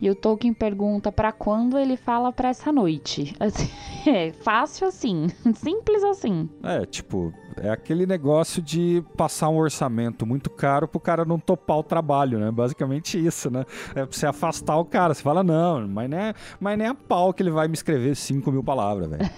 e 0.01 0.09
o 0.09 0.15
Tolkien 0.15 0.53
pergunta 0.53 1.11
para 1.11 1.31
quando 1.31 1.77
ele 1.77 1.95
fala 1.95 2.31
para 2.31 2.49
essa 2.49 2.71
noite. 2.71 3.35
Assim, 3.39 3.69
é 4.09 4.31
fácil 4.31 4.87
assim, 4.87 5.27
simples 5.53 6.03
assim. 6.03 6.49
É, 6.63 6.85
tipo, 6.85 7.31
é 7.55 7.69
aquele 7.69 8.05
negócio 8.05 8.61
de 8.61 9.03
passar 9.15 9.49
um 9.49 9.57
orçamento 9.57 10.25
muito 10.25 10.49
caro 10.49 10.87
pro 10.87 10.99
cara 10.99 11.23
não 11.23 11.37
topar 11.37 11.77
o 11.77 11.83
trabalho, 11.83 12.39
né? 12.39 12.49
Basicamente 12.49 13.23
isso, 13.23 13.51
né? 13.51 13.63
É 13.91 14.05
pra 14.05 14.07
você 14.11 14.25
afastar 14.25 14.77
o 14.77 14.85
cara. 14.85 15.13
Você 15.13 15.21
fala, 15.21 15.43
não, 15.43 15.87
mas 15.87 16.09
nem, 16.09 16.19
é, 16.19 16.33
mas 16.59 16.77
nem 16.77 16.87
a 16.87 16.95
pau 16.95 17.33
que 17.33 17.43
ele 17.43 17.51
vai 17.51 17.67
me 17.67 17.75
escrever 17.75 18.15
5 18.15 18.51
mil 18.51 18.63
palavras, 18.63 19.09
velho. 19.09 19.29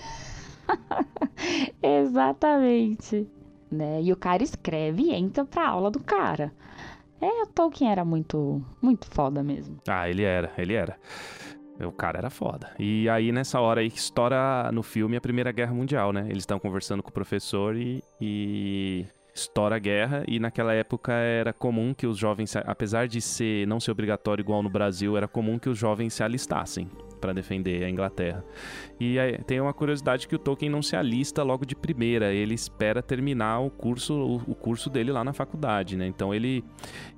Exatamente. 1.81 3.27
Né? 3.69 4.01
E 4.03 4.13
o 4.13 4.15
cara 4.15 4.43
escreve 4.43 5.03
e 5.03 5.13
entra 5.13 5.43
pra 5.43 5.67
aula 5.67 5.91
do 5.91 5.99
cara. 5.99 6.53
É, 7.21 7.43
o 7.43 7.47
Tolkien 7.47 7.91
era 7.91 8.03
muito, 8.03 8.61
muito 8.81 9.07
foda 9.07 9.41
mesmo. 9.41 9.77
Ah, 9.87 10.09
ele 10.09 10.23
era, 10.23 10.51
ele 10.57 10.73
era. 10.73 10.97
O 11.79 11.91
cara 11.91 12.19
era 12.19 12.29
foda. 12.29 12.71
E 12.77 13.09
aí, 13.09 13.31
nessa 13.31 13.59
hora 13.59 13.81
aí, 13.81 13.87
estoura 13.87 14.71
no 14.71 14.83
filme 14.83 15.17
a 15.17 15.21
Primeira 15.21 15.51
Guerra 15.51 15.73
Mundial, 15.73 16.13
né? 16.13 16.25
Eles 16.29 16.43
estão 16.43 16.59
conversando 16.59 17.01
com 17.01 17.09
o 17.09 17.13
professor 17.13 17.75
e, 17.75 18.03
e 18.21 19.05
estoura 19.33 19.77
a 19.77 19.79
guerra 19.79 20.23
e 20.27 20.39
naquela 20.39 20.73
época 20.73 21.11
era 21.13 21.51
comum 21.51 21.93
que 21.93 22.05
os 22.05 22.17
jovens, 22.17 22.55
apesar 22.55 23.07
de 23.07 23.19
ser 23.19 23.65
não 23.67 23.79
ser 23.79 23.91
obrigatório 23.91 24.41
igual 24.41 24.61
no 24.61 24.69
Brasil, 24.69 25.17
era 25.17 25.27
comum 25.27 25.57
que 25.57 25.69
os 25.69 25.77
jovens 25.77 26.13
se 26.13 26.23
alistassem 26.23 26.89
para 27.23 27.31
defender 27.31 27.85
a 27.85 27.89
Inglaterra. 27.89 28.43
E 28.99 29.17
aí, 29.17 29.37
tem 29.37 29.61
uma 29.61 29.73
curiosidade 29.73 30.27
que 30.27 30.35
o 30.35 30.39
Tolkien 30.39 30.69
não 30.69 30.81
se 30.81 30.93
alista 30.93 31.41
logo 31.41 31.65
de 31.65 31.73
primeira, 31.73 32.33
ele 32.33 32.53
espera 32.53 33.01
terminar 33.01 33.61
o 33.61 33.69
curso, 33.69 34.13
o, 34.13 34.35
o 34.51 34.53
curso 34.53 34.89
dele 34.89 35.09
lá 35.09 35.23
na 35.23 35.31
faculdade, 35.31 35.95
né? 35.95 36.05
Então 36.05 36.33
ele 36.33 36.61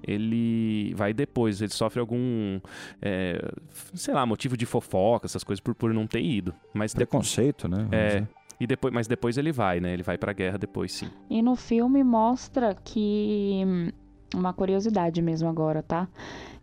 ele 0.08 0.94
vai 0.94 1.12
depois, 1.12 1.60
ele 1.60 1.72
sofre 1.72 2.00
algum, 2.00 2.60
é, 3.02 3.52
sei 3.96 4.14
lá, 4.14 4.24
motivo 4.28 4.56
de 4.56 4.68
fofoca, 4.68 5.26
essas 5.26 5.44
coisas 5.44 5.60
por, 5.60 5.74
por 5.74 5.92
não 5.92 6.06
ter 6.06 6.22
ido. 6.22 6.54
Mas 6.72 6.94
preconceito, 6.94 7.68
né? 7.68 7.88
é. 7.92 8.08
Dizer. 8.08 8.30
E 8.58 8.66
depois, 8.66 8.94
mas 8.94 9.08
depois 9.08 9.38
ele 9.38 9.52
vai, 9.52 9.82
né? 9.82 9.92
Ele 9.92 10.04
vai 10.04 10.18
pra 10.18 10.32
guerra 10.32 10.58
depois, 10.58 10.94
sim. 10.94 11.10
E 11.30 11.42
no 11.42 11.56
filme 11.56 12.04
mostra 12.04 12.76
que. 12.76 13.92
Uma 14.34 14.54
curiosidade 14.54 15.22
mesmo 15.22 15.50
agora, 15.50 15.84
tá? 15.84 16.08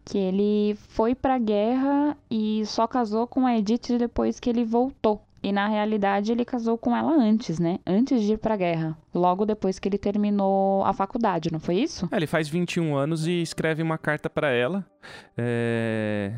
Que 0.05 0.19
ele 0.19 0.77
foi 0.88 1.15
para 1.15 1.35
a 1.35 1.38
guerra 1.38 2.17
e 2.31 2.65
só 2.67 2.87
casou 2.87 3.27
com 3.27 3.47
a 3.47 3.57
Edith 3.57 3.99
depois 3.99 4.41
que 4.41 4.51
ele 4.51 4.65
voltou. 4.65 5.23
E 5.43 5.51
na 5.51 5.67
realidade 5.67 6.31
ele 6.31 6.45
casou 6.45 6.79
com 6.79 6.97
ela 6.97 7.12
antes, 7.12 7.59
né? 7.59 7.81
Antes 7.85 8.23
de 8.23 8.35
ir 8.35 8.38
pra 8.38 8.57
guerra. 8.57 8.97
Logo 9.12 9.45
depois 9.45 9.79
que 9.79 9.88
ele 9.88 9.99
terminou 9.99 10.85
a 10.85 10.93
faculdade, 10.93 11.51
não 11.51 11.59
foi 11.59 11.77
isso? 11.77 12.09
É, 12.12 12.17
ele 12.17 12.29
faz 12.29 12.49
21 12.49 12.95
anos 12.95 13.27
e 13.27 13.43
escreve 13.43 13.83
uma 13.83 13.99
carta 13.99 14.31
para 14.31 14.51
ela. 14.51 14.87
É... 15.37 16.33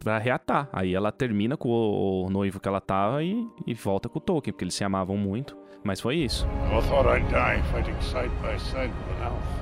Pra 0.00 0.18
reatar. 0.18 0.68
Aí 0.72 0.94
ela 0.94 1.12
termina 1.12 1.56
com 1.56 1.68
o 1.68 2.28
noivo 2.28 2.58
que 2.58 2.66
ela 2.66 2.80
tava 2.80 3.22
e, 3.22 3.46
e 3.64 3.74
volta 3.74 4.08
com 4.08 4.18
o 4.18 4.22
Tolkien, 4.22 4.52
porque 4.52 4.64
eles 4.64 4.74
se 4.74 4.82
amavam 4.82 5.16
muito. 5.16 5.56
Mas 5.84 6.00
foi 6.00 6.16
isso. 6.16 6.44
I 6.46 6.82
thought 6.88 7.06
I'd 7.06 7.28
die 7.28 7.62
fighting 7.70 8.00
side 8.00 8.30
by 8.42 8.58
side 8.58 8.90
with 8.90 9.16
an 9.20 9.26
elf. 9.26 9.55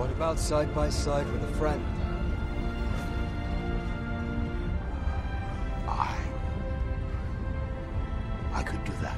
What 0.00 0.12
about 0.12 0.38
side 0.40 0.74
by 0.74 0.88
side 0.88 1.26
with 1.30 1.44
a 1.44 1.52
friend? 1.58 1.78
I. 5.86 6.16
I 8.54 8.62
could 8.62 8.82
do 8.86 8.92
that. 9.02 9.14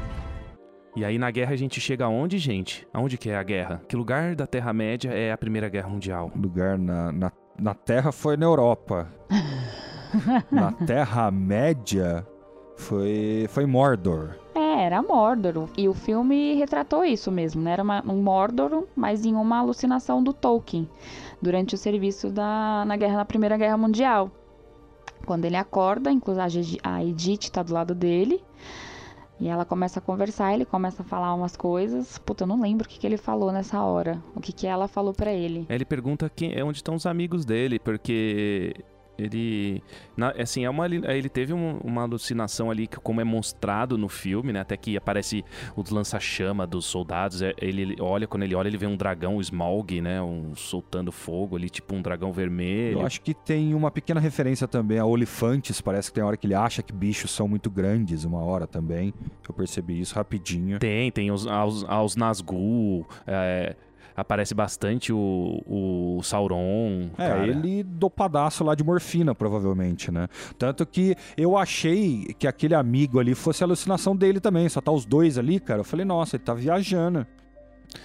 E 0.96 1.04
aí 1.04 1.18
na 1.18 1.30
guerra 1.30 1.52
a 1.52 1.56
gente 1.56 1.80
chega 1.80 2.06
aonde, 2.06 2.36
gente? 2.36 2.84
Aonde 2.92 3.16
que 3.16 3.30
é 3.30 3.36
a 3.36 3.44
guerra? 3.44 3.80
Que 3.88 3.94
lugar 3.94 4.34
da 4.34 4.44
Terra-média 4.44 5.12
é 5.12 5.30
a 5.30 5.38
Primeira 5.38 5.68
Guerra 5.68 5.88
Mundial? 5.88 6.32
Lugar 6.34 6.76
na, 6.76 7.12
na, 7.12 7.32
na 7.56 7.74
Terra 7.74 8.10
foi 8.10 8.36
na 8.36 8.46
Europa. 8.46 9.06
na 10.50 10.72
Terra-média 10.72 12.26
foi, 12.76 13.46
foi 13.50 13.66
Mordor. 13.66 14.34
É, 14.56 14.61
era 14.80 15.02
Mordor. 15.02 15.68
E 15.76 15.88
o 15.88 15.94
filme 15.94 16.54
retratou 16.54 17.04
isso 17.04 17.30
mesmo, 17.30 17.62
né? 17.62 17.72
Era 17.72 17.82
uma, 17.82 18.02
um 18.06 18.22
Mordor, 18.22 18.84
mas 18.96 19.24
em 19.24 19.34
uma 19.34 19.58
alucinação 19.58 20.22
do 20.22 20.32
Tolkien, 20.32 20.88
durante 21.40 21.74
o 21.74 21.78
serviço 21.78 22.30
da, 22.30 22.84
na, 22.86 22.96
guerra, 22.96 23.16
na 23.16 23.24
Primeira 23.24 23.56
Guerra 23.56 23.76
Mundial. 23.76 24.30
Quando 25.26 25.44
ele 25.44 25.56
acorda, 25.56 26.10
inclusive 26.10 26.78
a 26.82 27.04
Edith 27.04 27.50
tá 27.50 27.62
do 27.62 27.72
lado 27.72 27.94
dele, 27.94 28.42
e 29.42 29.48
ela 29.48 29.64
começa 29.64 29.98
a 29.98 30.02
conversar, 30.02 30.54
ele 30.54 30.64
começa 30.64 31.02
a 31.02 31.04
falar 31.04 31.34
umas 31.34 31.56
coisas. 31.56 32.16
Puta, 32.18 32.44
eu 32.44 32.46
não 32.46 32.60
lembro 32.60 32.86
o 32.86 32.88
que, 32.88 32.98
que 32.98 33.06
ele 33.06 33.16
falou 33.16 33.50
nessa 33.50 33.82
hora. 33.82 34.22
O 34.36 34.40
que, 34.40 34.52
que 34.52 34.68
ela 34.68 34.86
falou 34.86 35.12
para 35.12 35.32
ele. 35.32 35.66
Ele 35.68 35.84
pergunta 35.84 36.30
quem, 36.30 36.62
onde 36.62 36.78
estão 36.78 36.94
os 36.94 37.06
amigos 37.06 37.44
dele, 37.44 37.80
porque 37.80 38.72
ele 39.18 39.82
na, 40.16 40.30
assim 40.30 40.64
é 40.64 40.70
uma 40.70 40.86
ele 40.86 41.28
teve 41.28 41.52
um, 41.52 41.78
uma 41.78 42.02
alucinação 42.02 42.70
ali 42.70 42.86
que 42.86 42.96
como 42.96 43.20
é 43.20 43.24
mostrado 43.24 43.98
no 43.98 44.08
filme 44.08 44.52
né 44.52 44.60
até 44.60 44.76
que 44.76 44.96
aparece 44.96 45.44
os 45.76 45.90
lança-chama 45.90 46.66
dos 46.66 46.86
soldados 46.86 47.42
é, 47.42 47.52
ele, 47.60 47.82
ele, 47.82 47.96
olha 48.00 48.26
quando 48.26 48.42
ele 48.42 48.54
olha 48.54 48.68
ele 48.68 48.78
vê 48.78 48.86
um 48.86 48.96
dragão 48.96 49.36
o 49.36 49.40
Smaug 49.40 50.00
né 50.00 50.20
um 50.22 50.54
soltando 50.54 51.12
fogo 51.12 51.56
ali 51.56 51.68
tipo 51.68 51.94
um 51.94 52.02
dragão 52.02 52.32
vermelho. 52.32 53.00
Eu 53.00 53.06
acho 53.06 53.20
que 53.20 53.34
tem 53.34 53.74
uma 53.74 53.90
pequena 53.90 54.20
referência 54.20 54.66
também 54.66 54.98
a 54.98 55.04
olifantes 55.04 55.80
parece 55.80 56.10
que 56.10 56.14
tem 56.14 56.24
hora 56.24 56.36
que 56.36 56.46
ele 56.46 56.54
acha 56.54 56.82
que 56.82 56.92
bichos 56.92 57.30
são 57.30 57.46
muito 57.46 57.70
grandes 57.70 58.24
uma 58.24 58.42
hora 58.42 58.66
também. 58.66 59.12
Eu 59.46 59.54
percebi 59.54 60.00
isso 60.00 60.14
rapidinho. 60.14 60.78
Tem 60.78 61.10
tem 61.10 61.30
os 61.30 61.46
aos, 61.46 61.84
aos 61.84 62.16
Nazgûl 62.16 63.06
é, 63.26 63.76
aparece 64.16 64.54
bastante 64.54 65.12
o, 65.12 65.62
o 65.66 66.22
Sauron. 66.22 67.10
É, 67.18 67.28
cara. 67.28 67.46
ele 67.46 67.82
dopadaço 67.82 68.64
lá 68.64 68.74
de 68.74 68.84
morfina, 68.84 69.34
provavelmente, 69.34 70.10
né? 70.10 70.28
Tanto 70.58 70.86
que 70.86 71.16
eu 71.36 71.56
achei 71.56 72.34
que 72.38 72.46
aquele 72.46 72.74
amigo 72.74 73.18
ali 73.18 73.34
fosse 73.34 73.62
a 73.62 73.66
alucinação 73.66 74.16
dele 74.16 74.40
também. 74.40 74.68
Só 74.68 74.80
tá 74.80 74.92
os 74.92 75.04
dois 75.04 75.38
ali, 75.38 75.58
cara. 75.60 75.80
Eu 75.80 75.84
falei, 75.84 76.04
nossa, 76.04 76.36
ele 76.36 76.44
tá 76.44 76.54
viajando. 76.54 77.26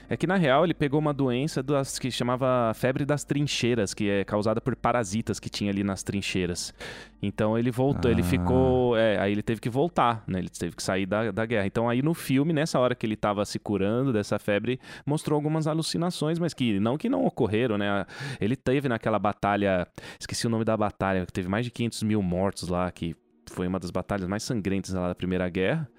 É 0.10 0.16
que 0.16 0.28
na 0.28 0.36
real 0.36 0.64
ele 0.64 0.74
pegou 0.74 1.00
uma 1.00 1.14
doença 1.14 1.62
das, 1.62 2.00
que 2.00 2.10
chamava 2.10 2.74
febre 2.74 3.06
das 3.06 3.24
trincheiras, 3.24 3.94
que 3.94 4.10
é 4.10 4.24
causada 4.24 4.62
por 4.62 4.76
parasitas 4.76 5.40
que 5.40 5.50
tinha 5.50 5.72
ali 5.72 5.84
nas 5.84 6.04
trincheiras. 6.04 6.74
Então 7.22 7.58
ele 7.58 7.72
voltou, 7.72 8.10
ah. 8.10 8.12
ele 8.12 8.24
ficou. 8.24 8.98
É, 8.98 9.20
aí 9.20 9.32
ele 9.32 9.42
teve 9.42 9.60
que 9.60 9.70
voltar, 9.70 10.24
né? 10.28 10.40
Ele 10.40 10.50
teve 10.50 10.76
que 10.76 10.84
sair 10.84 11.06
da, 11.06 11.32
da 11.32 11.46
guerra. 11.46 11.66
Então 11.66 11.90
aí 11.90 12.02
no 12.02 12.14
filme, 12.14 12.54
nessa 12.54 12.80
hora 12.80 12.96
que 12.96 13.06
ele 13.06 13.16
estava 13.16 13.44
se 13.46 13.60
curando 13.60 14.14
dessa 14.14 14.38
febre, 14.38 14.80
mostrou 15.06 15.36
algumas 15.36 15.68
alucinações, 15.68 16.40
mas 16.40 16.54
que 16.54 16.80
não 16.80 16.98
que 16.98 17.10
não 17.10 17.26
ocorreram, 17.26 17.78
né? 17.78 18.06
Ele 18.40 18.56
teve 18.56 18.88
naquela 18.88 19.20
batalha. 19.20 19.88
Esqueci 20.20 20.48
o 20.48 20.50
nome 20.50 20.64
da 20.64 20.78
batalha, 20.78 21.26
que 21.26 21.34
teve 21.34 21.50
mais 21.50 21.66
de 21.66 21.72
500 21.72 22.04
mil 22.04 22.22
mortos 22.22 22.70
lá, 22.70 22.90
que 22.92 23.16
foi 23.52 23.68
uma 23.68 23.80
das 23.80 23.92
batalhas 23.92 24.28
mais 24.28 24.44
sangrentas 24.44 24.94
lá 24.94 25.08
da 25.08 25.16
Primeira 25.16 25.48
Guerra. 25.50 25.90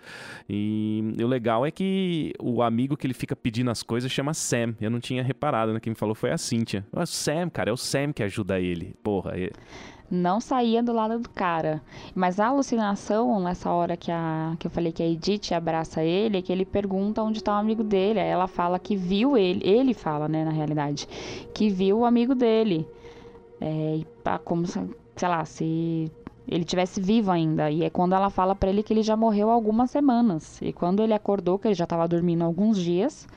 E, 0.49 1.15
e, 1.19 1.25
o 1.25 1.27
legal 1.27 1.65
é 1.67 1.71
que 1.71 2.33
o 2.41 2.63
amigo 2.63 2.97
que 2.97 3.07
ele 3.07 3.15
fica 3.15 3.35
pedindo 3.37 3.71
as 3.71 3.83
coisas 3.83 4.11
chama 4.11 4.35
Sam. 4.35 4.75
Eu 4.81 4.91
não 4.91 5.01
tinha 5.01 5.23
reparado, 5.23 5.73
né? 5.73 5.81
Quem 5.81 5.91
me 5.91 5.97
falou 5.97 6.15
foi 6.15 6.31
a 6.31 6.39
Cynthia. 6.39 6.87
O 6.93 7.05
Sam, 7.07 7.51
cara, 7.51 7.71
é 7.71 7.73
o 7.73 7.77
Sam 7.77 8.13
que 8.13 8.23
ajuda 8.23 8.61
ele. 8.61 8.95
Porra. 9.03 9.33
É... 9.37 9.51
Não 10.11 10.41
saía 10.41 10.83
do 10.83 10.93
lado 10.93 11.19
do 11.19 11.29
cara. 11.29 11.83
Mas 12.15 12.41
a 12.41 12.47
alucinação, 12.47 13.39
nessa 13.41 13.71
hora 13.71 13.97
que, 13.97 14.11
a, 14.11 14.57
que 14.59 14.67
eu 14.67 14.71
falei 14.71 14.91
que 14.91 15.03
a 15.03 15.07
Edith 15.07 15.53
abraça 15.53 16.03
ele, 16.03 16.39
é 16.39 16.43
que 16.43 16.51
ele 16.51 16.65
pergunta 16.65 17.23
onde 17.23 17.39
está 17.39 17.53
o 17.53 17.61
amigo 17.61 17.85
dele. 17.85 18.19
Aí 18.19 18.29
ela 18.29 18.49
fala 18.49 18.79
que 18.79 18.97
viu 18.97 19.37
ele. 19.37 19.61
Ele 19.69 19.93
fala, 19.93 20.27
né, 20.27 20.45
na 20.45 20.51
realidade, 20.51 21.07
que 21.53 21.69
viu 21.69 21.99
o 21.99 22.05
amigo 22.07 22.35
dele. 22.35 22.89
É, 23.61 24.01
como, 24.45 24.67
sei 24.67 25.29
lá, 25.29 25.45
se 25.45 26.11
ele 26.49 26.65
tivesse 26.65 27.01
vivo 27.01 27.31
ainda. 27.31 27.71
E 27.71 27.85
é 27.85 27.91
quando 27.91 28.15
ela 28.15 28.31
fala 28.31 28.55
para 28.55 28.71
ele 28.71 28.83
que 28.83 28.93
ele 28.93 29.03
já 29.03 29.17
morreu 29.17 29.51
há 29.51 29.53
algumas 29.53 29.91
semanas. 29.91 30.61
E 30.63 30.73
quando 30.73 31.03
ele 31.03 31.13
acordou, 31.13 31.59
que 31.59 31.69
ele 31.69 31.75
já 31.75 31.85
estava 31.85 32.09
dormindo 32.09 32.43
alguns 32.43 32.79
dias, 32.79 33.29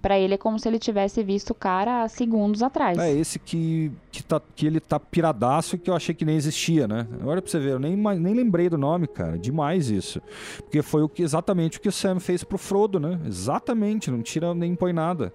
para 0.00 0.18
ele 0.18 0.34
é 0.34 0.38
como 0.38 0.58
se 0.58 0.68
ele 0.68 0.78
tivesse 0.78 1.22
visto 1.22 1.50
o 1.50 1.54
cara 1.54 2.04
há 2.04 2.08
segundos 2.08 2.62
atrás. 2.62 2.96
É 2.96 3.12
esse 3.12 3.40
que, 3.40 3.90
que, 4.12 4.22
tá, 4.22 4.40
que 4.54 4.66
ele 4.66 4.78
tá 4.78 5.00
piradaço 5.00 5.76
que 5.76 5.90
eu 5.90 5.94
achei 5.94 6.14
que 6.14 6.24
nem 6.24 6.36
existia, 6.36 6.86
né? 6.86 7.08
Olha 7.24 7.42
pra 7.42 7.50
você 7.50 7.58
ver, 7.58 7.72
eu 7.72 7.80
nem, 7.80 7.96
nem 7.96 8.34
lembrei 8.34 8.68
do 8.68 8.78
nome, 8.78 9.08
cara. 9.08 9.36
Demais 9.36 9.90
isso. 9.90 10.22
Porque 10.58 10.80
foi 10.80 11.02
o 11.02 11.08
que, 11.08 11.22
exatamente 11.22 11.78
o 11.78 11.80
que 11.80 11.88
o 11.88 11.92
Sam 11.92 12.20
fez 12.20 12.44
pro 12.44 12.56
Frodo, 12.56 13.00
né? 13.00 13.18
Exatamente, 13.26 14.10
não 14.10 14.22
tira 14.22 14.54
nem 14.54 14.76
põe 14.76 14.92
nada. 14.92 15.32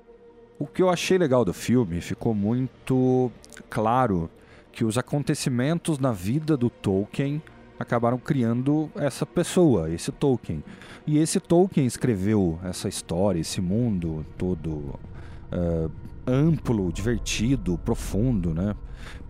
O 0.57 0.65
que 0.65 0.81
eu 0.81 0.89
achei 0.89 1.17
legal 1.17 1.43
do 1.43 1.53
filme 1.53 1.99
ficou 1.99 2.33
muito 2.33 3.29
claro 3.69 4.29
que 4.75 4.83
os 4.83 4.97
acontecimentos 4.97 5.97
na 5.99 6.11
vida 6.11 6.57
do 6.57 6.69
Tolkien 6.69 7.41
acabaram 7.79 8.17
criando 8.17 8.91
essa 8.95 9.25
pessoa, 9.25 9.89
esse 9.89 10.11
Tolkien. 10.11 10.61
E 11.07 11.17
esse 11.17 11.39
Tolkien 11.39 11.87
escreveu 11.87 12.59
essa 12.61 12.89
história, 12.89 13.39
esse 13.39 13.61
mundo 13.61 14.25
todo 14.37 14.69
uh, 14.69 15.89
amplo, 16.27 16.91
divertido, 16.91 17.77
profundo, 17.85 18.53
né? 18.53 18.75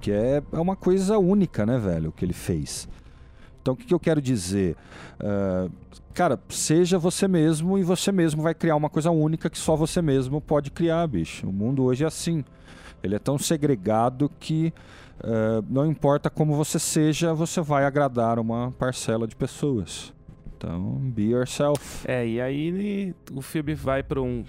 Que 0.02 0.12
é, 0.12 0.41
é 0.52 0.60
uma 0.60 0.76
coisa 0.76 1.20
única, 1.20 1.64
né, 1.64 1.78
velho, 1.78 2.10
o 2.10 2.12
que 2.12 2.26
ele 2.26 2.34
fez. 2.34 2.89
Então, 3.62 3.76
o 3.76 3.78
que, 3.78 3.86
que 3.86 3.93
eu 3.93 4.00
quero 4.00 4.22
dizer? 4.22 4.76
Uh, 5.20 5.72
cara, 6.12 6.39
seja 6.50 6.98
você 6.98 7.28
mesmo 7.28 7.78
e 7.78 7.84
você 7.84 8.12
mesmo 8.12 8.41
vai 8.41 8.56
criar 8.56 8.76
uma 8.76 8.89
coisa 8.89 9.12
única 9.12 9.48
que 9.48 9.60
só 9.60 9.76
você 9.76 10.02
mesmo 10.02 10.41
pode 10.41 10.72
criar, 10.72 11.06
bicho. 11.06 11.48
O 11.48 11.54
mundo 11.54 11.84
hoje 11.84 12.04
é 12.04 12.08
assim. 12.08 12.43
Ele 13.04 13.14
é 13.16 13.20
tão 13.20 13.38
segregado 13.38 14.32
que 14.39 14.74
uh, 15.20 15.66
não 15.70 15.86
importa 15.86 16.30
como 16.30 16.55
você 16.55 16.80
seja, 16.80 17.34
você 17.34 17.61
vai 17.61 17.86
agradar 17.86 18.39
uma 18.39 18.72
parcela 18.72 19.28
de 19.28 19.36
pessoas. 19.36 20.13
Então, 20.57 20.95
be 20.99 21.32
yourself. 21.32 22.05
É, 22.07 22.26
e 22.26 22.39
aí 22.39 23.13
o 23.34 23.41
filme 23.41 23.76
vai 23.76 24.01
para 24.01 24.22
um 24.22 24.43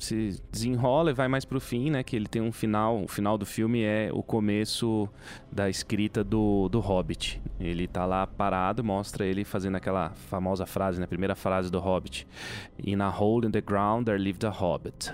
se 0.00 0.40
desenrola 0.50 1.10
e 1.10 1.14
vai 1.14 1.28
mais 1.28 1.44
pro 1.44 1.60
fim, 1.60 1.90
né? 1.90 2.02
Que 2.02 2.16
ele 2.16 2.26
tem 2.26 2.40
um 2.40 2.50
final. 2.50 3.04
O 3.04 3.08
final 3.08 3.36
do 3.36 3.44
filme 3.44 3.82
é 3.82 4.08
o 4.12 4.22
começo 4.22 5.08
da 5.52 5.68
escrita 5.68 6.24
do, 6.24 6.68
do 6.68 6.80
Hobbit. 6.80 7.40
Ele 7.60 7.86
tá 7.86 8.06
lá 8.06 8.26
parado, 8.26 8.82
mostra 8.82 9.26
ele 9.26 9.44
fazendo 9.44 9.76
aquela 9.76 10.10
famosa 10.10 10.64
frase, 10.64 10.98
né? 10.98 11.06
Primeira 11.06 11.34
frase 11.34 11.70
do 11.70 11.78
Hobbit. 11.78 12.26
In 12.82 13.00
a 13.00 13.10
hole 13.10 13.46
in 13.46 13.50
the 13.50 13.60
ground 13.60 14.06
there 14.06 14.18
lived 14.18 14.44
a 14.46 14.50
hobbit. 14.50 15.12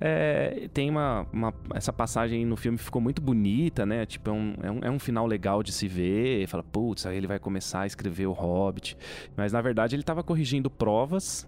É, 0.00 0.68
tem 0.74 0.90
uma, 0.90 1.26
uma, 1.32 1.54
Essa 1.74 1.92
passagem 1.92 2.44
no 2.44 2.56
filme 2.56 2.76
ficou 2.76 3.00
muito 3.00 3.22
bonita, 3.22 3.86
né? 3.86 4.04
Tipo, 4.04 4.30
é 4.30 4.32
um, 4.32 4.54
é 4.62 4.70
um, 4.70 4.78
é 4.84 4.90
um 4.90 4.98
final 4.98 5.26
legal 5.26 5.62
de 5.62 5.72
se 5.72 5.88
ver. 5.88 6.46
Fala, 6.46 6.62
putz, 6.62 7.06
aí 7.06 7.16
ele 7.16 7.26
vai 7.26 7.38
começar 7.38 7.80
a 7.80 7.86
escrever 7.86 8.26
o 8.26 8.32
Hobbit. 8.32 8.96
Mas 9.36 9.52
na 9.52 9.60
verdade 9.60 9.94
ele 9.94 10.02
estava 10.02 10.22
corrigindo 10.22 10.70
provas 10.70 11.46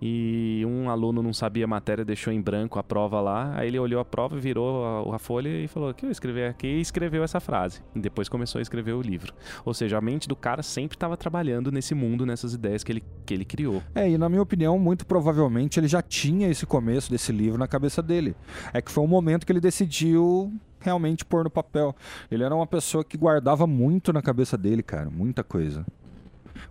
e 0.00 0.62
um 0.66 0.90
aluno 0.90 1.22
não 1.22 1.32
sabia 1.32 1.64
a 1.64 1.68
matéria, 1.68 2.04
deixou 2.04 2.32
em 2.32 2.40
branco 2.40 2.78
a 2.78 2.82
prova 2.82 3.20
lá. 3.20 3.52
Aí 3.56 3.68
ele 3.68 3.78
olhou 3.78 4.00
a 4.00 4.04
prova, 4.04 4.38
virou 4.38 5.12
a, 5.12 5.16
a 5.16 5.18
folha 5.18 5.48
e 5.48 5.68
falou: 5.68 5.92
que 5.94 6.06
eu 6.06 6.10
escrevi 6.10 6.44
aqui 6.44 6.66
e 6.66 6.80
escreveu 6.80 7.22
essa 7.22 7.40
frase. 7.40 7.82
E 7.94 8.00
depois 8.00 8.28
começou 8.28 8.58
a 8.58 8.62
escrever 8.62 8.92
o 8.92 9.00
livro. 9.00 9.32
Ou 9.64 9.74
seja, 9.74 9.98
a 9.98 10.00
mente 10.00 10.28
do 10.28 10.36
cara 10.36 10.62
sempre 10.62 10.96
estava 10.96 11.16
trabalhando 11.16 11.70
nesse 11.70 11.94
mundo, 11.94 12.26
nessas 12.26 12.54
ideias 12.54 12.82
que 12.82 12.92
ele, 12.92 13.04
que 13.24 13.34
ele 13.34 13.44
criou. 13.44 13.82
É, 13.94 14.08
e 14.08 14.18
na 14.18 14.28
minha 14.28 14.42
opinião, 14.42 14.78
muito 14.78 15.06
provavelmente 15.06 15.78
ele 15.80 15.88
já 15.88 16.02
tinha 16.02 16.48
esse 16.48 16.66
começo 16.66 17.10
desse 17.10 17.32
livro 17.32 17.58
na 17.58 17.66
cabeça 17.66 18.02
dele. 18.02 18.34
É 18.72 18.80
que 18.80 18.90
foi 18.90 19.02
um 19.02 19.08
momento 19.08 19.46
que 19.46 19.52
ele 19.52 19.60
decidiu 19.60 20.52
realmente 20.80 21.24
pôr 21.24 21.44
no 21.44 21.50
papel. 21.50 21.94
Ele 22.30 22.44
era 22.44 22.54
uma 22.54 22.66
pessoa 22.66 23.04
que 23.04 23.16
guardava 23.16 23.66
muito 23.66 24.12
na 24.12 24.22
cabeça 24.22 24.56
dele, 24.56 24.82
cara, 24.82 25.10
muita 25.10 25.42
coisa. 25.42 25.84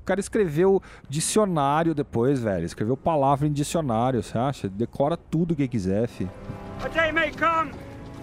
O 0.02 0.06
cara 0.06 0.20
escreveu 0.20 0.82
dicionário 1.10 1.94
depois, 1.94 2.42
velho. 2.42 2.66
Escreveu 2.66 2.98
palavra 2.98 3.48
em 3.48 3.52
dicionário, 3.52 4.22
você 4.22 4.38
acha? 4.38 4.70
Decora 4.70 5.18
tudo 5.18 5.52
o 5.52 5.56
que 5.56 5.68
quiser, 5.68 6.08
fi. 6.08 6.30
A 6.84 6.88
day 6.90 7.12
may 7.12 7.32
come 7.32 7.72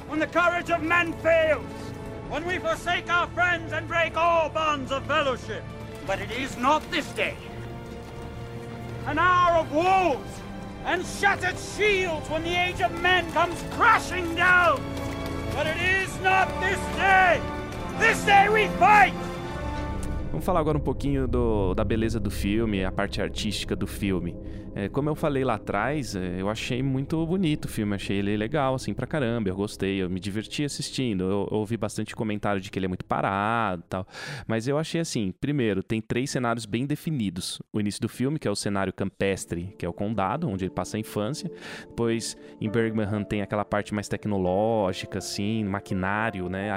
when 0.09 0.21
the 0.21 0.27
courage 0.27 0.71
of 0.71 0.83
men 0.83 1.13
fails, 1.23 1.65
when 2.31 2.45
we 2.47 2.59
forsake 2.59 3.11
our 3.11 3.27
friends 3.29 3.73
and 3.73 3.87
break 3.89 4.17
all 4.17 4.51
bonds 4.51 4.93
of 4.93 5.03
fellowship. 5.07 5.63
But 6.07 6.21
it 6.21 6.31
is 6.33 6.57
not 6.57 6.83
this 6.91 7.07
day. 7.15 7.37
An 9.07 9.19
hour 9.19 9.61
of 9.61 9.73
woes 9.73 10.19
and 10.85 11.05
shattered 11.05 11.59
shields 11.59 12.29
when 12.29 12.43
the 12.43 12.55
age 12.55 12.81
of 12.83 12.93
men 13.01 13.31
comes 13.33 13.63
crashing 13.73 14.35
down. 14.35 14.81
But 15.55 15.67
it 15.67 15.77
is 15.77 16.11
not 16.21 16.49
this 16.61 16.79
day. 16.97 17.41
This 17.99 18.25
day 18.25 18.49
we 18.49 18.69
fight. 18.79 19.15
Vamos 20.33 20.47
falar 20.47 20.61
agora 20.61 20.79
um 20.79 20.81
pouquinho 20.81 21.29
do, 21.29 21.75
da 21.75 21.85
beleza 21.85 22.19
do 22.19 22.31
filme, 22.31 22.83
a 22.83 22.91
parte 22.91 23.21
artística 23.21 23.77
do 23.77 23.87
filme. 23.87 24.35
É, 24.75 24.89
como 24.89 25.09
eu 25.09 25.15
falei 25.15 25.45
lá 25.45 25.55
atrás, 25.55 26.17
é, 26.17 26.41
eu 26.41 26.49
achei 26.49 26.83
muito 26.83 27.25
bonito 27.27 27.67
o 27.67 27.69
filme, 27.69 27.95
achei 27.95 28.19
ele 28.19 28.37
legal, 28.37 28.75
assim, 28.75 28.95
pra 28.95 29.07
caramba. 29.07 29.51
Eu 29.51 29.55
gostei, 29.55 30.03
eu 30.03 30.09
me 30.09 30.19
diverti 30.19 30.65
assistindo. 30.65 31.25
Eu, 31.25 31.49
eu 31.51 31.59
ouvi 31.59 31.77
bastante 31.77 32.17
comentário 32.17 32.61
de 32.61 32.71
que 32.71 32.79
ele 32.79 32.87
é 32.87 32.89
muito 32.89 33.05
parado 33.05 33.83
tal. 33.89 34.07
Mas 34.47 34.67
eu 34.67 34.79
achei 34.79 35.01
assim: 35.01 35.33
primeiro, 35.41 35.83
tem 35.83 36.01
três 36.01 36.31
cenários 36.31 36.65
bem 36.65 36.87
definidos. 36.87 37.61
O 37.73 37.81
início 37.81 38.01
do 38.01 38.09
filme, 38.09 38.39
que 38.39 38.49
é 38.49 38.51
o 38.51 38.57
cenário 38.57 38.93
campestre, 38.93 39.75
que 39.79 39.85
é 39.85 39.89
o 39.89 39.93
condado, 39.93 40.49
onde 40.49 40.65
ele 40.65 40.73
passa 40.73 40.97
a 40.97 41.01
infância. 41.01 41.51
Depois, 41.89 42.37
em 42.61 42.71
Bergman 42.71 43.25
tem 43.25 43.43
aquela 43.43 43.65
parte 43.65 43.93
mais 43.93 44.09
tecnológica, 44.09 45.19
assim, 45.19 45.65
maquinário, 45.65 46.49
né? 46.49 46.71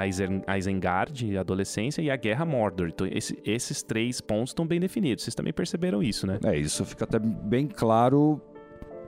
A 0.46 0.58
Isengard, 0.58 1.36
a 1.36 1.40
adolescência, 1.40 2.02
e 2.02 2.10
a 2.10 2.16
Guerra 2.16 2.44
Mordor. 2.44 2.88
Então, 2.88 3.06
esse, 3.10 3.38
esses 3.44 3.82
três 3.82 4.20
pontos 4.20 4.50
estão 4.50 4.66
bem 4.66 4.78
definidos. 4.78 5.24
Vocês 5.24 5.34
também 5.34 5.52
perceberam 5.52 6.02
isso, 6.02 6.26
né? 6.26 6.38
É, 6.44 6.58
isso 6.58 6.84
fica 6.84 7.04
até 7.04 7.18
bem 7.18 7.66
claro 7.66 7.85
claro 7.86 8.40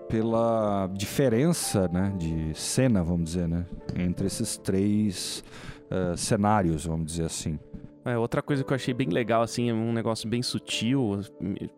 pela 0.09 0.89
diferença 0.95 1.89
né, 1.89 2.15
de 2.17 2.55
cena, 2.55 3.03
vamos 3.03 3.25
dizer, 3.25 3.49
né, 3.49 3.67
entre 3.97 4.29
esses 4.29 4.57
três 4.57 5.43
uh, 5.91 6.17
cenários, 6.17 6.87
vamos 6.87 7.07
dizer 7.07 7.25
assim. 7.25 7.59
É, 8.09 8.17
outra 8.17 8.41
coisa 8.41 8.65
que 8.65 8.73
eu 8.73 8.75
achei 8.75 8.95
bem 8.95 9.09
legal, 9.09 9.43
assim, 9.43 9.69
é 9.69 9.75
um 9.75 9.93
negócio 9.93 10.27
bem 10.27 10.43
sutil, 10.43 11.21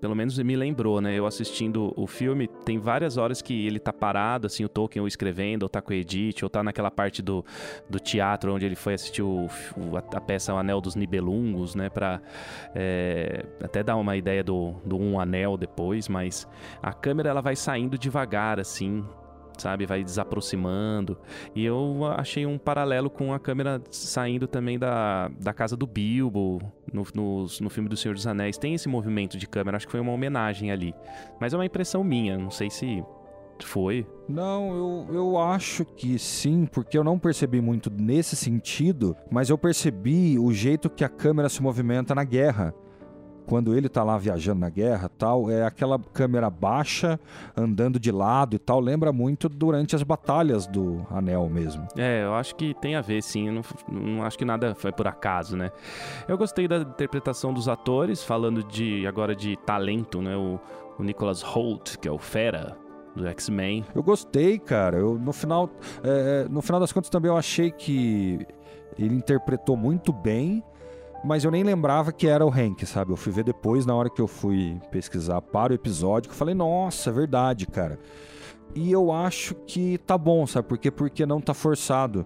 pelo 0.01 0.15
menos 0.15 0.39
me 0.39 0.55
lembrou, 0.55 1.01
né? 1.01 1.13
Eu 1.13 1.27
assistindo 1.27 1.93
o 1.97 2.07
filme, 2.07 2.47
tem 2.47 2.79
várias 2.79 3.17
horas 3.17 3.43
que 3.43 3.67
ele 3.67 3.81
tá 3.81 3.93
parado, 3.93 4.47
assim, 4.47 4.65
o 4.65 4.69
Tolkien 4.69 5.01
ou 5.01 5.09
escrevendo, 5.09 5.65
ou 5.65 5.69
tá 5.69 5.83
com 5.83 5.91
o 5.91 5.95
Edith, 5.95 6.45
ou 6.45 6.49
tá 6.49 6.63
naquela 6.63 6.91
parte 6.91 7.21
do, 7.21 7.45
do 7.89 7.99
teatro 7.99 8.55
onde 8.55 8.65
ele 8.65 8.77
foi 8.77 8.95
assistir 8.95 9.23
o, 9.23 9.49
a, 9.97 10.17
a, 10.17 10.21
peça 10.21 10.55
O 10.55 10.57
Anel 10.57 10.81
dos 10.81 10.95
Nibelungos, 10.95 11.75
né? 11.75 11.91
Pra 11.91 12.21
é, 12.77 13.45
até 13.61 13.83
dar 13.83 13.97
uma 13.97 14.17
ideia 14.17 14.45
do, 14.45 14.75
do 14.85 14.97
Um 14.97 15.19
Anel 15.19 15.57
depois, 15.57 16.09
mas 16.09 16.47
a 16.81 16.93
câmera 16.93 17.31
ela 17.31 17.41
vai 17.41 17.57
saindo 17.57 17.99
devagar, 17.99 18.61
assim, 18.61 19.05
sabe? 19.61 19.87
Vai 19.87 20.03
desaproximando. 20.03 21.19
E 21.55 21.65
eu 21.65 22.05
achei 22.17 22.47
um 22.47 22.59
paralelo 22.59 23.11
com 23.11 23.33
a 23.33 23.39
câmera 23.39 23.81
saindo 23.91 24.47
também 24.47 24.79
da, 24.79 25.29
da 25.41 25.53
casa 25.53 25.77
do 25.77 25.87
Bilbo 25.87 26.61
no, 26.93 27.05
no, 27.15 27.47
no 27.61 27.71
filme 27.71 27.89
do 27.89 27.97
Senhor 27.97 28.15
dos 28.15 28.27
Anéis. 28.27 28.59
Tem 28.59 28.75
esse 28.75 28.89
movimento 28.89 29.37
de 29.37 29.47
câmera, 29.47 29.77
acho 29.77 29.87
que 29.87 29.93
foi 29.93 30.01
uma 30.01 30.13
homenagem 30.13 30.73
ali. 30.73 30.95
Mas 31.41 31.53
é 31.53 31.57
uma 31.57 31.67
impressão 31.67 32.03
minha, 32.03 32.39
não 32.39 32.51
sei 32.51 32.71
se 32.71 33.05
foi. 33.65 34.07
Não, 34.29 35.07
eu, 35.09 35.15
eu 35.15 35.39
acho 35.39 35.85
que 35.85 36.19
sim, 36.19 36.67
porque 36.67 36.97
eu 36.97 37.05
não 37.05 37.19
percebi 37.19 37.61
muito 37.61 37.91
nesse 37.91 38.37
sentido, 38.37 39.17
mas 39.31 39.51
eu 39.51 39.59
percebi 39.59 40.39
o 40.39 40.53
jeito 40.53 40.89
que 40.89 41.05
a 41.05 41.09
câmera 41.09 41.49
se 41.49 41.63
movimenta 41.63 42.15
na 42.15 42.25
guerra 42.25 42.75
quando 43.51 43.77
ele 43.77 43.89
tá 43.89 44.05
lá 44.05 44.17
viajando 44.17 44.61
na 44.61 44.71
guerra 44.71 45.11
tal, 45.19 45.51
é 45.51 45.67
aquela 45.67 45.99
câmera 45.99 46.49
baixa, 46.49 47.19
andando 47.57 47.99
de 47.99 48.13
lado 48.13 48.55
e 48.55 48.61
tal, 48.61 48.79
lembra 48.79 49.13
muito 49.13 49.49
durante 49.49 49.97
as 49.97 50.05
batalhas 50.05 50.69
do 50.69 51.05
Anel 51.11 51.49
mesmo. 51.49 51.85
É, 51.97 52.23
eu 52.23 52.35
acho 52.35 52.55
que 52.55 52.73
tem 52.75 52.95
a 52.95 53.01
ver, 53.01 53.21
sim. 53.21 53.49
Eu 53.49 53.55
não, 53.55 53.63
não 53.91 54.23
acho 54.23 54.39
que 54.39 54.45
nada 54.45 54.73
foi 54.77 54.93
por 54.93 55.09
acaso, 55.09 55.57
né? 55.57 55.73
Eu 56.29 56.39
gostei 56.39 56.69
da 56.69 56.77
interpretação 56.77 57.53
dos 57.53 57.69
atores, 57.69 58.23
falando 58.23 58.63
de 58.63 59.05
agora 59.05 59.35
de 59.35 59.57
talento, 59.67 60.23
né? 60.23 60.37
O, 60.37 60.61
o 60.97 61.03
Nicholas 61.03 61.43
Holt, 61.43 61.97
que 61.97 62.07
é 62.07 62.13
o 62.13 62.19
Fera, 62.19 62.77
do 63.17 63.27
X-Men. 63.27 63.85
Eu 63.93 64.05
gostei, 64.05 64.61
cara. 64.61 64.97
Eu, 64.97 65.19
no, 65.19 65.33
final, 65.33 65.69
é, 66.05 66.47
no 66.49 66.63
final 66.63 66.79
das 66.79 66.93
contas 66.93 67.11
também 67.11 67.29
eu 67.29 67.37
achei 67.37 67.73
que 67.73 68.47
ele 68.97 69.17
interpretou 69.17 69.77
muito 69.77 70.13
bem, 70.13 70.63
mas 71.25 71.45
eu 71.45 71.51
nem 71.51 71.63
lembrava 71.63 72.13
que 72.13 72.27
era 72.27 72.45
o 72.45 72.51
Hank, 72.51 72.85
sabe? 72.87 73.13
Eu 73.13 73.17
fui 73.17 73.33
ver 73.33 73.45
depois, 73.45 73.85
na 73.85 73.95
hora 73.95 74.09
que 74.09 74.21
eu 74.21 74.27
fui 74.27 74.81
pesquisar 74.91 75.41
para 75.43 75.73
o 75.73 75.75
episódio, 75.75 76.29
que 76.29 76.35
eu 76.35 76.39
falei, 76.39 76.55
nossa, 76.55 77.11
é 77.11 77.13
verdade, 77.13 77.67
cara. 77.67 77.99
E 78.75 78.91
eu 78.91 79.13
acho 79.13 79.55
que 79.67 79.99
tá 79.99 80.17
bom, 80.17 80.47
sabe? 80.47 80.69
Porque 80.69 80.91
porque 80.91 81.27
não 81.27 81.41
tá 81.41 81.53
forçado. 81.53 82.25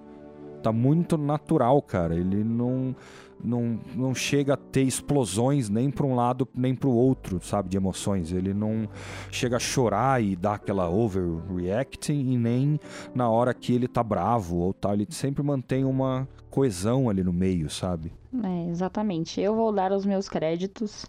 Tá 0.62 0.72
muito 0.72 1.18
natural, 1.18 1.80
cara. 1.82 2.14
Ele 2.14 2.44
não 2.44 2.94
não, 3.42 3.78
não 3.94 4.14
chega 4.14 4.54
a 4.54 4.56
ter 4.56 4.82
explosões 4.82 5.68
nem 5.68 5.90
para 5.90 6.06
um 6.06 6.14
lado 6.14 6.48
nem 6.54 6.74
para 6.74 6.88
o 6.88 6.94
outro, 6.94 7.40
sabe, 7.42 7.68
de 7.68 7.76
emoções. 7.76 8.32
Ele 8.32 8.54
não 8.54 8.88
chega 9.30 9.56
a 9.56 9.60
chorar 9.60 10.22
e 10.22 10.34
dar 10.34 10.54
aquela 10.54 10.88
overreacting 10.88 12.32
e 12.32 12.38
nem 12.38 12.80
na 13.14 13.28
hora 13.28 13.52
que 13.52 13.74
ele 13.74 13.88
tá 13.88 14.02
bravo 14.02 14.56
ou 14.56 14.72
tal. 14.72 14.94
Ele 14.94 15.06
sempre 15.10 15.42
mantém 15.42 15.84
uma 15.84 16.28
coesão 16.50 17.10
ali 17.10 17.22
no 17.22 17.32
meio, 17.32 17.68
sabe? 17.68 18.12
É, 18.42 18.70
exatamente. 18.70 19.40
Eu 19.40 19.54
vou 19.54 19.72
dar 19.72 19.92
os 19.92 20.04
meus 20.04 20.28
créditos 20.28 21.06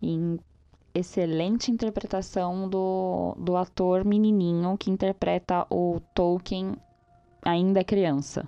em 0.00 0.38
excelente 0.94 1.70
interpretação 1.70 2.68
do, 2.68 3.34
do 3.38 3.56
ator 3.56 4.04
menininho 4.04 4.76
que 4.76 4.90
interpreta 4.90 5.66
o 5.70 6.00
Tolkien 6.14 6.74
ainda 7.42 7.82
criança. 7.82 8.46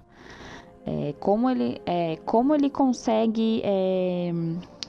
É, 0.86 1.14
como, 1.18 1.48
ele, 1.48 1.80
é, 1.86 2.16
como 2.26 2.54
ele 2.54 2.68
consegue 2.68 3.62
é, 3.64 4.30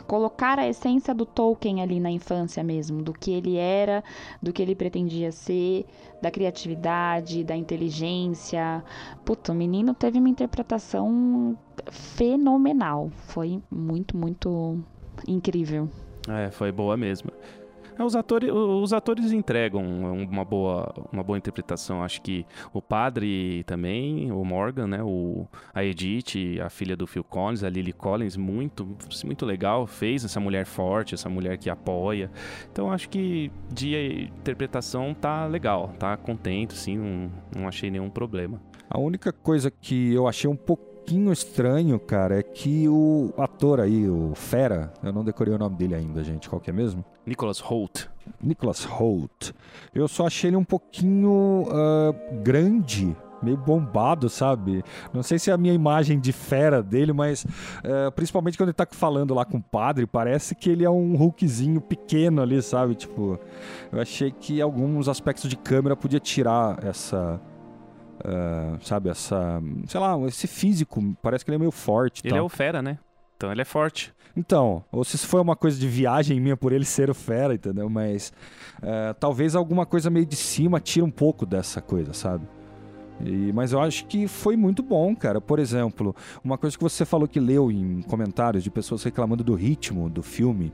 colocar 0.05 0.59
a 0.59 0.67
essência 0.67 1.13
do 1.13 1.25
Tolkien 1.25 1.81
ali 1.81 1.99
na 1.99 2.09
infância 2.09 2.63
mesmo, 2.63 3.01
do 3.01 3.13
que 3.13 3.31
ele 3.31 3.57
era, 3.57 4.03
do 4.41 4.53
que 4.53 4.61
ele 4.61 4.75
pretendia 4.75 5.31
ser, 5.31 5.85
da 6.21 6.31
criatividade, 6.31 7.43
da 7.43 7.55
inteligência. 7.55 8.83
Puta, 9.23 9.51
o 9.51 9.55
menino 9.55 9.93
teve 9.93 10.19
uma 10.19 10.29
interpretação 10.29 11.57
fenomenal. 11.91 13.09
Foi 13.27 13.61
muito, 13.69 14.15
muito 14.15 14.79
incrível. 15.27 15.89
É, 16.27 16.49
foi 16.49 16.71
boa 16.71 16.97
mesmo. 16.97 17.31
É, 17.97 18.03
os, 18.03 18.15
atores, 18.15 18.51
os 18.51 18.93
atores 18.93 19.31
entregam 19.31 19.83
uma 19.83 20.43
boa, 20.43 20.93
uma 21.11 21.23
boa 21.23 21.37
interpretação. 21.37 22.03
Acho 22.03 22.21
que 22.21 22.45
o 22.73 22.81
padre 22.81 23.63
também, 23.65 24.31
o 24.31 24.43
Morgan, 24.43 24.87
né? 24.87 25.03
O, 25.03 25.47
a 25.73 25.83
Edith, 25.83 26.59
a 26.63 26.69
filha 26.69 26.95
do 26.95 27.07
Phil 27.07 27.23
Collins, 27.23 27.63
a 27.63 27.69
Lily 27.69 27.93
Collins, 27.93 28.35
muito, 28.35 28.87
muito 29.23 29.45
legal. 29.45 29.87
Fez 29.87 30.25
essa 30.25 30.39
mulher 30.39 30.65
forte, 30.65 31.13
essa 31.13 31.29
mulher 31.29 31.57
que 31.57 31.69
apoia. 31.69 32.29
Então 32.71 32.91
acho 32.91 33.09
que 33.09 33.51
de 33.71 34.29
interpretação 34.39 35.13
tá 35.13 35.45
legal, 35.45 35.93
tá 35.99 36.17
contente, 36.17 36.73
sim, 36.73 36.97
não, 36.97 37.31
não 37.55 37.67
achei 37.67 37.89
nenhum 37.89 38.09
problema. 38.09 38.61
A 38.89 38.99
única 38.99 39.31
coisa 39.31 39.71
que 39.71 40.13
eu 40.13 40.27
achei 40.27 40.49
um 40.49 40.55
pouco 40.55 40.95
pouquinho 41.05 41.31
estranho, 41.31 41.99
cara, 41.99 42.39
é 42.39 42.41
que 42.41 42.89
o 42.89 43.31
ator 43.37 43.79
aí, 43.79 44.09
o 44.09 44.33
Fera, 44.33 44.91
eu 45.03 45.13
não 45.13 45.23
decorei 45.23 45.53
o 45.53 45.57
nome 45.57 45.75
dele 45.75 45.93
ainda, 45.93 46.23
gente, 46.23 46.49
qual 46.49 46.59
que 46.59 46.71
é 46.71 46.73
mesmo? 46.73 47.05
Nicholas 47.25 47.59
Holt. 47.59 48.07
Nicholas 48.41 48.83
Holt. 48.83 49.53
Eu 49.93 50.07
só 50.07 50.27
achei 50.27 50.49
ele 50.49 50.57
um 50.57 50.63
pouquinho 50.63 51.63
uh, 51.67 52.41
grande 52.43 53.15
meio 53.41 53.57
bombado, 53.57 54.27
sabe? 54.27 54.83
Não 55.13 55.21
sei 55.21 55.37
se 55.37 55.51
é 55.51 55.53
a 55.53 55.57
minha 55.57 55.73
imagem 55.73 56.19
de 56.19 56.31
fera 56.31 56.81
dele, 56.81 57.13
mas 57.13 57.43
uh, 57.43 58.11
principalmente 58.15 58.57
quando 58.57 58.69
ele 58.69 58.73
tá 58.73 58.87
falando 58.89 59.33
lá 59.33 59.45
com 59.45 59.57
o 59.57 59.61
padre, 59.61 60.07
parece 60.07 60.55
que 60.55 60.69
ele 60.69 60.83
é 60.83 60.89
um 60.89 61.15
Hulkzinho 61.15 61.79
pequeno 61.79 62.41
ali, 62.41 62.61
sabe? 62.61 62.95
Tipo, 62.95 63.39
eu 63.91 64.01
achei 64.01 64.31
que 64.31 64.61
alguns 64.61 65.07
aspectos 65.07 65.49
de 65.49 65.55
câmera 65.55 65.95
podia 65.95 66.19
tirar 66.19 66.83
essa 66.83 67.39
Uh, 68.25 68.83
sabe, 68.83 69.09
essa. 69.09 69.61
Sei 69.87 69.99
lá, 69.99 70.17
esse 70.25 70.47
físico, 70.47 71.15
parece 71.21 71.43
que 71.43 71.51
ele 71.51 71.57
é 71.57 71.59
meio 71.59 71.69
forte. 71.71 72.21
Ele 72.23 72.29
tal. 72.29 72.39
é 72.39 72.41
o 72.41 72.49
fera, 72.49 72.81
né? 72.81 72.97
Então 73.37 73.51
ele 73.51 73.61
é 73.61 73.65
forte. 73.65 74.13
Então, 74.35 74.83
ou 74.91 75.03
se 75.03 75.15
isso 75.15 75.27
foi 75.27 75.39
uma 75.39 75.55
coisa 75.55 75.79
de 75.79 75.87
viagem 75.87 76.39
minha 76.39 76.57
por 76.57 76.73
ele 76.73 76.83
ser 76.83 77.09
o 77.09 77.13
fera, 77.13 77.53
entendeu? 77.53 77.89
Mas 77.89 78.33
uh, 78.79 79.13
talvez 79.17 79.55
alguma 79.55 79.85
coisa 79.85 80.09
meio 80.09 80.25
de 80.25 80.35
cima 80.35 80.79
tire 80.79 81.03
um 81.03 81.11
pouco 81.11 81.45
dessa 81.45 81.81
coisa, 81.81 82.13
sabe? 82.13 82.45
E, 83.21 83.53
mas 83.53 83.71
eu 83.71 83.79
acho 83.79 84.05
que 84.07 84.27
foi 84.27 84.57
muito 84.57 84.83
bom, 84.83 85.15
cara. 85.15 85.39
Por 85.39 85.57
exemplo, 85.59 86.13
uma 86.43 86.57
coisa 86.57 86.77
que 86.77 86.83
você 86.83 87.05
falou 87.05 87.27
que 87.27 87.39
leu 87.39 87.71
em 87.71 88.01
comentários 88.01 88.63
de 88.63 88.69
pessoas 88.69 89.03
reclamando 89.03 89.43
do 89.43 89.53
ritmo 89.53 90.09
do 90.09 90.21
filme. 90.21 90.73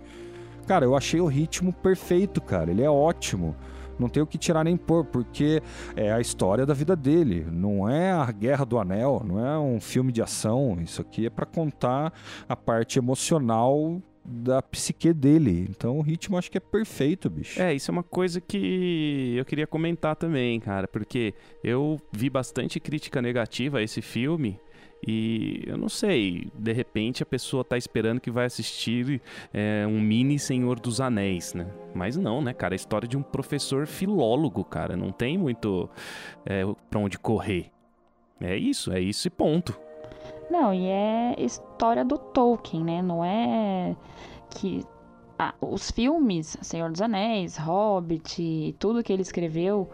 Cara, 0.66 0.86
eu 0.86 0.95
achei 0.95 1.22
o 1.22 1.28
ritmo 1.28 1.72
perfeito, 1.72 2.41
cara. 2.41 2.72
Ele 2.72 2.82
é 2.82 2.89
ótimo 2.89 3.55
não 4.01 4.09
tem 4.09 4.21
o 4.21 4.27
que 4.27 4.37
tirar 4.37 4.63
nem 4.63 4.75
pôr, 4.75 5.05
porque 5.05 5.61
é 5.95 6.11
a 6.11 6.19
história 6.19 6.65
da 6.65 6.73
vida 6.73 6.95
dele, 6.95 7.45
não 7.49 7.87
é 7.87 8.11
a 8.11 8.29
Guerra 8.31 8.65
do 8.65 8.79
Anel, 8.79 9.21
não 9.25 9.45
é 9.45 9.57
um 9.59 9.79
filme 9.79 10.11
de 10.11 10.21
ação, 10.21 10.77
isso 10.81 11.01
aqui 11.01 11.27
é 11.27 11.29
para 11.29 11.45
contar 11.45 12.11
a 12.49 12.55
parte 12.55 12.97
emocional 12.97 14.01
da 14.23 14.61
psique 14.61 15.13
dele. 15.13 15.67
Então 15.69 15.97
o 15.97 16.01
ritmo 16.01 16.37
acho 16.37 16.51
que 16.51 16.57
é 16.57 16.61
perfeito, 16.61 17.29
bicho. 17.29 17.61
É, 17.61 17.73
isso 17.73 17.89
é 17.89 17.93
uma 17.93 18.03
coisa 18.03 18.41
que 18.41 19.35
eu 19.37 19.45
queria 19.45 19.67
comentar 19.67 20.15
também, 20.15 20.59
cara, 20.59 20.87
porque 20.87 21.33
eu 21.63 21.99
vi 22.11 22.29
bastante 22.29 22.79
crítica 22.79 23.21
negativa 23.21 23.79
a 23.79 23.83
esse 23.83 24.01
filme 24.01 24.59
e 25.05 25.63
eu 25.65 25.77
não 25.77 25.89
sei, 25.89 26.51
de 26.53 26.71
repente 26.71 27.23
a 27.23 27.25
pessoa 27.25 27.63
tá 27.63 27.77
esperando 27.77 28.19
que 28.19 28.29
vai 28.29 28.45
assistir 28.45 29.21
é, 29.53 29.85
um 29.87 29.99
mini 29.99 30.37
Senhor 30.37 30.79
dos 30.79 31.01
Anéis, 31.01 31.53
né? 31.53 31.67
Mas 31.93 32.15
não, 32.17 32.41
né, 32.41 32.53
cara? 32.53 32.73
A 32.73 32.75
história 32.75 33.07
de 33.07 33.17
um 33.17 33.23
professor 33.23 33.87
filólogo, 33.87 34.63
cara. 34.63 34.95
Não 34.95 35.11
tem 35.11 35.37
muito 35.37 35.89
é, 36.45 36.63
pra 36.89 36.99
onde 36.99 37.17
correr. 37.17 37.71
É 38.39 38.55
isso, 38.55 38.91
é 38.91 38.99
isso 38.99 39.27
e 39.27 39.31
ponto. 39.31 39.79
Não, 40.49 40.73
e 40.73 40.85
é 40.85 41.35
história 41.37 42.03
do 42.03 42.17
Tolkien, 42.17 42.83
né? 42.83 43.01
Não 43.01 43.23
é 43.23 43.95
que. 44.49 44.83
Ah, 45.39 45.55
os 45.59 45.89
filmes, 45.89 46.55
Senhor 46.61 46.91
dos 46.91 47.01
Anéis, 47.01 47.57
Hobbit, 47.57 48.75
tudo 48.77 49.01
que 49.03 49.11
ele 49.11 49.23
escreveu 49.23 49.89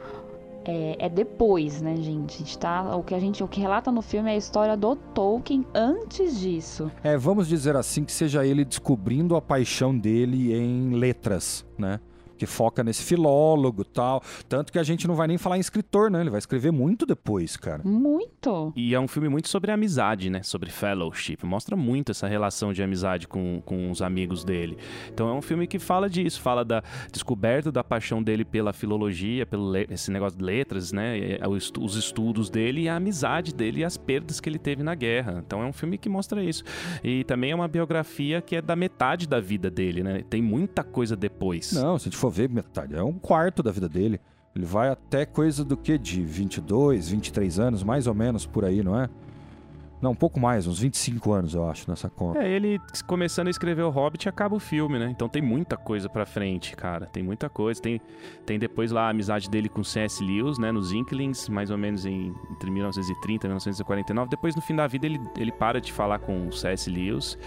é, 0.67 0.97
é, 0.99 1.09
depois, 1.09 1.81
né, 1.81 1.95
gente? 1.95 2.57
Tá, 2.57 2.95
o 2.95 3.01
que 3.01 3.15
a 3.15 3.19
gente, 3.19 3.41
o 3.41 3.47
que 3.47 3.61
relata 3.61 3.91
no 3.91 4.01
filme 4.01 4.29
é 4.29 4.33
a 4.33 4.37
história 4.37 4.75
do 4.75 4.95
Tolkien 4.95 5.65
antes 5.73 6.39
disso. 6.39 6.91
É, 7.01 7.17
vamos 7.17 7.47
dizer 7.47 7.75
assim 7.77 8.03
que 8.03 8.11
seja 8.11 8.45
ele 8.45 8.65
descobrindo 8.65 9.35
a 9.35 9.41
paixão 9.41 9.97
dele 9.97 10.53
em 10.53 10.91
letras, 10.91 11.65
né? 11.77 11.99
Que 12.37 12.45
foca 12.45 12.83
nesse 12.83 13.03
filólogo 13.03 13.83
tal. 13.83 14.21
Tanto 14.47 14.71
que 14.71 14.79
a 14.79 14.83
gente 14.83 15.07
não 15.07 15.15
vai 15.15 15.27
nem 15.27 15.37
falar 15.37 15.57
em 15.57 15.59
escritor, 15.59 16.09
né? 16.09 16.21
Ele 16.21 16.29
vai 16.29 16.39
escrever 16.39 16.71
muito 16.71 17.05
depois, 17.05 17.57
cara. 17.57 17.81
Muito. 17.83 18.71
E 18.75 18.93
é 18.93 18.99
um 18.99 19.07
filme 19.07 19.27
muito 19.27 19.49
sobre 19.49 19.71
amizade, 19.71 20.29
né? 20.29 20.43
Sobre 20.43 20.69
fellowship. 20.69 21.39
Mostra 21.43 21.75
muito 21.75 22.11
essa 22.11 22.27
relação 22.27 22.71
de 22.71 22.81
amizade 22.81 23.27
com, 23.27 23.61
com 23.65 23.91
os 23.91 24.01
amigos 24.01 24.43
dele. 24.43 24.77
Então 25.13 25.27
é 25.29 25.33
um 25.33 25.41
filme 25.41 25.67
que 25.67 25.79
fala 25.79 26.09
disso, 26.09 26.39
fala 26.39 26.63
da 26.63 26.83
descoberta 27.11 27.71
da 27.71 27.83
paixão 27.83 28.21
dele 28.21 28.45
pela 28.45 28.71
filologia, 28.71 29.45
pelo 29.45 29.75
esse 29.75 30.11
negócio 30.11 30.37
de 30.37 30.43
letras, 30.43 30.91
né? 30.91 31.39
Os 31.79 31.95
estudos 31.95 32.49
dele 32.49 32.81
e 32.81 32.89
a 32.89 32.95
amizade 32.95 33.53
dele 33.53 33.81
e 33.81 33.83
as 33.83 33.97
perdas 33.97 34.39
que 34.39 34.47
ele 34.47 34.59
teve 34.59 34.83
na 34.83 34.95
guerra. 34.95 35.43
Então 35.45 35.61
é 35.61 35.65
um 35.65 35.73
filme 35.73 35.97
que 35.97 36.07
mostra 36.07 36.43
isso. 36.43 36.63
E 37.03 37.23
também 37.23 37.51
é 37.51 37.55
uma 37.55 37.67
biografia 37.67 38.41
que 38.41 38.55
é 38.55 38.61
da 38.61 38.75
metade 38.75 39.27
da 39.27 39.39
vida 39.39 39.69
dele, 39.69 40.03
né? 40.03 40.23
Tem 40.29 40.41
muita 40.41 40.83
coisa 40.83 41.15
depois. 41.15 41.73
Não, 41.73 41.97
se 41.97 42.03
a 42.03 42.09
gente 42.09 42.17
for 42.17 42.26
for 42.27 42.31
ver, 42.31 42.49
metade, 42.49 42.95
é 42.95 43.03
um 43.03 43.13
quarto 43.13 43.63
da 43.63 43.71
vida 43.71 43.87
dele. 43.87 44.19
Ele 44.55 44.65
vai 44.65 44.89
até 44.89 45.25
coisa 45.25 45.63
do 45.63 45.77
que? 45.77 45.97
De 45.97 46.23
22, 46.23 47.09
23 47.09 47.59
anos, 47.59 47.83
mais 47.83 48.07
ou 48.07 48.13
menos 48.13 48.45
por 48.45 48.65
aí, 48.65 48.83
não 48.83 48.99
é? 48.99 49.09
Não, 50.01 50.11
um 50.11 50.15
pouco 50.15 50.39
mais, 50.39 50.67
uns 50.67 50.79
25 50.79 51.31
anos, 51.31 51.53
eu 51.55 51.67
acho, 51.67 51.89
nessa 51.89 52.09
conta. 52.09 52.39
É, 52.39 52.49
ele 52.49 52.79
começando 53.07 53.47
a 53.47 53.49
escrever 53.49 53.81
o 53.81 53.89
Hobbit 53.89 54.29
acaba 54.29 54.55
o 54.55 54.59
filme, 54.59 54.99
né? 54.99 55.09
Então 55.09 55.27
tem 55.27 55.41
muita 55.41 55.75
coisa 55.75 56.07
pra 56.07 56.25
frente, 56.25 56.75
cara. 56.75 57.07
Tem 57.07 57.23
muita 57.23 57.49
coisa. 57.49 57.81
Tem, 57.81 57.99
tem 58.45 58.59
depois 58.59 58.91
lá 58.91 59.07
a 59.07 59.09
amizade 59.09 59.49
dele 59.49 59.67
com 59.67 59.83
C.S. 59.83 60.23
Lewis, 60.23 60.59
né? 60.59 60.71
Nos 60.71 60.91
Inklings, 60.91 61.49
mais 61.49 61.71
ou 61.71 61.77
menos 61.77 62.05
em, 62.05 62.33
entre 62.51 62.69
1930 62.69 63.45
e 63.45 63.49
1949. 63.49 64.29
Depois, 64.29 64.55
no 64.55 64.61
fim 64.61 64.75
da 64.75 64.85
vida, 64.85 65.05
ele, 65.05 65.19
ele 65.37 65.51
para 65.51 65.81
de 65.81 65.91
falar 65.91 66.19
com 66.19 66.47
o 66.47 66.53
C.S. 66.53 66.89
Lewis. 66.89 67.37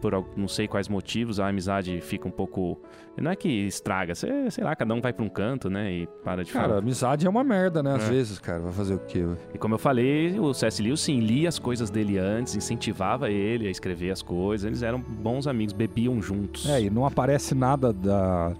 Por 0.00 0.12
não 0.34 0.48
sei 0.48 0.66
quais 0.66 0.88
motivos, 0.88 1.38
a 1.38 1.48
amizade 1.48 2.00
fica 2.00 2.26
um 2.26 2.30
pouco 2.30 2.80
não 3.20 3.30
é 3.30 3.36
que 3.36 3.48
estraga, 3.48 4.14
sei, 4.14 4.50
sei 4.50 4.64
lá, 4.64 4.74
cada 4.74 4.94
um 4.94 5.00
vai 5.00 5.12
pra 5.12 5.24
um 5.24 5.28
canto, 5.28 5.68
né? 5.68 5.92
E 5.92 6.06
para 6.24 6.42
de 6.42 6.52
cara, 6.52 6.64
falar. 6.64 6.74
Cara, 6.76 6.84
amizade 6.86 7.26
é 7.26 7.30
uma 7.30 7.44
merda, 7.44 7.82
né? 7.82 7.94
Às 7.94 8.04
é. 8.04 8.08
vezes, 8.08 8.38
cara, 8.38 8.60
vai 8.60 8.72
fazer 8.72 8.94
o 8.94 8.98
quê? 9.00 9.24
E 9.54 9.58
como 9.58 9.74
eu 9.74 9.78
falei, 9.78 10.38
o 10.38 10.54
C.S. 10.54 10.82
Lewis, 10.82 11.00
sim, 11.00 11.20
lia 11.20 11.48
as 11.48 11.58
coisas 11.58 11.89
dele 11.90 12.18
antes, 12.18 12.54
incentivava 12.54 13.30
ele 13.30 13.66
a 13.66 13.70
escrever 13.70 14.10
as 14.10 14.22
coisas. 14.22 14.66
Eles 14.66 14.82
eram 14.82 15.00
bons 15.00 15.46
amigos, 15.46 15.72
bebiam 15.72 16.20
juntos. 16.22 16.66
É, 16.66 16.82
e 16.82 16.90
não 16.90 17.04
aparece 17.04 17.54
nada 17.54 17.92
da 17.92 18.54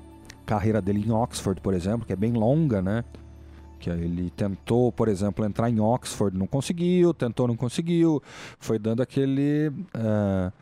carreira 0.45 0.83
dele 0.83 1.05
em 1.07 1.13
Oxford, 1.13 1.61
por 1.61 1.75
exemplo, 1.75 2.07
que 2.07 2.13
é 2.13 2.17
bem 2.17 2.33
longa, 2.33 2.83
né? 2.83 3.05
Que 3.79 3.89
ele 3.89 4.31
tentou, 4.31 4.93
por 4.93 5.09
exemplo, 5.09 5.45
entrar 5.45 5.71
em 5.71 5.81
Oxford, 5.81 6.37
não 6.37 6.47
conseguiu, 6.47 7.15
tentou, 7.15 7.49
não 7.49 7.57
conseguiu, 7.57 8.23
foi 8.59 8.79
dando 8.79 9.03
aquele. 9.03 9.69
Uh, 9.95 10.53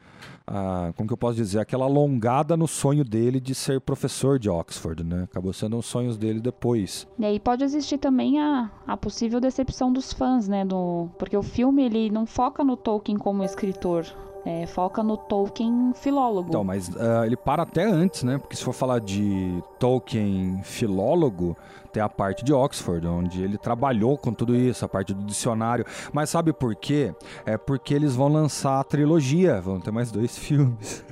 uh, 0.48 0.92
como 0.94 1.06
que 1.06 1.12
eu 1.12 1.18
posso 1.18 1.36
dizer? 1.36 1.60
Aquela 1.60 1.84
alongada 1.84 2.56
no 2.56 2.66
sonho 2.66 3.04
dele 3.04 3.40
de 3.40 3.54
ser 3.54 3.80
professor 3.80 4.38
de 4.38 4.48
Oxford, 4.48 5.04
né? 5.04 5.24
Acabou 5.24 5.52
sendo 5.52 5.76
um 5.76 5.82
sonhos 5.82 6.16
dele 6.16 6.40
depois. 6.40 7.06
E 7.18 7.24
aí 7.24 7.38
pode 7.38 7.64
existir 7.64 7.98
também 7.98 8.40
a, 8.40 8.70
a 8.86 8.96
possível 8.96 9.40
decepção 9.40 9.92
dos 9.92 10.12
fãs, 10.12 10.48
né? 10.48 10.64
Do, 10.64 11.08
porque 11.18 11.36
o 11.36 11.42
filme 11.42 11.84
ele 11.84 12.10
não 12.10 12.26
foca 12.26 12.64
no 12.64 12.76
Tolkien 12.76 13.16
como 13.16 13.44
escritor, 13.44 14.06
é, 14.44 14.66
foca 14.66 15.02
no 15.02 15.16
Tolkien 15.16 15.92
filólogo. 15.94 16.48
Então, 16.48 16.64
mas 16.64 16.88
uh, 16.88 17.24
ele 17.24 17.36
para 17.36 17.62
até 17.62 17.84
antes, 17.84 18.22
né? 18.22 18.38
Porque 18.38 18.56
se 18.56 18.64
for 18.64 18.72
falar 18.72 19.00
de 19.00 19.62
Tolkien 19.78 20.60
filólogo, 20.62 21.56
tem 21.98 22.04
a 22.04 22.08
parte 22.08 22.44
de 22.44 22.52
Oxford, 22.52 23.04
onde 23.08 23.42
ele 23.42 23.58
trabalhou 23.58 24.16
com 24.16 24.32
tudo 24.32 24.54
isso, 24.54 24.84
a 24.84 24.88
parte 24.88 25.12
do 25.12 25.24
dicionário. 25.24 25.84
Mas 26.12 26.30
sabe 26.30 26.52
por 26.52 26.76
quê? 26.76 27.12
É 27.44 27.58
porque 27.58 27.92
eles 27.92 28.14
vão 28.14 28.28
lançar 28.28 28.78
a 28.78 28.84
trilogia, 28.84 29.60
vão 29.60 29.80
ter 29.80 29.90
mais 29.90 30.12
dois 30.12 30.38
filmes. 30.38 31.04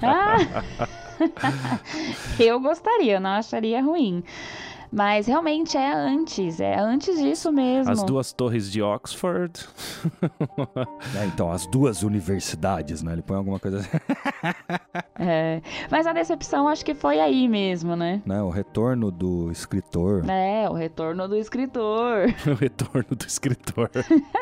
ah! 0.00 0.62
Eu 2.38 2.60
gostaria, 2.60 3.18
não 3.18 3.30
acharia 3.30 3.82
ruim. 3.82 4.22
Mas 4.92 5.26
realmente 5.26 5.76
é 5.76 5.92
antes, 5.92 6.60
é 6.60 6.78
antes 6.78 7.18
disso 7.20 7.52
mesmo. 7.52 7.92
As 7.92 8.02
duas 8.02 8.32
torres 8.32 8.70
de 8.70 8.82
Oxford. 8.82 9.52
é, 11.16 11.26
então, 11.26 11.50
as 11.52 11.66
duas 11.66 12.02
universidades, 12.02 13.02
né? 13.02 13.12
Ele 13.12 13.22
põe 13.22 13.36
alguma 13.36 13.58
coisa 13.60 13.78
assim. 13.78 13.88
é, 15.18 15.62
mas 15.90 16.06
a 16.06 16.12
decepção 16.12 16.66
acho 16.66 16.84
que 16.84 16.94
foi 16.94 17.20
aí 17.20 17.48
mesmo, 17.48 17.94
né? 17.94 18.20
né? 18.26 18.42
O 18.42 18.50
retorno 18.50 19.10
do 19.10 19.50
escritor. 19.50 20.28
É, 20.28 20.68
o 20.68 20.72
retorno 20.72 21.28
do 21.28 21.36
escritor. 21.36 22.26
o 22.46 22.54
retorno 22.54 23.16
do 23.16 23.26
escritor. 23.26 23.90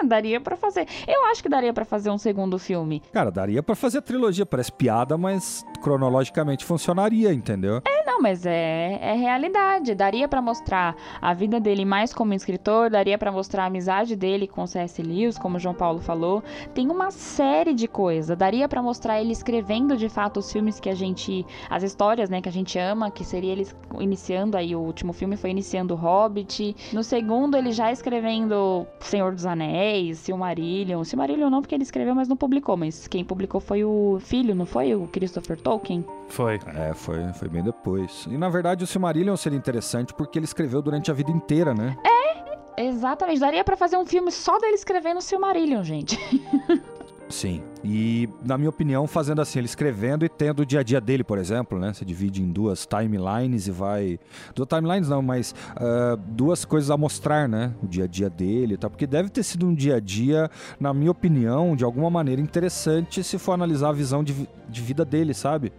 daria 0.07 0.41
para 0.41 0.57
fazer. 0.57 0.87
Eu 1.07 1.25
acho 1.27 1.43
que 1.43 1.49
daria 1.49 1.73
para 1.73 1.85
fazer 1.85 2.11
um 2.11 2.19
segundo 2.19 2.59
filme. 2.59 3.03
Cara, 3.13 3.31
daria 3.31 3.63
para 3.63 3.75
fazer 3.75 3.99
a 3.99 4.03
trilogia, 4.03 4.47
parece 4.47 4.73
piada, 4.73 5.19
mas 5.19 5.65
cronologicamente 5.83 6.65
funcionaria, 6.65 7.33
entendeu? 7.33 7.83
É, 7.87 8.05
não, 8.07 8.21
mas 8.21 8.47
é, 8.47 8.99
é 9.01 9.15
realidade. 9.15 9.95
Daria 9.95 10.27
para 10.27 10.38
mostrar 10.41 10.97
a 11.21 11.33
vida 11.35 11.61
dele 11.61 11.85
mais 11.85 12.13
como 12.13 12.35
escritor, 12.35 12.91
daria 12.91 13.19
para 13.19 13.33
mostrar 13.33 13.65
a 13.65 13.67
amizade 13.67 14.17
dele 14.17 14.47
com 14.47 14.67
C.S. 14.67 15.03
Lewis, 15.03 15.39
como 15.39 15.57
o 15.57 15.61
João 15.61 15.75
Paulo 15.75 16.01
falou. 16.01 16.43
Tem 16.75 16.91
uma 16.91 17.11
série 17.11 17.75
de 17.75 17.89
coisas. 17.89 18.37
Daria 18.37 18.69
para 18.69 18.83
mostrar 18.83 19.21
ele 19.21 19.33
escrevendo 19.33 19.97
de 19.97 20.09
fato 20.09 20.41
os 20.41 20.53
filmes 20.53 20.79
que 20.81 20.89
a 20.89 20.95
gente, 20.95 21.47
as 21.71 21.83
histórias, 21.83 22.29
né, 22.29 22.41
que 22.41 22.49
a 22.49 22.53
gente 22.53 22.79
ama, 22.79 23.11
que 23.11 23.25
seria 23.25 23.53
ele 23.53 23.67
iniciando 23.99 24.57
aí 24.57 24.75
o 24.75 24.81
último 24.81 25.13
filme 25.13 25.37
foi 25.37 25.51
iniciando 25.51 25.95
o 25.95 25.97
Hobbit. 25.97 26.77
No 26.93 27.03
segundo 27.03 27.57
ele 27.57 27.73
já 27.73 27.91
escrevendo 27.91 28.87
Senhor 29.01 29.35
dos 29.35 29.47
Anéis, 29.47 30.19
Silmarillion. 30.19 31.03
Silmarillion 31.05 31.51
não 31.51 31.61
porque 31.61 31.75
ele 31.75 31.83
escreveu, 31.83 32.15
mas 32.15 32.29
não 32.29 32.37
publicou, 32.37 32.77
mas 32.77 33.07
quem 33.09 33.25
publicou 33.25 33.61
foi 33.61 33.85
o 33.85 34.19
filho, 34.21 34.55
não 34.55 34.67
foi 34.67 34.95
o 34.95 35.07
Christopher 35.09 35.61
Tolkien? 35.61 36.05
Foi. 36.29 36.61
É, 36.75 36.93
foi, 36.95 37.33
foi 37.33 37.49
bem 37.49 37.63
depois. 37.63 38.27
E 38.31 38.37
na 38.37 38.49
verdade 38.49 38.85
o 38.85 38.87
Silmarillion 38.87 39.37
seria 39.37 39.59
interessante 39.59 40.13
porque 40.13 40.28
ele 40.37 40.45
escreveu 40.45 40.83
durante 40.83 41.11
a 41.11 41.15
vida 41.15 41.31
inteira, 41.31 41.73
né? 41.73 41.97
É, 42.05 42.85
exatamente. 42.85 43.39
Daria 43.39 43.65
para 43.65 43.77
fazer 43.77 43.97
um 43.97 44.05
filme 44.05 44.33
só 44.33 44.59
dele 44.59 44.75
escrevendo 44.75 45.19
o 45.19 45.23
Silmarillion, 45.23 45.83
gente. 45.85 46.19
Sim. 47.29 47.63
E, 47.85 48.29
na 48.45 48.57
minha 48.57 48.71
opinião, 48.71 49.07
fazendo 49.07 49.41
assim, 49.41 49.59
ele 49.59 49.67
escrevendo 49.67 50.25
e 50.25 50.29
tendo 50.29 50.61
o 50.61 50.67
dia 50.67 50.81
a 50.81 50.83
dia 50.83 51.01
dele, 51.01 51.23
por 51.23 51.39
exemplo, 51.39 51.79
né? 51.79 51.93
Você 51.93 52.05
divide 52.05 52.43
em 52.43 52.51
duas 52.51 52.87
timelines 52.87 53.67
e 53.67 53.71
vai. 53.71 54.19
Duas 54.55 54.69
timelines 54.69 55.09
não, 55.09 55.21
mas 55.21 55.55
uh, 55.77 56.17
duas 56.17 56.65
coisas 56.65 56.91
a 56.91 56.97
mostrar, 56.97 57.49
né? 57.49 57.75
O 57.83 57.87
dia 57.87 58.05
a 58.05 58.07
dia 58.07 58.31
dele 58.31 58.77
tá? 58.77 58.89
Porque 58.89 59.07
deve 59.07 59.29
ter 59.29 59.43
sido 59.43 59.67
um 59.67 59.75
dia 59.75 59.97
a 59.97 60.01
dia, 60.01 60.51
na 60.81 60.95
minha 60.95 61.11
opinião, 61.11 61.77
de 61.77 61.85
alguma 61.85 62.09
maneira 62.09 62.41
interessante 62.41 63.23
se 63.23 63.39
for 63.39 63.53
analisar 63.53 63.91
a 63.91 63.93
visão 63.93 64.25
de, 64.25 64.49
de 64.69 64.81
vida 64.81 65.05
dele, 65.05 65.35
sabe? 65.35 65.73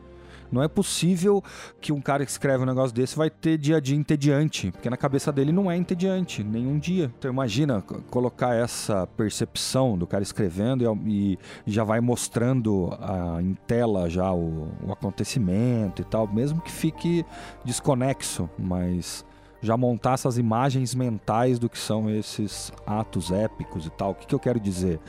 Não 0.52 0.64
é 0.64 0.68
possível 0.68 1.44
que 1.80 1.92
um 1.92 2.02
cara 2.02 2.26
que 2.26 2.32
escreve 2.32 2.64
um 2.64 2.66
negócio 2.66 2.96
desse 2.96 3.16
vai 3.16 3.30
ter 3.30 3.58
dia 3.58 3.78
a 3.78 3.80
dia 3.80 3.96
entediante, 3.96 4.72
porque 4.72 4.90
na 4.90 4.98
cabeça 4.98 5.32
dele 5.32 5.52
não 5.52 5.70
é 5.70 5.78
entediante, 5.78 6.44
nenhum 6.44 6.78
dia. 6.80 7.12
Então 7.18 7.32
imagina 7.32 7.82
colocar 8.10 8.56
essa 8.56 9.08
percepção 9.08 9.98
do 9.98 10.08
cara 10.08 10.24
escrevendo 10.24 10.84
e, 11.06 11.38
e 11.66 11.72
já 11.72 11.84
vai 11.84 12.00
mostrando 12.00 12.98
a, 13.00 13.42
em 13.42 13.54
tela 13.68 14.10
já 14.10 14.32
o, 14.32 14.70
o 14.86 14.92
acontecimento 14.92 16.02
e 16.02 16.06
tal, 16.06 16.28
mesmo 16.28 16.62
que 16.62 16.72
fique 16.72 17.26
desconexo, 17.64 18.50
mas 18.58 19.26
já 19.62 19.76
montar 19.76 20.14
essas 20.14 20.38
imagens 20.38 20.96
mentais 20.96 21.60
do 21.60 21.70
que 21.70 21.78
são 21.78 22.10
esses 22.10 22.72
atos 22.86 23.32
épicos 23.32 23.86
e 23.86 23.90
tal. 23.90 24.12
O 24.12 24.16
que, 24.16 24.26
que 24.26 24.36
eu 24.36 24.40
quero 24.40 24.60
dizer? 24.60 25.00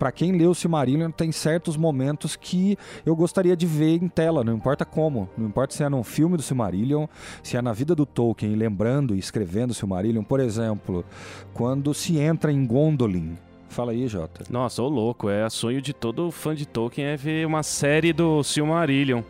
Para 0.00 0.10
quem 0.10 0.32
leu 0.32 0.54
Silmarillion, 0.54 1.10
tem 1.10 1.30
certos 1.30 1.76
momentos 1.76 2.34
que 2.34 2.78
eu 3.04 3.14
gostaria 3.14 3.54
de 3.54 3.66
ver 3.66 4.02
em 4.02 4.08
tela, 4.08 4.42
não 4.42 4.54
importa 4.54 4.82
como. 4.82 5.28
Não 5.36 5.46
importa 5.46 5.74
se 5.74 5.84
é 5.84 5.90
num 5.90 6.02
filme 6.02 6.38
do 6.38 6.42
Silmarillion, 6.42 7.06
se 7.42 7.58
é 7.58 7.60
na 7.60 7.74
vida 7.74 7.94
do 7.94 8.06
Tolkien, 8.06 8.54
lembrando 8.54 9.14
e 9.14 9.18
escrevendo 9.18 9.72
o 9.72 9.74
Silmarillion. 9.74 10.24
Por 10.24 10.40
exemplo, 10.40 11.04
quando 11.52 11.92
se 11.92 12.18
entra 12.18 12.50
em 12.50 12.66
Gondolin, 12.66 13.36
Fala 13.68 13.92
aí, 13.92 14.08
Jota. 14.08 14.44
Nossa, 14.50 14.82
ô 14.82 14.88
louco, 14.88 15.30
é 15.30 15.48
sonho 15.48 15.80
de 15.80 15.92
todo 15.92 16.32
fã 16.32 16.56
de 16.56 16.66
Tolkien 16.66 17.06
é 17.06 17.16
ver 17.16 17.46
uma 17.46 17.62
série 17.62 18.12
do 18.12 18.42
Silmarillion. 18.42 19.22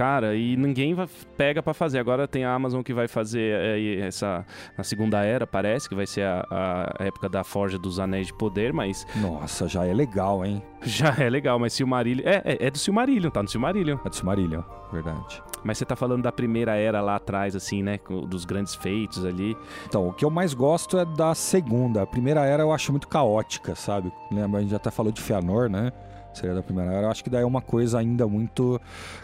Cara, 0.00 0.34
e 0.34 0.56
ninguém 0.56 0.94
vai, 0.94 1.06
pega 1.36 1.62
para 1.62 1.74
fazer. 1.74 1.98
Agora 1.98 2.26
tem 2.26 2.42
a 2.42 2.54
Amazon 2.54 2.80
que 2.80 2.94
vai 2.94 3.06
fazer 3.06 3.54
é, 3.60 3.96
essa 4.00 4.46
na 4.78 4.82
segunda 4.82 5.22
era, 5.22 5.46
parece 5.46 5.90
que 5.90 5.94
vai 5.94 6.06
ser 6.06 6.22
a, 6.22 6.96
a, 6.98 7.04
época 7.04 7.28
da 7.28 7.44
Forja 7.44 7.78
dos 7.78 8.00
Anéis 8.00 8.28
de 8.28 8.32
Poder, 8.32 8.72
mas 8.72 9.06
Nossa, 9.16 9.68
já 9.68 9.84
é 9.84 9.92
legal, 9.92 10.42
hein? 10.42 10.62
Já 10.80 11.14
é 11.18 11.28
legal, 11.28 11.58
mas 11.58 11.74
Silmarillion 11.74 12.26
é, 12.26 12.40
é, 12.42 12.66
é 12.68 12.70
do 12.70 12.78
Silmarillion, 12.78 13.28
tá 13.28 13.42
no 13.42 13.48
Silmarillion. 13.50 13.98
É 14.02 14.08
do 14.08 14.16
Silmarillion, 14.16 14.62
verdade. 14.90 15.42
Mas 15.62 15.76
você 15.76 15.84
tá 15.84 15.94
falando 15.94 16.22
da 16.22 16.32
primeira 16.32 16.74
era 16.76 17.02
lá 17.02 17.16
atrás, 17.16 17.54
assim, 17.54 17.82
né? 17.82 18.00
Dos 18.26 18.46
grandes 18.46 18.74
feitos 18.74 19.26
ali. 19.26 19.54
Então, 19.86 20.08
o 20.08 20.14
que 20.14 20.24
eu 20.24 20.30
mais 20.30 20.54
gosto 20.54 20.98
é 20.98 21.04
da 21.04 21.34
segunda. 21.34 22.00
A 22.00 22.06
primeira 22.06 22.46
era 22.46 22.62
eu 22.62 22.72
acho 22.72 22.90
muito 22.90 23.06
caótica, 23.06 23.74
sabe? 23.74 24.10
Lembra, 24.32 24.60
a 24.60 24.62
gente 24.62 24.70
já 24.70 24.78
até 24.78 24.90
falou 24.90 25.12
de 25.12 25.20
Feanor, 25.20 25.68
né? 25.68 25.92
Seria 26.32 26.54
da 26.54 26.62
primeira 26.62 26.92
era. 26.92 27.06
Eu 27.06 27.10
acho 27.10 27.24
que 27.24 27.30
daí 27.30 27.42
é 27.42 27.46
uma 27.46 27.60
coisa 27.60 27.98
ainda 27.98 28.26
muito 28.26 28.80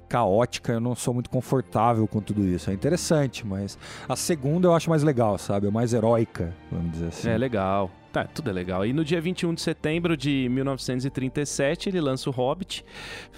caótica. 0.08 0.72
Eu 0.72 0.80
não 0.80 0.94
sou 0.94 1.14
muito 1.14 1.30
confortável 1.30 2.06
com 2.06 2.20
tudo 2.20 2.44
isso. 2.44 2.70
É 2.70 2.74
interessante, 2.74 3.46
mas 3.46 3.78
a 4.08 4.16
segunda 4.16 4.68
eu 4.68 4.74
acho 4.74 4.90
mais 4.90 5.02
legal, 5.02 5.38
sabe? 5.38 5.66
É 5.66 5.70
mais 5.70 5.92
heróica, 5.92 6.52
vamos 6.70 6.92
dizer 6.92 7.08
assim. 7.08 7.28
É 7.28 7.38
legal. 7.38 7.90
Tá, 8.16 8.24
tudo 8.24 8.48
é 8.48 8.52
legal. 8.54 8.86
E 8.86 8.94
no 8.94 9.04
dia 9.04 9.20
21 9.20 9.52
de 9.52 9.60
setembro 9.60 10.16
de 10.16 10.48
1937, 10.48 11.90
ele 11.90 12.00
lança 12.00 12.30
o 12.30 12.32
Hobbit, 12.32 12.82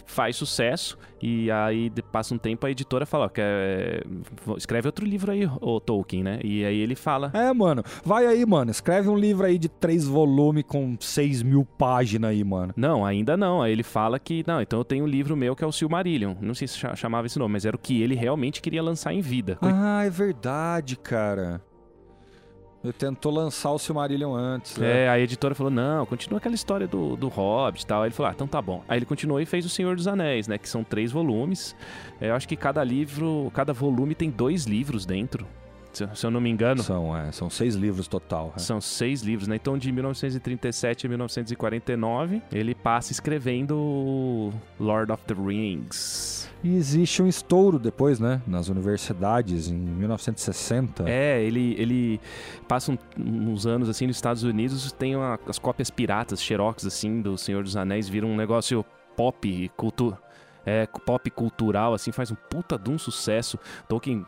faz 0.06 0.36
sucesso, 0.36 0.96
e 1.20 1.50
aí 1.50 1.90
passa 2.12 2.32
um 2.32 2.38
tempo 2.38 2.64
a 2.64 2.70
editora 2.70 3.04
fala, 3.04 3.24
ó, 3.24 3.28
quer... 3.28 4.04
escreve 4.56 4.86
outro 4.86 5.04
livro 5.04 5.32
aí, 5.32 5.50
o 5.60 5.80
Tolkien, 5.80 6.22
né? 6.22 6.38
E 6.44 6.64
aí 6.64 6.78
ele 6.78 6.94
fala... 6.94 7.32
É, 7.34 7.52
mano, 7.52 7.82
vai 8.04 8.24
aí, 8.24 8.46
mano, 8.46 8.70
escreve 8.70 9.08
um 9.08 9.16
livro 9.16 9.44
aí 9.44 9.58
de 9.58 9.68
três 9.68 10.06
volumes 10.06 10.62
com 10.64 10.96
6 11.00 11.42
mil 11.42 11.64
páginas 11.64 12.30
aí, 12.30 12.44
mano. 12.44 12.72
Não, 12.76 13.04
ainda 13.04 13.36
não. 13.36 13.60
Aí 13.60 13.72
ele 13.72 13.82
fala 13.82 14.16
que, 14.20 14.44
não, 14.46 14.62
então 14.62 14.78
eu 14.78 14.84
tenho 14.84 15.06
um 15.06 15.08
livro 15.08 15.36
meu 15.36 15.56
que 15.56 15.64
é 15.64 15.66
o 15.66 15.72
Silmarillion. 15.72 16.36
Não 16.40 16.54
sei 16.54 16.68
se 16.68 16.78
chamava 16.94 17.26
esse 17.26 17.36
nome, 17.36 17.54
mas 17.54 17.64
era 17.64 17.74
o 17.74 17.80
que 17.80 18.00
ele 18.00 18.14
realmente 18.14 18.62
queria 18.62 18.80
lançar 18.80 19.12
em 19.12 19.20
vida. 19.20 19.58
Ah, 19.60 20.04
é 20.04 20.10
verdade, 20.10 20.94
cara. 20.96 21.60
Ele 22.82 22.92
tentou 22.92 23.32
lançar 23.32 23.72
o 23.72 23.78
Silmarillion 23.78 24.34
antes. 24.34 24.76
Né? 24.76 25.04
É, 25.04 25.08
a 25.08 25.18
editora 25.18 25.54
falou: 25.54 25.70
não, 25.70 26.06
continua 26.06 26.38
aquela 26.38 26.54
história 26.54 26.86
do, 26.86 27.16
do 27.16 27.28
Hobbit 27.28 27.82
e 27.82 27.86
tal. 27.86 28.02
Aí 28.02 28.08
ele 28.08 28.14
falou: 28.14 28.30
ah, 28.30 28.34
então 28.34 28.46
tá 28.46 28.62
bom. 28.62 28.84
Aí 28.88 28.98
ele 28.98 29.06
continuou 29.06 29.40
e 29.40 29.46
fez 29.46 29.64
O 29.64 29.68
Senhor 29.68 29.96
dos 29.96 30.06
Anéis, 30.06 30.46
né? 30.46 30.58
Que 30.58 30.68
são 30.68 30.84
três 30.84 31.10
volumes. 31.10 31.74
É, 32.20 32.30
eu 32.30 32.34
acho 32.34 32.46
que 32.46 32.56
cada 32.56 32.82
livro, 32.84 33.50
cada 33.52 33.72
volume 33.72 34.14
tem 34.14 34.30
dois 34.30 34.64
livros 34.64 35.04
dentro. 35.04 35.46
Se, 35.92 36.24
eu 36.24 36.30
não 36.30 36.40
me 36.40 36.50
engano. 36.50 36.82
São, 36.82 37.16
é, 37.16 37.32
são 37.32 37.50
seis 37.50 37.74
livros 37.74 38.06
total. 38.06 38.52
É. 38.54 38.58
São 38.58 38.80
seis 38.80 39.22
livros, 39.22 39.48
né? 39.48 39.56
Então, 39.56 39.76
de 39.76 39.90
1937 39.90 41.06
a 41.06 41.08
1949, 41.08 42.42
ele 42.52 42.74
passa 42.74 43.10
escrevendo 43.10 44.52
Lord 44.78 45.10
of 45.10 45.24
the 45.24 45.34
Rings. 45.34 46.37
E 46.62 46.76
existe 46.76 47.22
um 47.22 47.28
estouro 47.28 47.78
depois, 47.78 48.18
né? 48.18 48.42
Nas 48.46 48.68
universidades, 48.68 49.68
em 49.68 49.76
1960. 49.76 51.08
É, 51.08 51.40
ele, 51.42 51.74
ele 51.78 52.20
passa 52.66 52.92
um, 52.92 52.98
uns 53.16 53.66
anos, 53.66 53.88
assim, 53.88 54.06
nos 54.06 54.16
Estados 54.16 54.42
Unidos, 54.42 54.90
tem 54.92 55.14
uma, 55.14 55.38
as 55.46 55.58
cópias 55.58 55.88
piratas, 55.90 56.42
xerox, 56.42 56.84
assim, 56.84 57.22
do 57.22 57.38
Senhor 57.38 57.62
dos 57.62 57.76
Anéis, 57.76 58.08
vira 58.08 58.26
um 58.26 58.36
negócio 58.36 58.84
pop, 59.16 59.70
cultura. 59.76 60.18
É, 60.66 60.86
pop 60.86 61.30
cultural, 61.30 61.94
assim, 61.94 62.12
faz 62.12 62.30
um 62.30 62.34
puta 62.34 62.76
de 62.76 62.90
um 62.90 62.98
sucesso. 62.98 63.58
Tolkien 63.88 64.26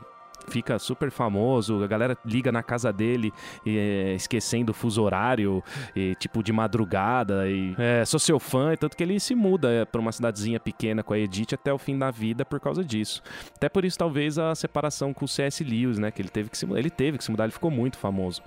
fica 0.48 0.78
super 0.78 1.10
famoso, 1.10 1.82
a 1.82 1.86
galera 1.86 2.16
liga 2.24 2.50
na 2.50 2.62
casa 2.62 2.92
dele, 2.92 3.32
e, 3.64 4.14
esquecendo 4.16 4.72
o 4.72 4.74
fuso 4.74 5.02
horário, 5.02 5.62
e, 5.94 6.14
tipo 6.16 6.42
de 6.42 6.52
madrugada, 6.52 7.48
e 7.48 7.74
é, 7.78 8.04
sou 8.04 8.18
seu 8.20 8.38
fã, 8.38 8.74
tanto 8.76 8.96
que 8.96 9.02
ele 9.02 9.18
se 9.20 9.34
muda 9.34 9.70
é, 9.70 9.84
para 9.84 10.00
uma 10.00 10.12
cidadezinha 10.12 10.60
pequena 10.60 11.02
com 11.02 11.14
a 11.14 11.18
Edith 11.18 11.54
até 11.54 11.72
o 11.72 11.78
fim 11.78 11.98
da 11.98 12.10
vida 12.10 12.44
por 12.44 12.60
causa 12.60 12.84
disso. 12.84 13.22
Até 13.56 13.68
por 13.68 13.84
isso, 13.84 13.98
talvez, 13.98 14.38
a 14.38 14.54
separação 14.54 15.12
com 15.12 15.24
o 15.24 15.28
C.S. 15.28 15.62
Lewis, 15.62 15.98
né? 15.98 16.10
Que 16.10 16.22
ele 16.22 16.28
teve 16.28 16.50
que 16.50 16.58
se. 16.58 16.66
Ele 16.70 16.90
teve 16.90 17.18
que 17.18 17.24
se 17.24 17.30
mudar, 17.30 17.44
ele 17.44 17.52
ficou 17.52 17.70
muito 17.70 17.98
famoso. 17.98 18.42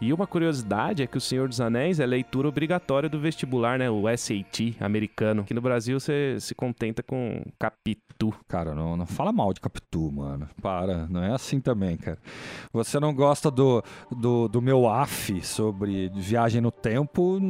E 0.00 0.12
uma 0.12 0.26
curiosidade 0.26 1.02
é 1.02 1.06
que 1.06 1.18
O 1.18 1.20
Senhor 1.20 1.48
dos 1.48 1.60
Anéis 1.60 2.00
é 2.00 2.06
leitura 2.06 2.48
obrigatória 2.48 3.08
do 3.08 3.18
vestibular, 3.18 3.78
né? 3.78 3.90
O 3.90 4.04
SAT 4.16 4.76
americano. 4.80 5.42
Aqui 5.42 5.54
no 5.54 5.60
Brasil 5.60 5.98
você 5.98 6.36
se 6.40 6.54
contenta 6.54 7.02
com 7.02 7.42
Capitu. 7.58 8.34
Cara, 8.48 8.74
não, 8.74 8.96
não 8.96 9.06
fala 9.06 9.32
mal 9.32 9.52
de 9.52 9.60
Capitu, 9.60 10.10
mano. 10.12 10.48
Para, 10.60 11.06
não 11.08 11.22
é 11.22 11.34
também, 11.60 11.96
cara. 11.96 12.18
Você 12.72 12.98
não 12.98 13.14
gosta 13.14 13.50
do, 13.50 13.82
do, 14.10 14.48
do 14.48 14.62
meu 14.62 14.88
AF 14.88 15.42
sobre 15.44 16.08
viagem 16.14 16.60
no 16.60 16.70
tempo, 16.70 17.40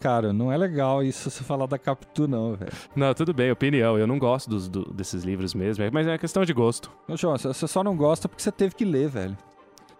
cara, 0.00 0.32
não 0.32 0.52
é 0.52 0.56
legal 0.56 1.02
isso 1.02 1.30
você 1.30 1.42
falar 1.42 1.66
da 1.66 1.78
Capitu, 1.78 2.28
não, 2.28 2.54
velho. 2.54 2.72
Não, 2.94 3.12
tudo 3.14 3.32
bem, 3.32 3.50
opinião. 3.50 3.98
Eu 3.98 4.06
não 4.06 4.18
gosto 4.18 4.48
dos, 4.48 4.68
do, 4.68 4.92
desses 4.92 5.24
livros 5.24 5.54
mesmo, 5.54 5.84
mas 5.92 6.06
é 6.06 6.18
questão 6.18 6.44
de 6.44 6.52
gosto. 6.52 6.90
Ô, 7.08 7.16
João, 7.16 7.36
você 7.36 7.66
só 7.66 7.82
não 7.82 7.96
gosta 7.96 8.28
porque 8.28 8.42
você 8.42 8.52
teve 8.52 8.74
que 8.74 8.84
ler, 8.84 9.08
velho. 9.08 9.36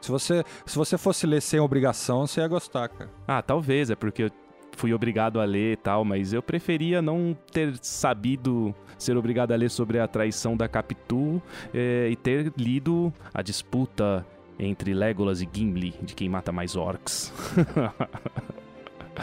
Se 0.01 0.11
você, 0.11 0.45
se 0.66 0.76
você 0.76 0.99
fosse 0.99 1.26
ler 1.26 1.40
sem 1.40 1.61
obrigação, 1.61 2.26
você 2.26 2.40
ia 2.40 2.49
gostar, 2.49 2.88
cara. 2.88 3.11
Ah, 3.26 3.40
talvez, 3.40 3.88
é 3.88 3.95
porque 3.95 4.24
eu 4.24 4.30
fui 4.77 4.93
obrigado 4.93 5.41
a 5.41 5.45
ler 5.45 5.73
e 5.73 5.77
tal, 5.77 6.05
mas 6.05 6.33
eu 6.33 6.43
preferia 6.43 7.01
não 7.01 7.37
ter 7.51 7.75
sabido 7.81 8.75
ser 8.99 9.16
obrigado 9.16 9.53
a 9.53 9.57
ler 9.57 9.70
sobre 9.70 9.99
a 9.99 10.07
traição 10.07 10.57
da 10.57 10.68
Capitu 10.68 11.43
é, 11.75 12.09
e 12.11 12.16
ter 12.16 12.53
lido 12.57 13.12
a 13.35 13.43
disputa 13.43 14.25
entre 14.59 14.95
Legolas 14.95 15.43
e 15.43 15.49
Gimli, 15.53 15.95
de 16.03 16.14
quem 16.14 16.29
mata 16.29 16.53
mais 16.53 16.77
orcs. 16.77 17.33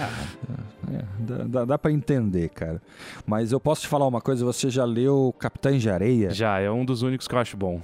é, 0.92 1.06
dá, 1.20 1.38
dá, 1.46 1.66
dá 1.66 1.78
para 1.78 1.92
entender, 1.92 2.50
cara. 2.50 2.82
Mas 3.26 3.52
eu 3.52 3.60
posso 3.60 3.82
te 3.84 3.88
falar 3.88 4.08
uma 4.08 4.22
coisa, 4.22 4.44
você 4.44 4.70
já 4.70 4.84
leu 4.84 5.34
Capitães 5.40 5.82
de 5.82 5.90
Areia? 5.90 6.32
Já, 6.32 6.60
é 6.60 6.70
um 6.70 6.84
dos 6.84 7.02
únicos 7.02 7.28
que 7.28 7.34
eu 7.34 7.40
acho 7.40 7.56
bom. 7.56 7.82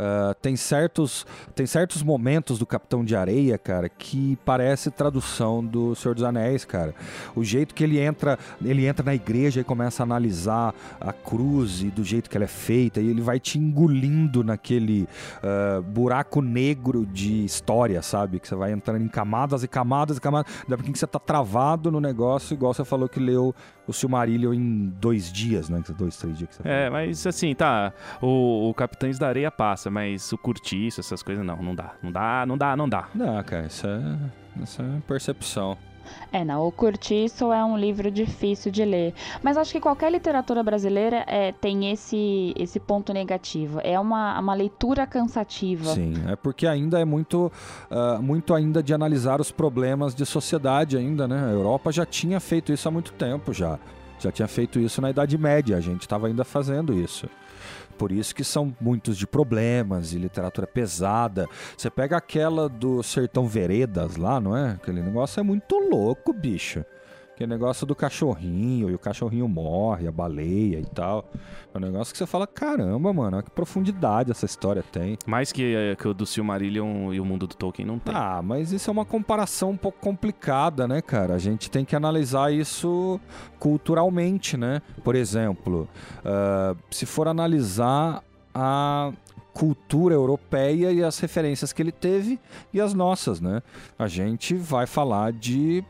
Uh, 0.00 0.34
tem, 0.40 0.56
certos, 0.56 1.26
tem 1.54 1.66
certos 1.66 2.02
momentos 2.02 2.58
do 2.58 2.64
Capitão 2.64 3.04
de 3.04 3.14
Areia, 3.14 3.58
cara, 3.58 3.86
que 3.86 4.38
parece 4.46 4.90
tradução 4.90 5.62
do 5.62 5.94
Senhor 5.94 6.14
dos 6.14 6.24
Anéis, 6.24 6.64
cara. 6.64 6.94
O 7.36 7.44
jeito 7.44 7.74
que 7.74 7.84
ele 7.84 8.00
entra, 8.00 8.38
ele 8.64 8.86
entra 8.86 9.04
na 9.04 9.14
igreja 9.14 9.60
e 9.60 9.64
começa 9.64 10.02
a 10.02 10.04
analisar 10.04 10.74
a 10.98 11.12
cruz 11.12 11.82
e 11.82 11.90
do 11.90 12.02
jeito 12.02 12.30
que 12.30 12.36
ela 12.38 12.44
é 12.44 12.48
feita, 12.48 12.98
e 12.98 13.08
ele 13.08 13.20
vai 13.20 13.38
te 13.38 13.58
engolindo 13.58 14.42
naquele 14.42 15.06
uh, 15.42 15.82
buraco 15.82 16.40
negro 16.40 17.04
de 17.04 17.44
história, 17.44 18.00
sabe? 18.00 18.40
Que 18.40 18.48
você 18.48 18.54
vai 18.54 18.72
entrando 18.72 19.04
em 19.04 19.08
camadas 19.08 19.62
e 19.62 19.68
camadas 19.68 20.16
e 20.16 20.20
camadas. 20.20 20.50
Daqui 20.66 20.90
a 20.90 20.94
você 20.94 21.06
tá 21.06 21.18
travado 21.18 21.90
no 21.90 22.00
negócio, 22.00 22.54
igual 22.54 22.72
você 22.72 22.86
falou 22.86 23.06
que 23.06 23.20
leu 23.20 23.54
o 23.90 23.92
Silmarillion 23.92 24.54
em 24.54 24.86
dois 25.00 25.32
dias, 25.32 25.68
né? 25.68 25.82
Dois, 25.98 26.16
três 26.16 26.38
dias 26.38 26.50
que 26.50 26.56
você 26.56 26.68
É, 26.68 26.88
mas 26.88 27.26
assim, 27.26 27.54
tá. 27.54 27.92
O, 28.22 28.70
o 28.70 28.74
Capitães 28.74 29.18
da 29.18 29.28
Areia 29.28 29.50
passa, 29.50 29.90
mas 29.90 30.32
o 30.32 30.38
curtiço, 30.38 31.00
essas 31.00 31.22
coisas, 31.22 31.44
não, 31.44 31.56
não 31.56 31.74
dá. 31.74 31.94
Não 32.02 32.12
dá, 32.12 32.46
não 32.46 32.56
dá, 32.56 32.76
não 32.76 32.88
dá. 32.88 33.08
Não, 33.14 33.42
cara, 33.42 33.66
isso 33.66 33.86
é, 33.86 34.62
isso 34.62 34.80
é 34.80 35.00
percepção. 35.06 35.76
É, 36.32 36.44
não, 36.44 36.66
o 36.66 36.72
Curtiço 36.72 37.52
é 37.52 37.64
um 37.64 37.76
livro 37.76 38.10
difícil 38.10 38.70
de 38.70 38.84
ler. 38.84 39.14
Mas 39.42 39.56
acho 39.56 39.72
que 39.72 39.80
qualquer 39.80 40.10
literatura 40.12 40.62
brasileira 40.62 41.24
é, 41.26 41.52
tem 41.52 41.90
esse, 41.90 42.54
esse 42.56 42.78
ponto 42.78 43.12
negativo. 43.12 43.80
É 43.82 43.98
uma, 43.98 44.38
uma 44.38 44.54
leitura 44.54 45.06
cansativa. 45.06 45.94
Sim, 45.94 46.14
é 46.28 46.36
porque 46.36 46.66
ainda 46.66 47.00
é 47.00 47.04
muito, 47.04 47.50
uh, 47.90 48.22
muito 48.22 48.54
ainda 48.54 48.82
de 48.82 48.94
analisar 48.94 49.40
os 49.40 49.50
problemas 49.50 50.14
de 50.14 50.24
sociedade 50.24 50.96
ainda, 50.96 51.26
né? 51.26 51.46
A 51.46 51.50
Europa 51.50 51.90
já 51.90 52.06
tinha 52.06 52.38
feito 52.40 52.72
isso 52.72 52.88
há 52.88 52.90
muito 52.90 53.12
tempo 53.12 53.52
já. 53.52 53.78
Já 54.18 54.30
tinha 54.30 54.46
feito 54.46 54.78
isso 54.78 55.00
na 55.00 55.10
Idade 55.10 55.36
Média, 55.38 55.76
a 55.76 55.80
gente 55.80 56.02
estava 56.02 56.26
ainda 56.26 56.44
fazendo 56.44 56.92
isso. 56.92 57.28
Por 58.00 58.12
isso 58.12 58.34
que 58.34 58.42
são 58.42 58.74
muitos 58.80 59.18
de 59.18 59.26
problemas 59.26 60.14
e 60.14 60.18
literatura 60.18 60.66
pesada. 60.66 61.46
Você 61.76 61.90
pega 61.90 62.16
aquela 62.16 62.66
do 62.66 63.02
Sertão 63.02 63.46
Veredas 63.46 64.16
lá, 64.16 64.40
não 64.40 64.56
é? 64.56 64.70
Aquele 64.70 65.02
negócio 65.02 65.38
é 65.38 65.42
muito 65.42 65.76
louco, 65.76 66.32
bicho. 66.32 66.82
Aquele 67.40 67.54
negócio 67.54 67.86
do 67.86 67.94
cachorrinho, 67.94 68.90
e 68.90 68.94
o 68.94 68.98
cachorrinho 68.98 69.48
morre, 69.48 70.06
a 70.06 70.12
baleia 70.12 70.78
e 70.78 70.84
tal. 70.84 71.24
É 71.72 71.78
um 71.78 71.80
negócio 71.80 72.12
que 72.12 72.18
você 72.18 72.26
fala, 72.26 72.46
caramba, 72.46 73.14
mano, 73.14 73.42
que 73.42 73.50
profundidade 73.50 74.30
essa 74.30 74.44
história 74.44 74.82
tem. 74.82 75.16
Mais 75.26 75.50
que, 75.50 75.74
eh, 75.74 75.96
que 75.96 76.06
o 76.06 76.12
do 76.12 76.26
Silmarillion 76.26 77.14
e 77.14 77.18
o 77.18 77.24
mundo 77.24 77.46
do 77.46 77.54
Tolkien 77.56 77.88
não 77.88 77.98
tem. 77.98 78.14
Ah, 78.14 78.42
mas 78.44 78.72
isso 78.72 78.90
é 78.90 78.92
uma 78.92 79.06
comparação 79.06 79.70
um 79.70 79.76
pouco 79.78 79.98
complicada, 80.00 80.86
né, 80.86 81.00
cara? 81.00 81.32
A 81.32 81.38
gente 81.38 81.70
tem 81.70 81.82
que 81.82 81.96
analisar 81.96 82.52
isso 82.52 83.18
culturalmente, 83.58 84.58
né? 84.58 84.82
Por 85.02 85.14
exemplo, 85.14 85.88
uh, 86.18 86.76
se 86.90 87.06
for 87.06 87.26
analisar 87.26 88.22
a 88.54 89.14
cultura 89.54 90.14
europeia 90.14 90.92
e 90.92 91.02
as 91.02 91.18
referências 91.18 91.72
que 91.72 91.80
ele 91.80 91.90
teve 91.90 92.38
e 92.70 92.82
as 92.82 92.92
nossas, 92.92 93.40
né? 93.40 93.62
A 93.98 94.08
gente 94.08 94.54
vai 94.54 94.86
falar 94.86 95.32
de 95.32 95.82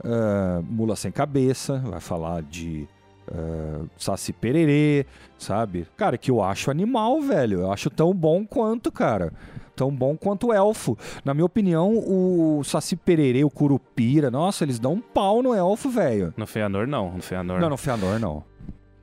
uh, 0.00 0.62
Mula 0.68 0.96
Sem 0.96 1.12
Cabeça, 1.12 1.78
vai 1.78 2.00
falar 2.00 2.42
de 2.42 2.88
uh, 3.30 3.88
Saci 3.96 4.32
Pererê, 4.32 5.06
sabe? 5.38 5.86
Cara, 5.96 6.18
que 6.18 6.30
eu 6.30 6.42
acho 6.42 6.70
animal, 6.70 7.20
velho. 7.20 7.60
Eu 7.60 7.72
acho 7.72 7.90
tão 7.90 8.12
bom 8.14 8.46
quanto, 8.46 8.90
cara. 8.90 9.32
Tão 9.76 9.90
bom 9.90 10.16
quanto 10.16 10.48
o 10.48 10.52
elfo. 10.52 10.96
Na 11.24 11.34
minha 11.34 11.44
opinião, 11.44 11.92
o 11.96 12.62
Saci 12.64 12.94
Pererê, 12.94 13.44
o 13.44 13.50
Curupira, 13.50 14.30
nossa, 14.30 14.64
eles 14.64 14.78
dão 14.78 14.94
um 14.94 15.00
pau 15.00 15.42
no 15.42 15.52
elfo, 15.52 15.90
velho. 15.90 16.32
No 16.36 16.46
Feanor, 16.46 16.86
não. 16.86 17.12
No 17.12 17.22
Feanor. 17.22 17.60
Não, 17.60 17.70
no 17.70 17.76
Feanor, 17.76 18.20
não. 18.20 18.44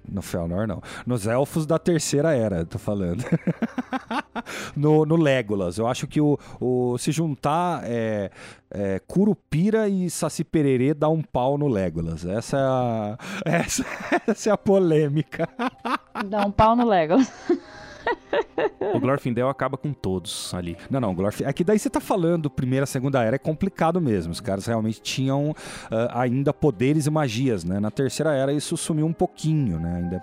No 0.07 0.21
Feanor, 0.21 0.67
não. 0.67 0.81
Nos 1.05 1.27
elfos 1.27 1.65
da 1.65 1.77
terceira 1.77 2.33
era, 2.33 2.65
tô 2.65 2.77
falando. 2.77 3.23
no, 4.75 5.05
no 5.05 5.15
Legolas. 5.15 5.77
Eu 5.77 5.87
acho 5.87 6.07
que 6.07 6.19
o, 6.19 6.37
o 6.59 6.97
se 6.97 7.11
juntar 7.11 7.83
é, 7.85 8.31
é, 8.69 8.99
Curupira 9.07 9.87
e 9.87 10.09
Saci 10.09 10.43
Pererê 10.43 10.93
dá 10.93 11.09
um 11.09 11.21
pau 11.21 11.57
no 11.57 11.67
Legolas. 11.67 12.25
Essa 12.25 12.57
é 12.57 12.61
a, 12.61 13.17
essa, 13.45 13.85
essa 14.27 14.49
é 14.49 14.53
a 14.53 14.57
polêmica. 14.57 15.47
Dá 16.25 16.45
um 16.45 16.51
pau 16.51 16.75
no 16.75 16.87
Legolas. 16.87 17.31
o 18.93 18.99
Glorfindel 18.99 19.49
acaba 19.49 19.77
com 19.77 19.93
todos 19.93 20.53
ali. 20.53 20.77
Não, 20.89 20.99
não, 20.99 21.15
Glorfindel. 21.15 21.49
É 21.49 21.53
que 21.53 21.63
daí 21.63 21.79
você 21.79 21.89
tá 21.89 21.99
falando 21.99 22.49
primeira, 22.49 22.85
segunda 22.85 23.23
era, 23.23 23.35
é 23.35 23.39
complicado 23.39 23.99
mesmo. 24.01 24.31
Os 24.31 24.39
caras 24.39 24.65
realmente 24.65 25.01
tinham 25.01 25.51
uh, 25.51 25.55
ainda 26.11 26.53
poderes 26.53 27.05
e 27.05 27.09
magias, 27.09 27.63
né? 27.63 27.79
Na 27.79 27.91
terceira 27.91 28.33
era 28.33 28.53
isso 28.53 28.75
sumiu 28.77 29.05
um 29.05 29.13
pouquinho, 29.13 29.79
né? 29.79 29.97
Ainda 29.97 30.15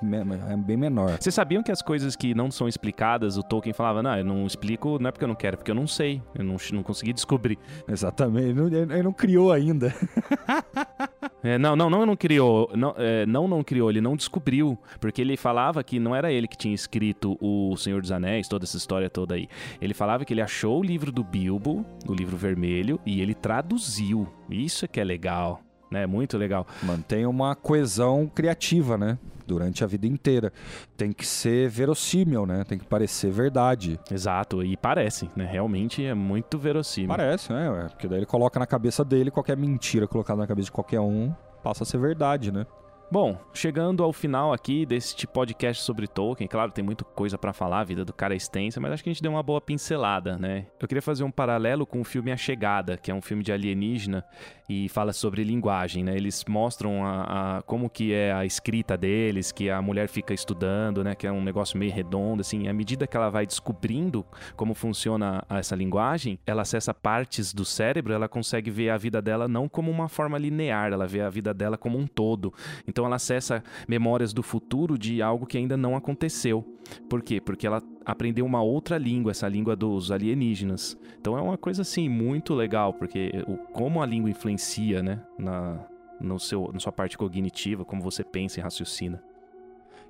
é, 0.50 0.52
é 0.52 0.56
bem 0.56 0.76
menor. 0.76 1.18
Vocês 1.20 1.34
sabiam 1.34 1.62
que 1.62 1.72
as 1.72 1.82
coisas 1.82 2.16
que 2.16 2.34
não 2.34 2.50
são 2.50 2.68
explicadas, 2.68 3.36
o 3.36 3.42
Tolkien 3.42 3.72
falava, 3.72 4.02
não, 4.02 4.16
eu 4.16 4.24
não 4.24 4.46
explico, 4.46 4.98
não 4.98 5.08
é 5.08 5.12
porque 5.12 5.24
eu 5.24 5.28
não 5.28 5.34
quero, 5.34 5.54
é 5.54 5.56
porque 5.56 5.70
eu 5.70 5.74
não 5.74 5.86
sei. 5.86 6.22
Eu 6.34 6.44
não, 6.44 6.56
não 6.72 6.82
consegui 6.82 7.12
descobrir. 7.12 7.58
Exatamente. 7.86 8.48
Ele 8.48 8.54
não, 8.54 8.66
ele 8.68 9.02
não 9.02 9.12
criou 9.12 9.52
ainda. 9.52 9.94
É, 11.42 11.56
não, 11.56 11.76
não, 11.76 11.88
não, 11.88 12.04
não 12.04 12.16
criou. 12.16 12.70
Não, 12.74 12.94
é, 12.96 13.24
não, 13.26 13.46
não 13.46 13.62
criou, 13.62 13.90
ele 13.90 14.00
não 14.00 14.16
descobriu. 14.16 14.78
Porque 15.00 15.20
ele 15.20 15.36
falava 15.36 15.82
que 15.82 15.98
não 15.98 16.14
era 16.14 16.32
ele 16.32 16.48
que 16.48 16.56
tinha 16.56 16.74
escrito 16.74 17.36
o 17.40 17.76
Senhor 17.76 18.00
dos 18.00 18.10
Anéis, 18.10 18.48
toda 18.48 18.64
essa 18.64 18.76
história 18.76 19.08
toda 19.08 19.34
aí. 19.34 19.48
Ele 19.80 19.94
falava 19.94 20.24
que 20.24 20.32
ele 20.32 20.42
achou 20.42 20.80
o 20.80 20.82
livro 20.82 21.12
do 21.12 21.22
Bilbo, 21.22 21.84
o 22.06 22.14
livro 22.14 22.36
vermelho, 22.36 23.00
e 23.06 23.20
ele 23.20 23.34
traduziu. 23.34 24.28
Isso 24.50 24.84
é 24.84 24.88
que 24.88 25.00
é 25.00 25.04
legal, 25.04 25.60
né? 25.90 26.06
Muito 26.06 26.36
legal. 26.36 26.66
Mantém 26.82 27.26
uma 27.26 27.54
coesão 27.54 28.26
criativa, 28.26 28.98
né? 28.98 29.18
Durante 29.48 29.82
a 29.82 29.86
vida 29.86 30.06
inteira. 30.06 30.52
Tem 30.94 31.10
que 31.10 31.26
ser 31.26 31.70
verossímil, 31.70 32.44
né? 32.44 32.64
Tem 32.64 32.78
que 32.78 32.84
parecer 32.84 33.30
verdade. 33.30 33.98
Exato, 34.10 34.62
e 34.62 34.76
parece, 34.76 35.30
né? 35.34 35.48
Realmente 35.50 36.04
é 36.04 36.12
muito 36.12 36.58
verossímil. 36.58 37.08
Parece, 37.08 37.50
né? 37.50 37.88
Porque 37.88 38.06
daí 38.06 38.18
ele 38.18 38.26
coloca 38.26 38.60
na 38.60 38.66
cabeça 38.66 39.02
dele 39.02 39.30
qualquer 39.30 39.56
mentira 39.56 40.06
colocada 40.06 40.42
na 40.42 40.46
cabeça 40.46 40.66
de 40.66 40.72
qualquer 40.72 41.00
um 41.00 41.32
passa 41.62 41.82
a 41.82 41.86
ser 41.86 41.98
verdade, 41.98 42.52
né? 42.52 42.66
Bom, 43.10 43.38
chegando 43.54 44.04
ao 44.04 44.12
final 44.12 44.52
aqui 44.52 44.84
deste 44.84 45.26
podcast 45.26 45.82
sobre 45.82 46.06
Tolkien, 46.06 46.46
claro, 46.46 46.70
tem 46.70 46.84
muita 46.84 47.04
coisa 47.04 47.38
para 47.38 47.54
falar, 47.54 47.80
a 47.80 47.84
vida 47.84 48.04
do 48.04 48.12
cara 48.12 48.34
é 48.34 48.36
extensa, 48.36 48.78
mas 48.80 48.92
acho 48.92 49.02
que 49.02 49.08
a 49.08 49.12
gente 49.14 49.22
deu 49.22 49.32
uma 49.32 49.42
boa 49.42 49.62
pincelada, 49.62 50.36
né? 50.36 50.66
Eu 50.78 50.86
queria 50.86 51.00
fazer 51.00 51.24
um 51.24 51.30
paralelo 51.30 51.86
com 51.86 52.02
o 52.02 52.04
filme 52.04 52.30
A 52.30 52.36
Chegada, 52.36 52.98
que 52.98 53.10
é 53.10 53.14
um 53.14 53.22
filme 53.22 53.42
de 53.42 53.50
alienígena 53.50 54.22
e 54.68 54.90
fala 54.90 55.14
sobre 55.14 55.42
linguagem, 55.42 56.04
né? 56.04 56.14
Eles 56.14 56.44
mostram 56.46 57.02
a, 57.02 57.56
a, 57.56 57.62
como 57.62 57.88
que 57.88 58.12
é 58.12 58.30
a 58.30 58.44
escrita 58.44 58.94
deles, 58.94 59.50
que 59.50 59.70
a 59.70 59.80
mulher 59.80 60.08
fica 60.08 60.34
estudando, 60.34 61.02
né? 61.02 61.14
Que 61.14 61.26
é 61.26 61.32
um 61.32 61.42
negócio 61.42 61.78
meio 61.78 61.90
redondo, 61.90 62.42
assim. 62.42 62.68
À 62.68 62.74
medida 62.74 63.06
que 63.06 63.16
ela 63.16 63.30
vai 63.30 63.46
descobrindo 63.46 64.26
como 64.54 64.74
funciona 64.74 65.42
essa 65.48 65.74
linguagem, 65.74 66.38
ela 66.46 66.60
acessa 66.60 66.92
partes 66.92 67.54
do 67.54 67.64
cérebro, 67.64 68.12
ela 68.12 68.28
consegue 68.28 68.70
ver 68.70 68.90
a 68.90 68.98
vida 68.98 69.22
dela 69.22 69.48
não 69.48 69.66
como 69.66 69.90
uma 69.90 70.10
forma 70.10 70.36
linear, 70.36 70.92
ela 70.92 71.06
vê 71.06 71.22
a 71.22 71.30
vida 71.30 71.54
dela 71.54 71.78
como 71.78 71.96
um 71.96 72.06
todo. 72.06 72.52
Então, 72.86 72.97
Então 72.98 73.06
ela 73.06 73.14
acessa 73.14 73.62
memórias 73.86 74.32
do 74.32 74.42
futuro 74.42 74.98
de 74.98 75.22
algo 75.22 75.46
que 75.46 75.56
ainda 75.56 75.76
não 75.76 75.94
aconteceu. 75.94 76.64
Por 77.08 77.22
quê? 77.22 77.40
Porque 77.40 77.64
ela 77.64 77.80
aprendeu 78.04 78.44
uma 78.44 78.60
outra 78.60 78.98
língua, 78.98 79.30
essa 79.30 79.46
língua 79.46 79.76
dos 79.76 80.10
alienígenas. 80.10 80.98
Então 81.20 81.38
é 81.38 81.40
uma 81.40 81.56
coisa 81.56 81.82
assim 81.82 82.08
muito 82.08 82.56
legal, 82.56 82.92
porque 82.92 83.30
o, 83.46 83.56
como 83.72 84.02
a 84.02 84.06
língua 84.06 84.28
influencia, 84.28 85.00
né, 85.00 85.20
na, 85.38 85.78
no 86.20 86.40
seu, 86.40 86.72
na 86.72 86.80
sua 86.80 86.90
parte 86.90 87.16
cognitiva, 87.16 87.84
como 87.84 88.02
você 88.02 88.24
pensa 88.24 88.58
e 88.58 88.62
raciocina. 88.64 89.22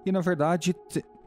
E 0.07 0.11
na 0.11 0.23
verdade 0.23 0.75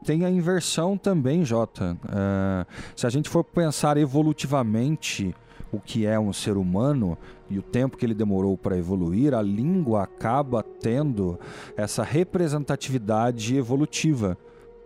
tem 0.04 0.24
a 0.24 0.30
inversão 0.30 0.98
também, 0.98 1.44
Jota. 1.44 1.96
Uh, 2.06 2.66
se 2.96 3.06
a 3.06 3.10
gente 3.10 3.28
for 3.28 3.44
pensar 3.44 3.96
evolutivamente 3.96 5.32
o 5.72 5.80
que 5.80 6.06
é 6.06 6.20
um 6.20 6.32
ser 6.32 6.56
humano 6.56 7.16
e 7.48 7.58
o 7.58 7.62
tempo 7.62 7.96
que 7.96 8.04
ele 8.04 8.14
demorou 8.14 8.56
para 8.56 8.76
evoluir, 8.76 9.34
a 9.34 9.42
língua 9.42 10.02
acaba 10.02 10.62
tendo 10.62 11.38
essa 11.76 12.02
representatividade 12.02 13.56
evolutiva 13.56 14.36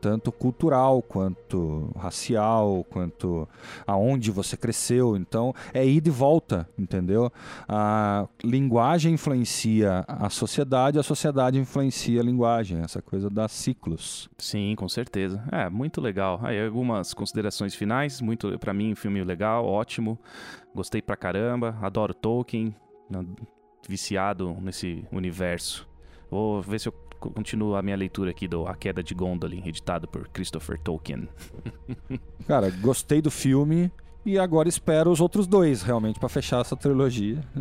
tanto 0.07 0.31
cultural 0.31 1.03
quanto 1.03 1.91
racial, 1.97 2.87
quanto 2.89 3.49
aonde 3.85 4.31
você 4.31 4.57
cresceu. 4.57 5.17
Então, 5.17 5.53
é 5.75 5.85
ida 5.85 6.09
e 6.09 6.13
volta, 6.13 6.69
entendeu? 6.79 7.29
A 7.69 8.29
linguagem 8.45 9.15
influencia 9.15 10.05
a 10.07 10.31
sociedade, 10.31 10.97
a 10.97 11.03
sociedade 11.03 11.59
influencia 11.59 12.21
a 12.21 12.25
linguagem, 12.25 12.83
essa 12.83 13.03
coisa 13.03 13.29
dá 13.29 13.49
ciclos. 13.49 14.31
Sim, 14.39 14.77
com 14.79 14.89
certeza. 14.89 15.43
É, 15.51 15.69
muito 15.69 16.01
legal. 16.01 16.39
Aí 16.41 16.65
algumas 16.65 17.13
considerações 17.13 17.75
finais, 17.75 18.21
muito 18.21 18.57
para 18.61 18.73
mim 18.73 18.93
um 18.93 18.97
filme 18.97 19.25
legal, 19.25 19.67
ótimo. 19.67 20.17
Gostei 20.73 21.03
pra 21.03 21.17
caramba, 21.17 21.77
adoro 21.83 22.15
Tolkien, 22.15 22.77
viciado 23.89 24.57
nesse 24.61 25.05
universo. 25.11 25.89
Vou 26.31 26.63
ver 26.63 26.79
se 26.79 26.89
eu 26.89 26.95
continuo 27.31 27.75
a 27.75 27.83
minha 27.83 27.97
leitura 27.97 28.31
aqui 28.31 28.47
do 28.49 28.67
A 28.67 28.75
Queda 28.75 29.03
de 29.03 29.15
Gondolin, 29.15 29.63
editado 29.67 30.07
por 30.09 30.29
Christopher 30.29 30.79
Tolkien. 30.79 31.29
Cara, 32.47 32.71
gostei 32.71 33.21
do 33.21 33.31
filme 33.31 33.91
e 34.25 34.39
agora 34.39 34.69
espero 34.69 35.11
os 35.11 35.21
outros 35.21 35.47
dois, 35.47 35.83
realmente, 35.83 36.19
para 36.19 36.29
fechar 36.29 36.61
essa 36.61 36.77
trilogia. 36.77 37.41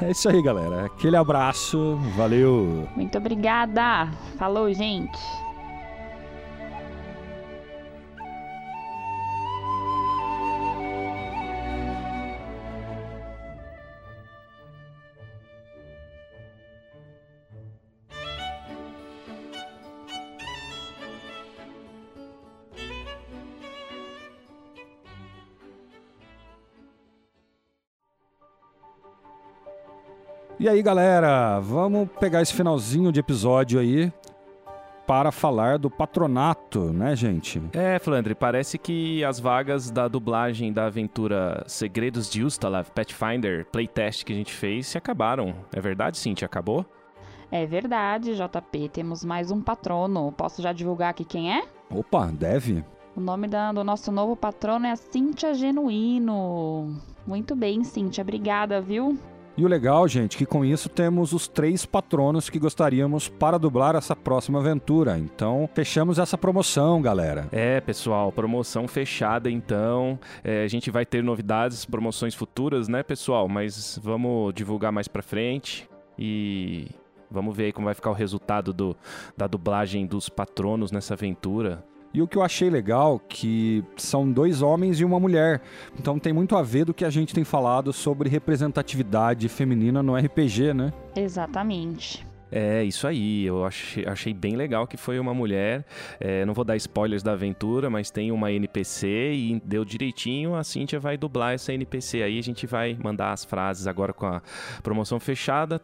É 0.00 0.10
isso 0.10 0.28
aí, 0.28 0.42
galera. 0.42 0.86
Aquele 0.86 1.16
abraço, 1.16 1.96
valeu. 2.16 2.88
Muito 2.96 3.16
obrigada. 3.18 4.10
Falou, 4.36 4.72
gente. 4.72 5.18
E 30.62 30.68
aí, 30.68 30.80
galera, 30.80 31.58
vamos 31.58 32.08
pegar 32.20 32.40
esse 32.40 32.54
finalzinho 32.54 33.10
de 33.10 33.18
episódio 33.18 33.80
aí 33.80 34.12
para 35.04 35.32
falar 35.32 35.76
do 35.76 35.90
patronato, 35.90 36.92
né, 36.92 37.16
gente? 37.16 37.60
É, 37.72 37.98
Flandre, 37.98 38.32
parece 38.32 38.78
que 38.78 39.24
as 39.24 39.40
vagas 39.40 39.90
da 39.90 40.06
dublagem 40.06 40.72
da 40.72 40.86
aventura 40.86 41.64
Segredos 41.66 42.30
de 42.30 42.44
Ustalav 42.44 42.88
Pathfinder 42.92 43.66
Playtest 43.72 44.24
que 44.24 44.32
a 44.32 44.36
gente 44.36 44.52
fez 44.52 44.86
se 44.86 44.96
acabaram. 44.96 45.52
É 45.72 45.80
verdade, 45.80 46.16
Cintia? 46.16 46.46
Acabou? 46.46 46.86
É 47.50 47.66
verdade, 47.66 48.36
JP. 48.36 48.88
Temos 48.90 49.24
mais 49.24 49.50
um 49.50 49.60
patrono. 49.60 50.30
Posso 50.30 50.62
já 50.62 50.72
divulgar 50.72 51.10
aqui 51.10 51.24
quem 51.24 51.52
é? 51.52 51.64
Opa, 51.90 52.26
deve. 52.26 52.84
O 53.16 53.20
nome 53.20 53.48
da, 53.48 53.72
do 53.72 53.82
nosso 53.82 54.12
novo 54.12 54.36
patrono 54.36 54.86
é 54.86 54.92
a 54.92 54.96
Cintia 54.96 55.54
Genuíno. 55.54 57.02
Muito 57.26 57.56
bem, 57.56 57.82
Cintia. 57.82 58.22
Obrigada, 58.22 58.80
viu? 58.80 59.18
E 59.54 59.64
o 59.64 59.68
legal, 59.68 60.08
gente, 60.08 60.38
que 60.38 60.46
com 60.46 60.64
isso 60.64 60.88
temos 60.88 61.34
os 61.34 61.46
três 61.46 61.84
patronos 61.84 62.48
que 62.48 62.58
gostaríamos 62.58 63.28
para 63.28 63.58
dublar 63.58 63.94
essa 63.94 64.16
próxima 64.16 64.60
aventura. 64.60 65.18
Então, 65.18 65.68
fechamos 65.74 66.18
essa 66.18 66.38
promoção, 66.38 67.02
galera. 67.02 67.48
É, 67.52 67.78
pessoal, 67.80 68.32
promoção 68.32 68.88
fechada 68.88 69.50
então. 69.50 70.18
É, 70.42 70.64
a 70.64 70.68
gente 70.68 70.90
vai 70.90 71.04
ter 71.04 71.22
novidades, 71.22 71.84
promoções 71.84 72.34
futuras, 72.34 72.88
né, 72.88 73.02
pessoal? 73.02 73.46
Mas 73.46 74.00
vamos 74.02 74.54
divulgar 74.54 74.90
mais 74.90 75.06
pra 75.06 75.22
frente 75.22 75.86
e 76.18 76.88
vamos 77.30 77.54
ver 77.54 77.66
aí 77.66 77.72
como 77.72 77.84
vai 77.84 77.94
ficar 77.94 78.10
o 78.10 78.14
resultado 78.14 78.72
do, 78.72 78.96
da 79.36 79.46
dublagem 79.46 80.06
dos 80.06 80.30
patronos 80.30 80.90
nessa 80.90 81.12
aventura. 81.12 81.84
E 82.14 82.20
o 82.20 82.28
que 82.28 82.36
eu 82.36 82.42
achei 82.42 82.68
legal 82.68 83.18
que 83.18 83.82
são 83.96 84.30
dois 84.30 84.60
homens 84.60 85.00
e 85.00 85.04
uma 85.04 85.18
mulher. 85.18 85.62
Então 85.98 86.18
tem 86.18 86.32
muito 86.32 86.56
a 86.56 86.62
ver 86.62 86.84
do 86.84 86.94
que 86.94 87.04
a 87.04 87.10
gente 87.10 87.34
tem 87.34 87.44
falado 87.44 87.92
sobre 87.92 88.28
representatividade 88.28 89.48
feminina 89.48 90.02
no 90.02 90.14
RPG, 90.14 90.74
né? 90.74 90.92
Exatamente. 91.16 92.26
É, 92.52 92.84
isso 92.84 93.06
aí. 93.06 93.46
Eu 93.46 93.64
achei, 93.64 94.04
achei 94.06 94.34
bem 94.34 94.56
legal 94.56 94.86
que 94.86 94.98
foi 94.98 95.18
uma 95.18 95.32
mulher. 95.32 95.86
É, 96.20 96.44
não 96.44 96.52
vou 96.52 96.64
dar 96.64 96.76
spoilers 96.76 97.22
da 97.22 97.32
aventura, 97.32 97.88
mas 97.88 98.10
tem 98.10 98.30
uma 98.30 98.52
NPC 98.52 99.08
e 99.32 99.62
deu 99.64 99.86
direitinho. 99.86 100.54
A 100.54 100.62
Cintia 100.62 101.00
vai 101.00 101.16
dublar 101.16 101.54
essa 101.54 101.72
NPC 101.72 102.22
aí. 102.22 102.38
A 102.38 102.42
gente 102.42 102.66
vai 102.66 102.96
mandar 103.02 103.32
as 103.32 103.42
frases 103.42 103.86
agora 103.86 104.12
com 104.12 104.26
a 104.26 104.42
promoção 104.82 105.18
fechada. 105.18 105.80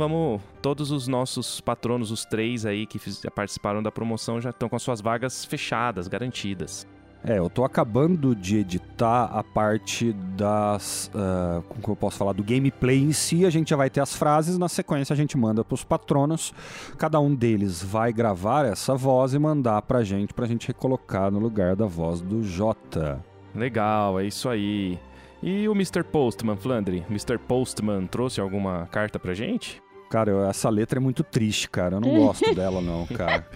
Vamos, 0.00 0.40
todos 0.62 0.90
os 0.90 1.06
nossos 1.06 1.60
patronos, 1.60 2.10
os 2.10 2.24
três 2.24 2.64
aí 2.64 2.86
que 2.86 2.98
participaram 3.34 3.82
da 3.82 3.92
promoção, 3.92 4.40
já 4.40 4.48
estão 4.48 4.66
com 4.66 4.74
as 4.74 4.80
suas 4.82 5.02
vagas 5.02 5.44
fechadas, 5.44 6.08
garantidas. 6.08 6.86
É, 7.22 7.38
eu 7.38 7.50
tô 7.50 7.64
acabando 7.64 8.34
de 8.34 8.56
editar 8.56 9.24
a 9.24 9.44
parte 9.44 10.14
das. 10.38 11.10
Uh, 11.14 11.60
como 11.68 11.82
que 11.82 11.88
eu 11.90 11.96
posso 11.96 12.16
falar? 12.16 12.32
Do 12.32 12.42
gameplay 12.42 12.98
em 12.98 13.12
si. 13.12 13.44
A 13.44 13.50
gente 13.50 13.68
já 13.68 13.76
vai 13.76 13.90
ter 13.90 14.00
as 14.00 14.16
frases, 14.16 14.56
na 14.56 14.70
sequência 14.70 15.12
a 15.12 15.16
gente 15.16 15.36
manda 15.36 15.62
pros 15.62 15.84
patronos. 15.84 16.54
Cada 16.96 17.20
um 17.20 17.34
deles 17.34 17.82
vai 17.82 18.10
gravar 18.10 18.64
essa 18.64 18.94
voz 18.94 19.34
e 19.34 19.38
mandar 19.38 19.82
pra 19.82 20.02
gente, 20.02 20.32
pra 20.32 20.46
gente 20.46 20.66
recolocar 20.66 21.30
no 21.30 21.38
lugar 21.38 21.76
da 21.76 21.84
voz 21.84 22.22
do 22.22 22.42
Jota. 22.42 23.22
Legal, 23.54 24.18
é 24.18 24.24
isso 24.24 24.48
aí. 24.48 24.98
E 25.42 25.68
o 25.68 25.72
Mr. 25.72 26.02
Postman, 26.04 26.56
Flandre? 26.56 27.04
Mr. 27.10 27.36
Postman 27.36 28.06
trouxe 28.06 28.40
alguma 28.40 28.86
carta 28.86 29.18
pra 29.18 29.34
gente? 29.34 29.82
Cara, 30.10 30.48
essa 30.48 30.68
letra 30.68 30.98
é 30.98 31.00
muito 31.00 31.22
triste, 31.22 31.70
cara. 31.70 31.96
Eu 31.96 32.00
não 32.00 32.10
gosto 32.26 32.52
dela, 32.52 32.82
não, 32.82 33.06
cara. 33.06 33.46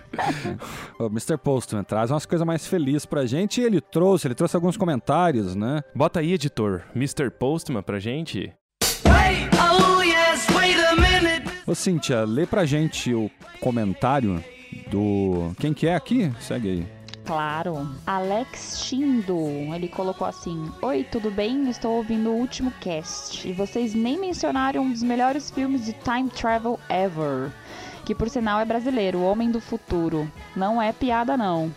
o 0.99 1.07
Mr. 1.07 1.37
Postman 1.37 1.83
traz 1.83 2.13
umas 2.13 2.25
coisas 2.25 2.47
mais 2.47 2.65
felizes 2.65 3.05
pra 3.05 3.27
gente 3.27 3.61
e 3.61 3.65
ele 3.65 3.81
trouxe, 3.81 4.29
ele 4.29 4.37
trouxe 4.37 4.55
alguns 4.55 4.77
comentários, 4.77 5.57
né? 5.57 5.83
Bota 5.95 6.21
aí, 6.21 6.33
editor, 6.33 6.83
Mr. 6.95 7.29
Postman 7.31 7.83
pra 7.83 7.99
gente. 7.99 8.53
Ô, 11.67 11.75
Cíntia, 11.75 12.25
lê 12.25 12.47
pra 12.47 12.65
gente 12.65 13.13
o 13.13 13.29
comentário 13.61 14.43
do. 14.91 15.53
Quem 15.59 15.75
que 15.75 15.89
é 15.89 15.97
aqui? 15.97 16.31
Segue 16.39 16.69
aí. 16.69 16.94
Claro. 17.25 17.89
Alex 18.07 18.85
Shindo, 18.85 19.39
ele 19.75 19.89
colocou 19.89 20.27
assim: 20.27 20.71
Oi, 20.83 21.05
tudo 21.05 21.31
bem? 21.31 21.71
Estou 21.71 21.97
ouvindo 21.97 22.31
o 22.31 22.37
último 22.37 22.71
cast 22.81 23.49
e 23.49 23.53
vocês 23.53 23.95
nem 23.95 24.19
mencionaram 24.19 24.83
um 24.83 24.93
dos 24.93 25.03
melhores 25.03 25.51
filmes 25.51 25.87
de 25.87 25.95
time 25.95 26.29
travel 26.29 26.79
ever. 26.89 27.51
Que 28.05 28.15
por 28.15 28.29
sinal 28.29 28.61
é 28.61 28.65
brasileiro, 28.67 29.19
O 29.19 29.25
Homem 29.25 29.51
do 29.51 29.61
Futuro. 29.61 30.31
Não 30.55 30.81
é 30.81 30.93
piada, 30.93 31.35
não. 31.35 31.75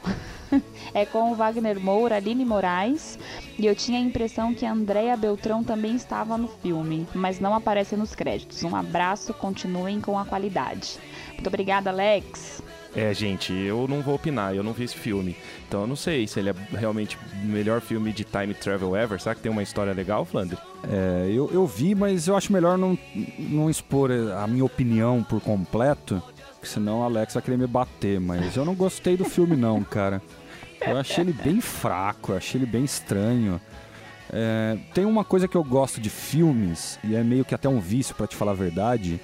é 0.94 1.06
com 1.06 1.32
o 1.32 1.36
Wagner 1.36 1.80
Moura, 1.80 2.18
Aline 2.18 2.44
Moraes, 2.44 3.18
e 3.58 3.66
eu 3.66 3.74
tinha 3.74 3.98
a 3.98 4.02
impressão 4.02 4.54
que 4.54 4.66
Andrea 4.66 5.16
Beltrão 5.16 5.64
também 5.64 5.96
estava 5.96 6.38
no 6.38 6.50
filme, 6.50 7.08
mas 7.14 7.40
não 7.40 7.56
aparece 7.56 7.96
nos 7.96 8.14
créditos. 8.14 8.64
Um 8.64 8.76
abraço, 8.76 9.34
continuem 9.34 10.02
com 10.02 10.20
a 10.20 10.26
qualidade. 10.26 11.00
Muito 11.34 11.48
obrigada, 11.48 11.90
Alex. 11.90 12.62
É, 12.98 13.14
gente, 13.14 13.54
eu 13.54 13.88
não 13.88 14.02
vou 14.02 14.16
opinar, 14.16 14.56
eu 14.56 14.64
não 14.64 14.74
vi 14.74 14.86
esse 14.86 14.98
filme. 14.98 15.38
Então 15.68 15.82
eu 15.82 15.88
não 15.88 15.96
sei 15.96 16.26
se 16.26 16.40
ele 16.40 16.50
é 16.50 16.56
realmente 16.72 17.16
o 17.16 17.46
melhor 17.46 17.80
filme 17.80 18.12
de 18.12 18.24
time 18.24 18.56
travel 18.56 18.96
ever. 18.96 19.22
Será 19.22 19.36
que 19.36 19.42
tem 19.42 19.52
uma 19.52 19.62
história 19.62 19.94
legal, 19.94 20.26
Flandre? 20.26 20.58
É, 20.90 21.30
eu, 21.30 21.48
eu 21.54 21.68
vi, 21.68 21.94
mas 21.94 22.28
eu 22.28 22.36
acho 22.36 22.52
melhor 22.52 22.76
não, 22.76 22.98
não 23.38 23.70
expor 23.70 24.10
a 24.12 24.48
minha 24.48 24.66
opinião 24.66 25.22
por 25.22 25.40
completo, 25.40 26.20
senão 26.64 27.04
a 27.04 27.06
Alex 27.06 27.36
vai 27.36 27.44
querer 27.44 27.58
me 27.58 27.68
bater. 27.68 28.20
Mas 28.20 28.56
eu 28.56 28.66
não 28.66 28.74
gostei 28.74 29.16
do 29.16 29.26
filme, 29.26 29.56
não, 29.56 29.84
cara. 29.84 30.20
Eu 30.82 30.98
achei 30.98 31.24
ele 31.24 31.34
bem 31.34 31.62
fraco, 31.62 32.32
eu 32.32 32.38
achei 32.38 32.60
ele 32.60 32.66
bem 32.66 32.84
estranho. 32.84 33.62
É, 34.34 34.76
tem 34.96 35.06
uma 35.06 35.24
coisa 35.24 35.48
que 35.48 35.56
eu 35.56 35.64
gosto 35.64 36.02
de 36.02 36.10
filmes, 36.10 36.98
e 37.04 37.16
é 37.16 37.24
meio 37.24 37.46
que 37.46 37.54
até 37.54 37.70
um 37.70 37.80
vício, 37.80 38.16
para 38.16 38.26
te 38.26 38.36
falar 38.36 38.54
a 38.54 38.56
verdade 38.56 39.22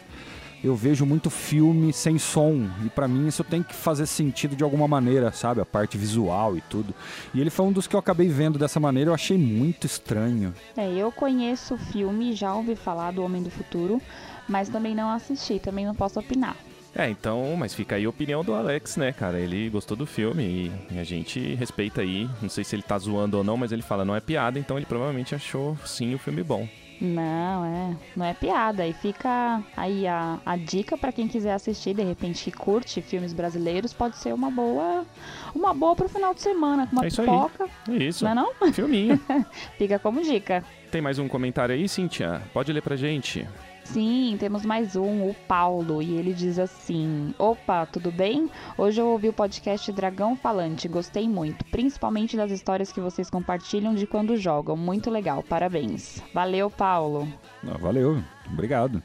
eu 0.64 0.76
vejo 0.76 1.06
muito 1.06 1.30
filme 1.30 1.92
sem 1.92 2.18
som. 2.18 2.68
E 2.86 2.90
para 2.90 3.08
mim 3.08 3.28
isso 3.28 3.44
tem 3.44 3.62
que 3.62 3.76
fazer 3.76 4.06
sentido 4.06 4.56
de 4.56 4.64
alguma 4.64 4.88
maneira, 4.88 5.32
sabe? 5.32 5.60
A 5.60 5.66
parte 5.66 5.98
visual 5.98 6.56
e 6.56 6.62
tudo. 6.62 6.94
E 7.34 7.42
ele 7.42 7.50
foi 7.50 7.66
um 7.66 7.72
dos 7.72 7.86
que 7.86 7.96
eu 7.96 8.00
acabei 8.00 8.30
vendo 8.30 8.58
dessa 8.58 8.80
maneira, 8.80 9.10
eu 9.10 9.14
achei 9.14 9.38
muito 9.38 9.86
estranho. 9.86 10.54
É, 10.78 10.90
eu 10.92 11.12
conheço 11.12 11.76
o 11.76 11.78
filme, 11.78 12.34
já 12.34 12.54
ouvi 12.54 12.76
falar 12.76 13.12
do 13.12 13.24
Homem 13.24 13.44
do 13.44 13.52
Futuro, 13.52 14.02
mas 14.48 14.70
também 14.70 14.96
não 14.96 15.12
assisti, 15.12 15.60
também 15.60 15.86
não 15.86 15.94
posso 15.94 16.20
opinar. 16.20 16.56
É, 16.96 17.10
então, 17.10 17.56
mas 17.58 17.74
fica 17.74 17.96
aí 17.96 18.06
a 18.06 18.10
opinião 18.10 18.44
do 18.44 18.54
Alex, 18.54 18.98
né, 18.98 19.12
cara? 19.12 19.40
Ele 19.40 19.68
gostou 19.68 19.98
do 19.98 20.06
filme 20.06 20.72
e 20.92 21.00
a 21.00 21.04
gente 21.04 21.56
respeita 21.56 22.02
aí. 22.02 22.30
Não 22.40 22.50
sei 22.50 22.64
se 22.64 22.76
ele 22.76 22.84
tá 22.84 22.98
zoando 23.00 23.38
ou 23.38 23.44
não, 23.44 23.58
mas 23.58 23.72
ele 23.72 23.82
fala 23.82 24.06
não 24.06 24.16
é 24.16 24.20
piada, 24.20 24.60
então 24.60 24.78
ele 24.78 24.86
provavelmente 24.86 25.34
achou 25.34 25.76
sim 25.86 26.14
o 26.14 26.20
filme 26.20 26.44
bom. 26.44 26.68
Não, 27.02 27.66
é. 27.66 27.96
Não 28.16 28.26
é 28.26 28.34
piada. 28.34 28.86
E 28.88 28.94
fica 28.94 29.62
aí 29.76 30.08
a, 30.08 30.40
a 30.46 30.56
dica 30.56 30.98
para 30.98 31.12
quem 31.12 31.28
quiser 31.28 31.54
assistir, 31.54 31.94
de 31.94 32.04
repente, 32.04 32.44
que 32.44 32.52
curte 32.52 33.02
filmes 33.02 33.34
brasileiros, 33.34 33.94
pode 33.94 34.18
ser 34.18 34.34
uma 34.34 34.50
boa. 34.50 35.06
Uma 35.54 35.74
boa 35.74 35.96
pro 35.96 36.08
final 36.10 36.34
de 36.34 36.42
semana, 36.42 36.88
com 36.88 36.94
uma 36.98 37.06
É 37.06 37.08
isso 37.08 37.22
aí. 37.22 37.28
pipoca. 37.28 37.70
É 37.90 37.96
isso. 37.96 38.24
Não 38.24 38.32
é 38.32 38.36
não? 38.36 38.74
Filminho. 38.74 39.20
Fica 39.78 40.00
como 40.00 40.22
dica. 40.22 40.64
Tem 40.92 41.02
mais 41.02 41.20
um 41.20 41.28
comentário 41.28 41.74
aí, 41.76 41.88
Cíntia? 41.90 42.42
Pode 42.54 42.72
ler 42.72 42.82
pra 42.82 42.96
gente. 42.96 43.48
Sim, 43.84 44.38
temos 44.40 44.66
mais 44.66 44.96
um, 44.96 45.30
o 45.30 45.36
Paulo, 45.48 46.02
e 46.02 46.16
ele 46.16 46.34
diz 46.34 46.58
assim: 46.58 47.34
Opa, 47.38 47.86
tudo 47.86 48.12
bem? 48.12 48.50
Hoje 48.78 49.00
eu 49.00 49.08
ouvi 49.08 49.30
o 49.30 49.34
podcast 49.34 49.92
Dragão 49.92 50.36
Falante, 50.36 50.88
gostei 50.88 51.28
muito, 51.28 51.64
principalmente 51.66 52.38
das 52.38 52.50
histórias 52.50 52.92
que 52.92 53.02
vocês 53.02 53.30
compartilham 53.30 53.94
de 53.94 54.08
quando 54.08 54.38
jogam. 54.38 54.76
Muito 54.76 55.12
legal, 55.12 55.44
parabéns. 55.44 56.24
Valeu, 56.34 56.70
Paulo. 56.72 57.28
Ah, 57.68 57.78
valeu, 57.78 58.24
obrigado. 58.52 59.04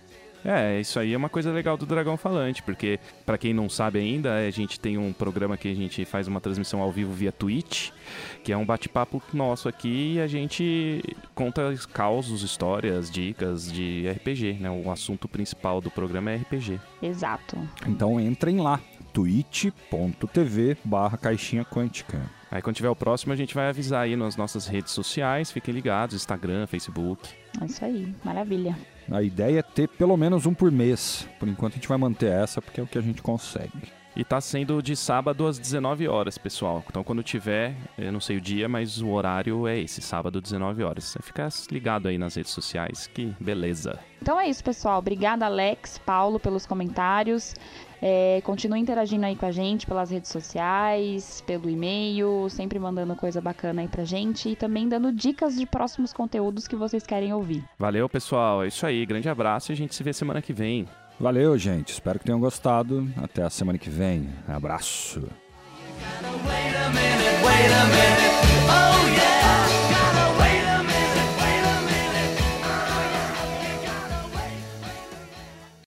É, 0.48 0.80
isso 0.80 0.98
aí 0.98 1.12
é 1.12 1.16
uma 1.16 1.28
coisa 1.28 1.52
legal 1.52 1.76
do 1.76 1.84
Dragão 1.84 2.16
Falante, 2.16 2.62
porque 2.62 2.98
pra 3.26 3.36
quem 3.36 3.52
não 3.52 3.68
sabe 3.68 3.98
ainda, 3.98 4.34
a 4.34 4.50
gente 4.50 4.80
tem 4.80 4.96
um 4.96 5.12
programa 5.12 5.58
que 5.58 5.70
a 5.70 5.74
gente 5.74 6.06
faz 6.06 6.26
uma 6.26 6.40
transmissão 6.40 6.80
ao 6.80 6.90
vivo 6.90 7.12
via 7.12 7.30
Twitch, 7.30 7.90
que 8.42 8.50
é 8.50 8.56
um 8.56 8.64
bate-papo 8.64 9.22
nosso 9.34 9.68
aqui 9.68 10.14
e 10.14 10.20
a 10.20 10.26
gente 10.26 11.04
conta 11.34 11.74
causos, 11.92 12.42
histórias, 12.42 13.10
dicas 13.10 13.70
de 13.70 14.08
RPG, 14.08 14.54
né? 14.58 14.70
O 14.70 14.90
assunto 14.90 15.28
principal 15.28 15.82
do 15.82 15.90
programa 15.90 16.30
é 16.30 16.36
RPG. 16.36 16.80
Exato. 17.02 17.58
Então 17.86 18.18
entrem 18.18 18.58
lá, 18.58 18.80
twitch.tv 19.12 20.78
barra 20.82 21.18
caixinha 21.18 21.62
quântica. 21.62 22.37
Aí 22.50 22.62
quando 22.62 22.76
tiver 22.76 22.88
o 22.88 22.96
próximo, 22.96 23.32
a 23.32 23.36
gente 23.36 23.54
vai 23.54 23.68
avisar 23.68 24.04
aí 24.04 24.16
nas 24.16 24.36
nossas 24.36 24.66
redes 24.66 24.92
sociais, 24.92 25.50
fiquem 25.50 25.74
ligados, 25.74 26.16
Instagram, 26.16 26.66
Facebook. 26.66 27.28
É 27.60 27.66
isso 27.66 27.84
aí, 27.84 28.14
maravilha. 28.24 28.76
A 29.10 29.22
ideia 29.22 29.60
é 29.60 29.62
ter 29.62 29.88
pelo 29.88 30.16
menos 30.16 30.46
um 30.46 30.54
por 30.54 30.70
mês. 30.70 31.28
Por 31.38 31.48
enquanto 31.48 31.74
a 31.74 31.76
gente 31.76 31.88
vai 31.88 31.98
manter 31.98 32.30
essa 32.30 32.60
porque 32.60 32.80
é 32.80 32.82
o 32.82 32.86
que 32.86 32.98
a 32.98 33.02
gente 33.02 33.22
consegue. 33.22 33.98
E 34.16 34.24
tá 34.24 34.40
sendo 34.40 34.82
de 34.82 34.96
sábado 34.96 35.46
às 35.46 35.58
19 35.58 36.08
horas, 36.08 36.36
pessoal. 36.36 36.82
Então 36.90 37.04
quando 37.04 37.22
tiver, 37.22 37.76
eu 37.96 38.10
não 38.10 38.20
sei 38.20 38.36
o 38.36 38.40
dia, 38.40 38.68
mas 38.68 39.00
o 39.00 39.10
horário 39.10 39.66
é 39.68 39.78
esse, 39.78 40.02
sábado, 40.02 40.40
19 40.40 40.82
horas. 40.82 41.04
Você 41.04 41.20
fica 41.22 41.48
ligado 41.70 42.08
aí 42.08 42.18
nas 42.18 42.34
redes 42.34 42.50
sociais, 42.50 43.06
que 43.06 43.32
beleza. 43.38 43.98
Então 44.20 44.40
é 44.40 44.48
isso, 44.48 44.64
pessoal. 44.64 44.98
Obrigada, 44.98 45.46
Alex, 45.46 45.98
Paulo, 45.98 46.40
pelos 46.40 46.66
comentários. 46.66 47.54
É, 48.00 48.40
continue 48.44 48.80
interagindo 48.80 49.26
aí 49.26 49.34
com 49.34 49.46
a 49.46 49.50
gente 49.50 49.86
pelas 49.86 50.10
redes 50.10 50.30
sociais, 50.30 51.42
pelo 51.46 51.68
e-mail, 51.68 52.48
sempre 52.48 52.78
mandando 52.78 53.14
coisa 53.16 53.40
bacana 53.40 53.82
aí 53.82 53.88
pra 53.88 54.04
gente 54.04 54.50
e 54.50 54.56
também 54.56 54.88
dando 54.88 55.12
dicas 55.12 55.56
de 55.56 55.66
próximos 55.66 56.12
conteúdos 56.12 56.68
que 56.68 56.76
vocês 56.76 57.04
querem 57.04 57.32
ouvir. 57.32 57.64
Valeu, 57.78 58.08
pessoal. 58.08 58.62
É 58.62 58.68
isso 58.68 58.86
aí. 58.86 59.04
Grande 59.04 59.28
abraço 59.28 59.72
e 59.72 59.74
a 59.74 59.76
gente 59.76 59.94
se 59.94 60.02
vê 60.02 60.12
semana 60.12 60.40
que 60.40 60.52
vem. 60.52 60.86
Valeu, 61.18 61.58
gente. 61.58 61.92
Espero 61.92 62.18
que 62.18 62.24
tenham 62.24 62.38
gostado. 62.38 63.08
Até 63.16 63.42
a 63.42 63.50
semana 63.50 63.78
que 63.78 63.90
vem. 63.90 64.28
Abraço. 64.46 65.28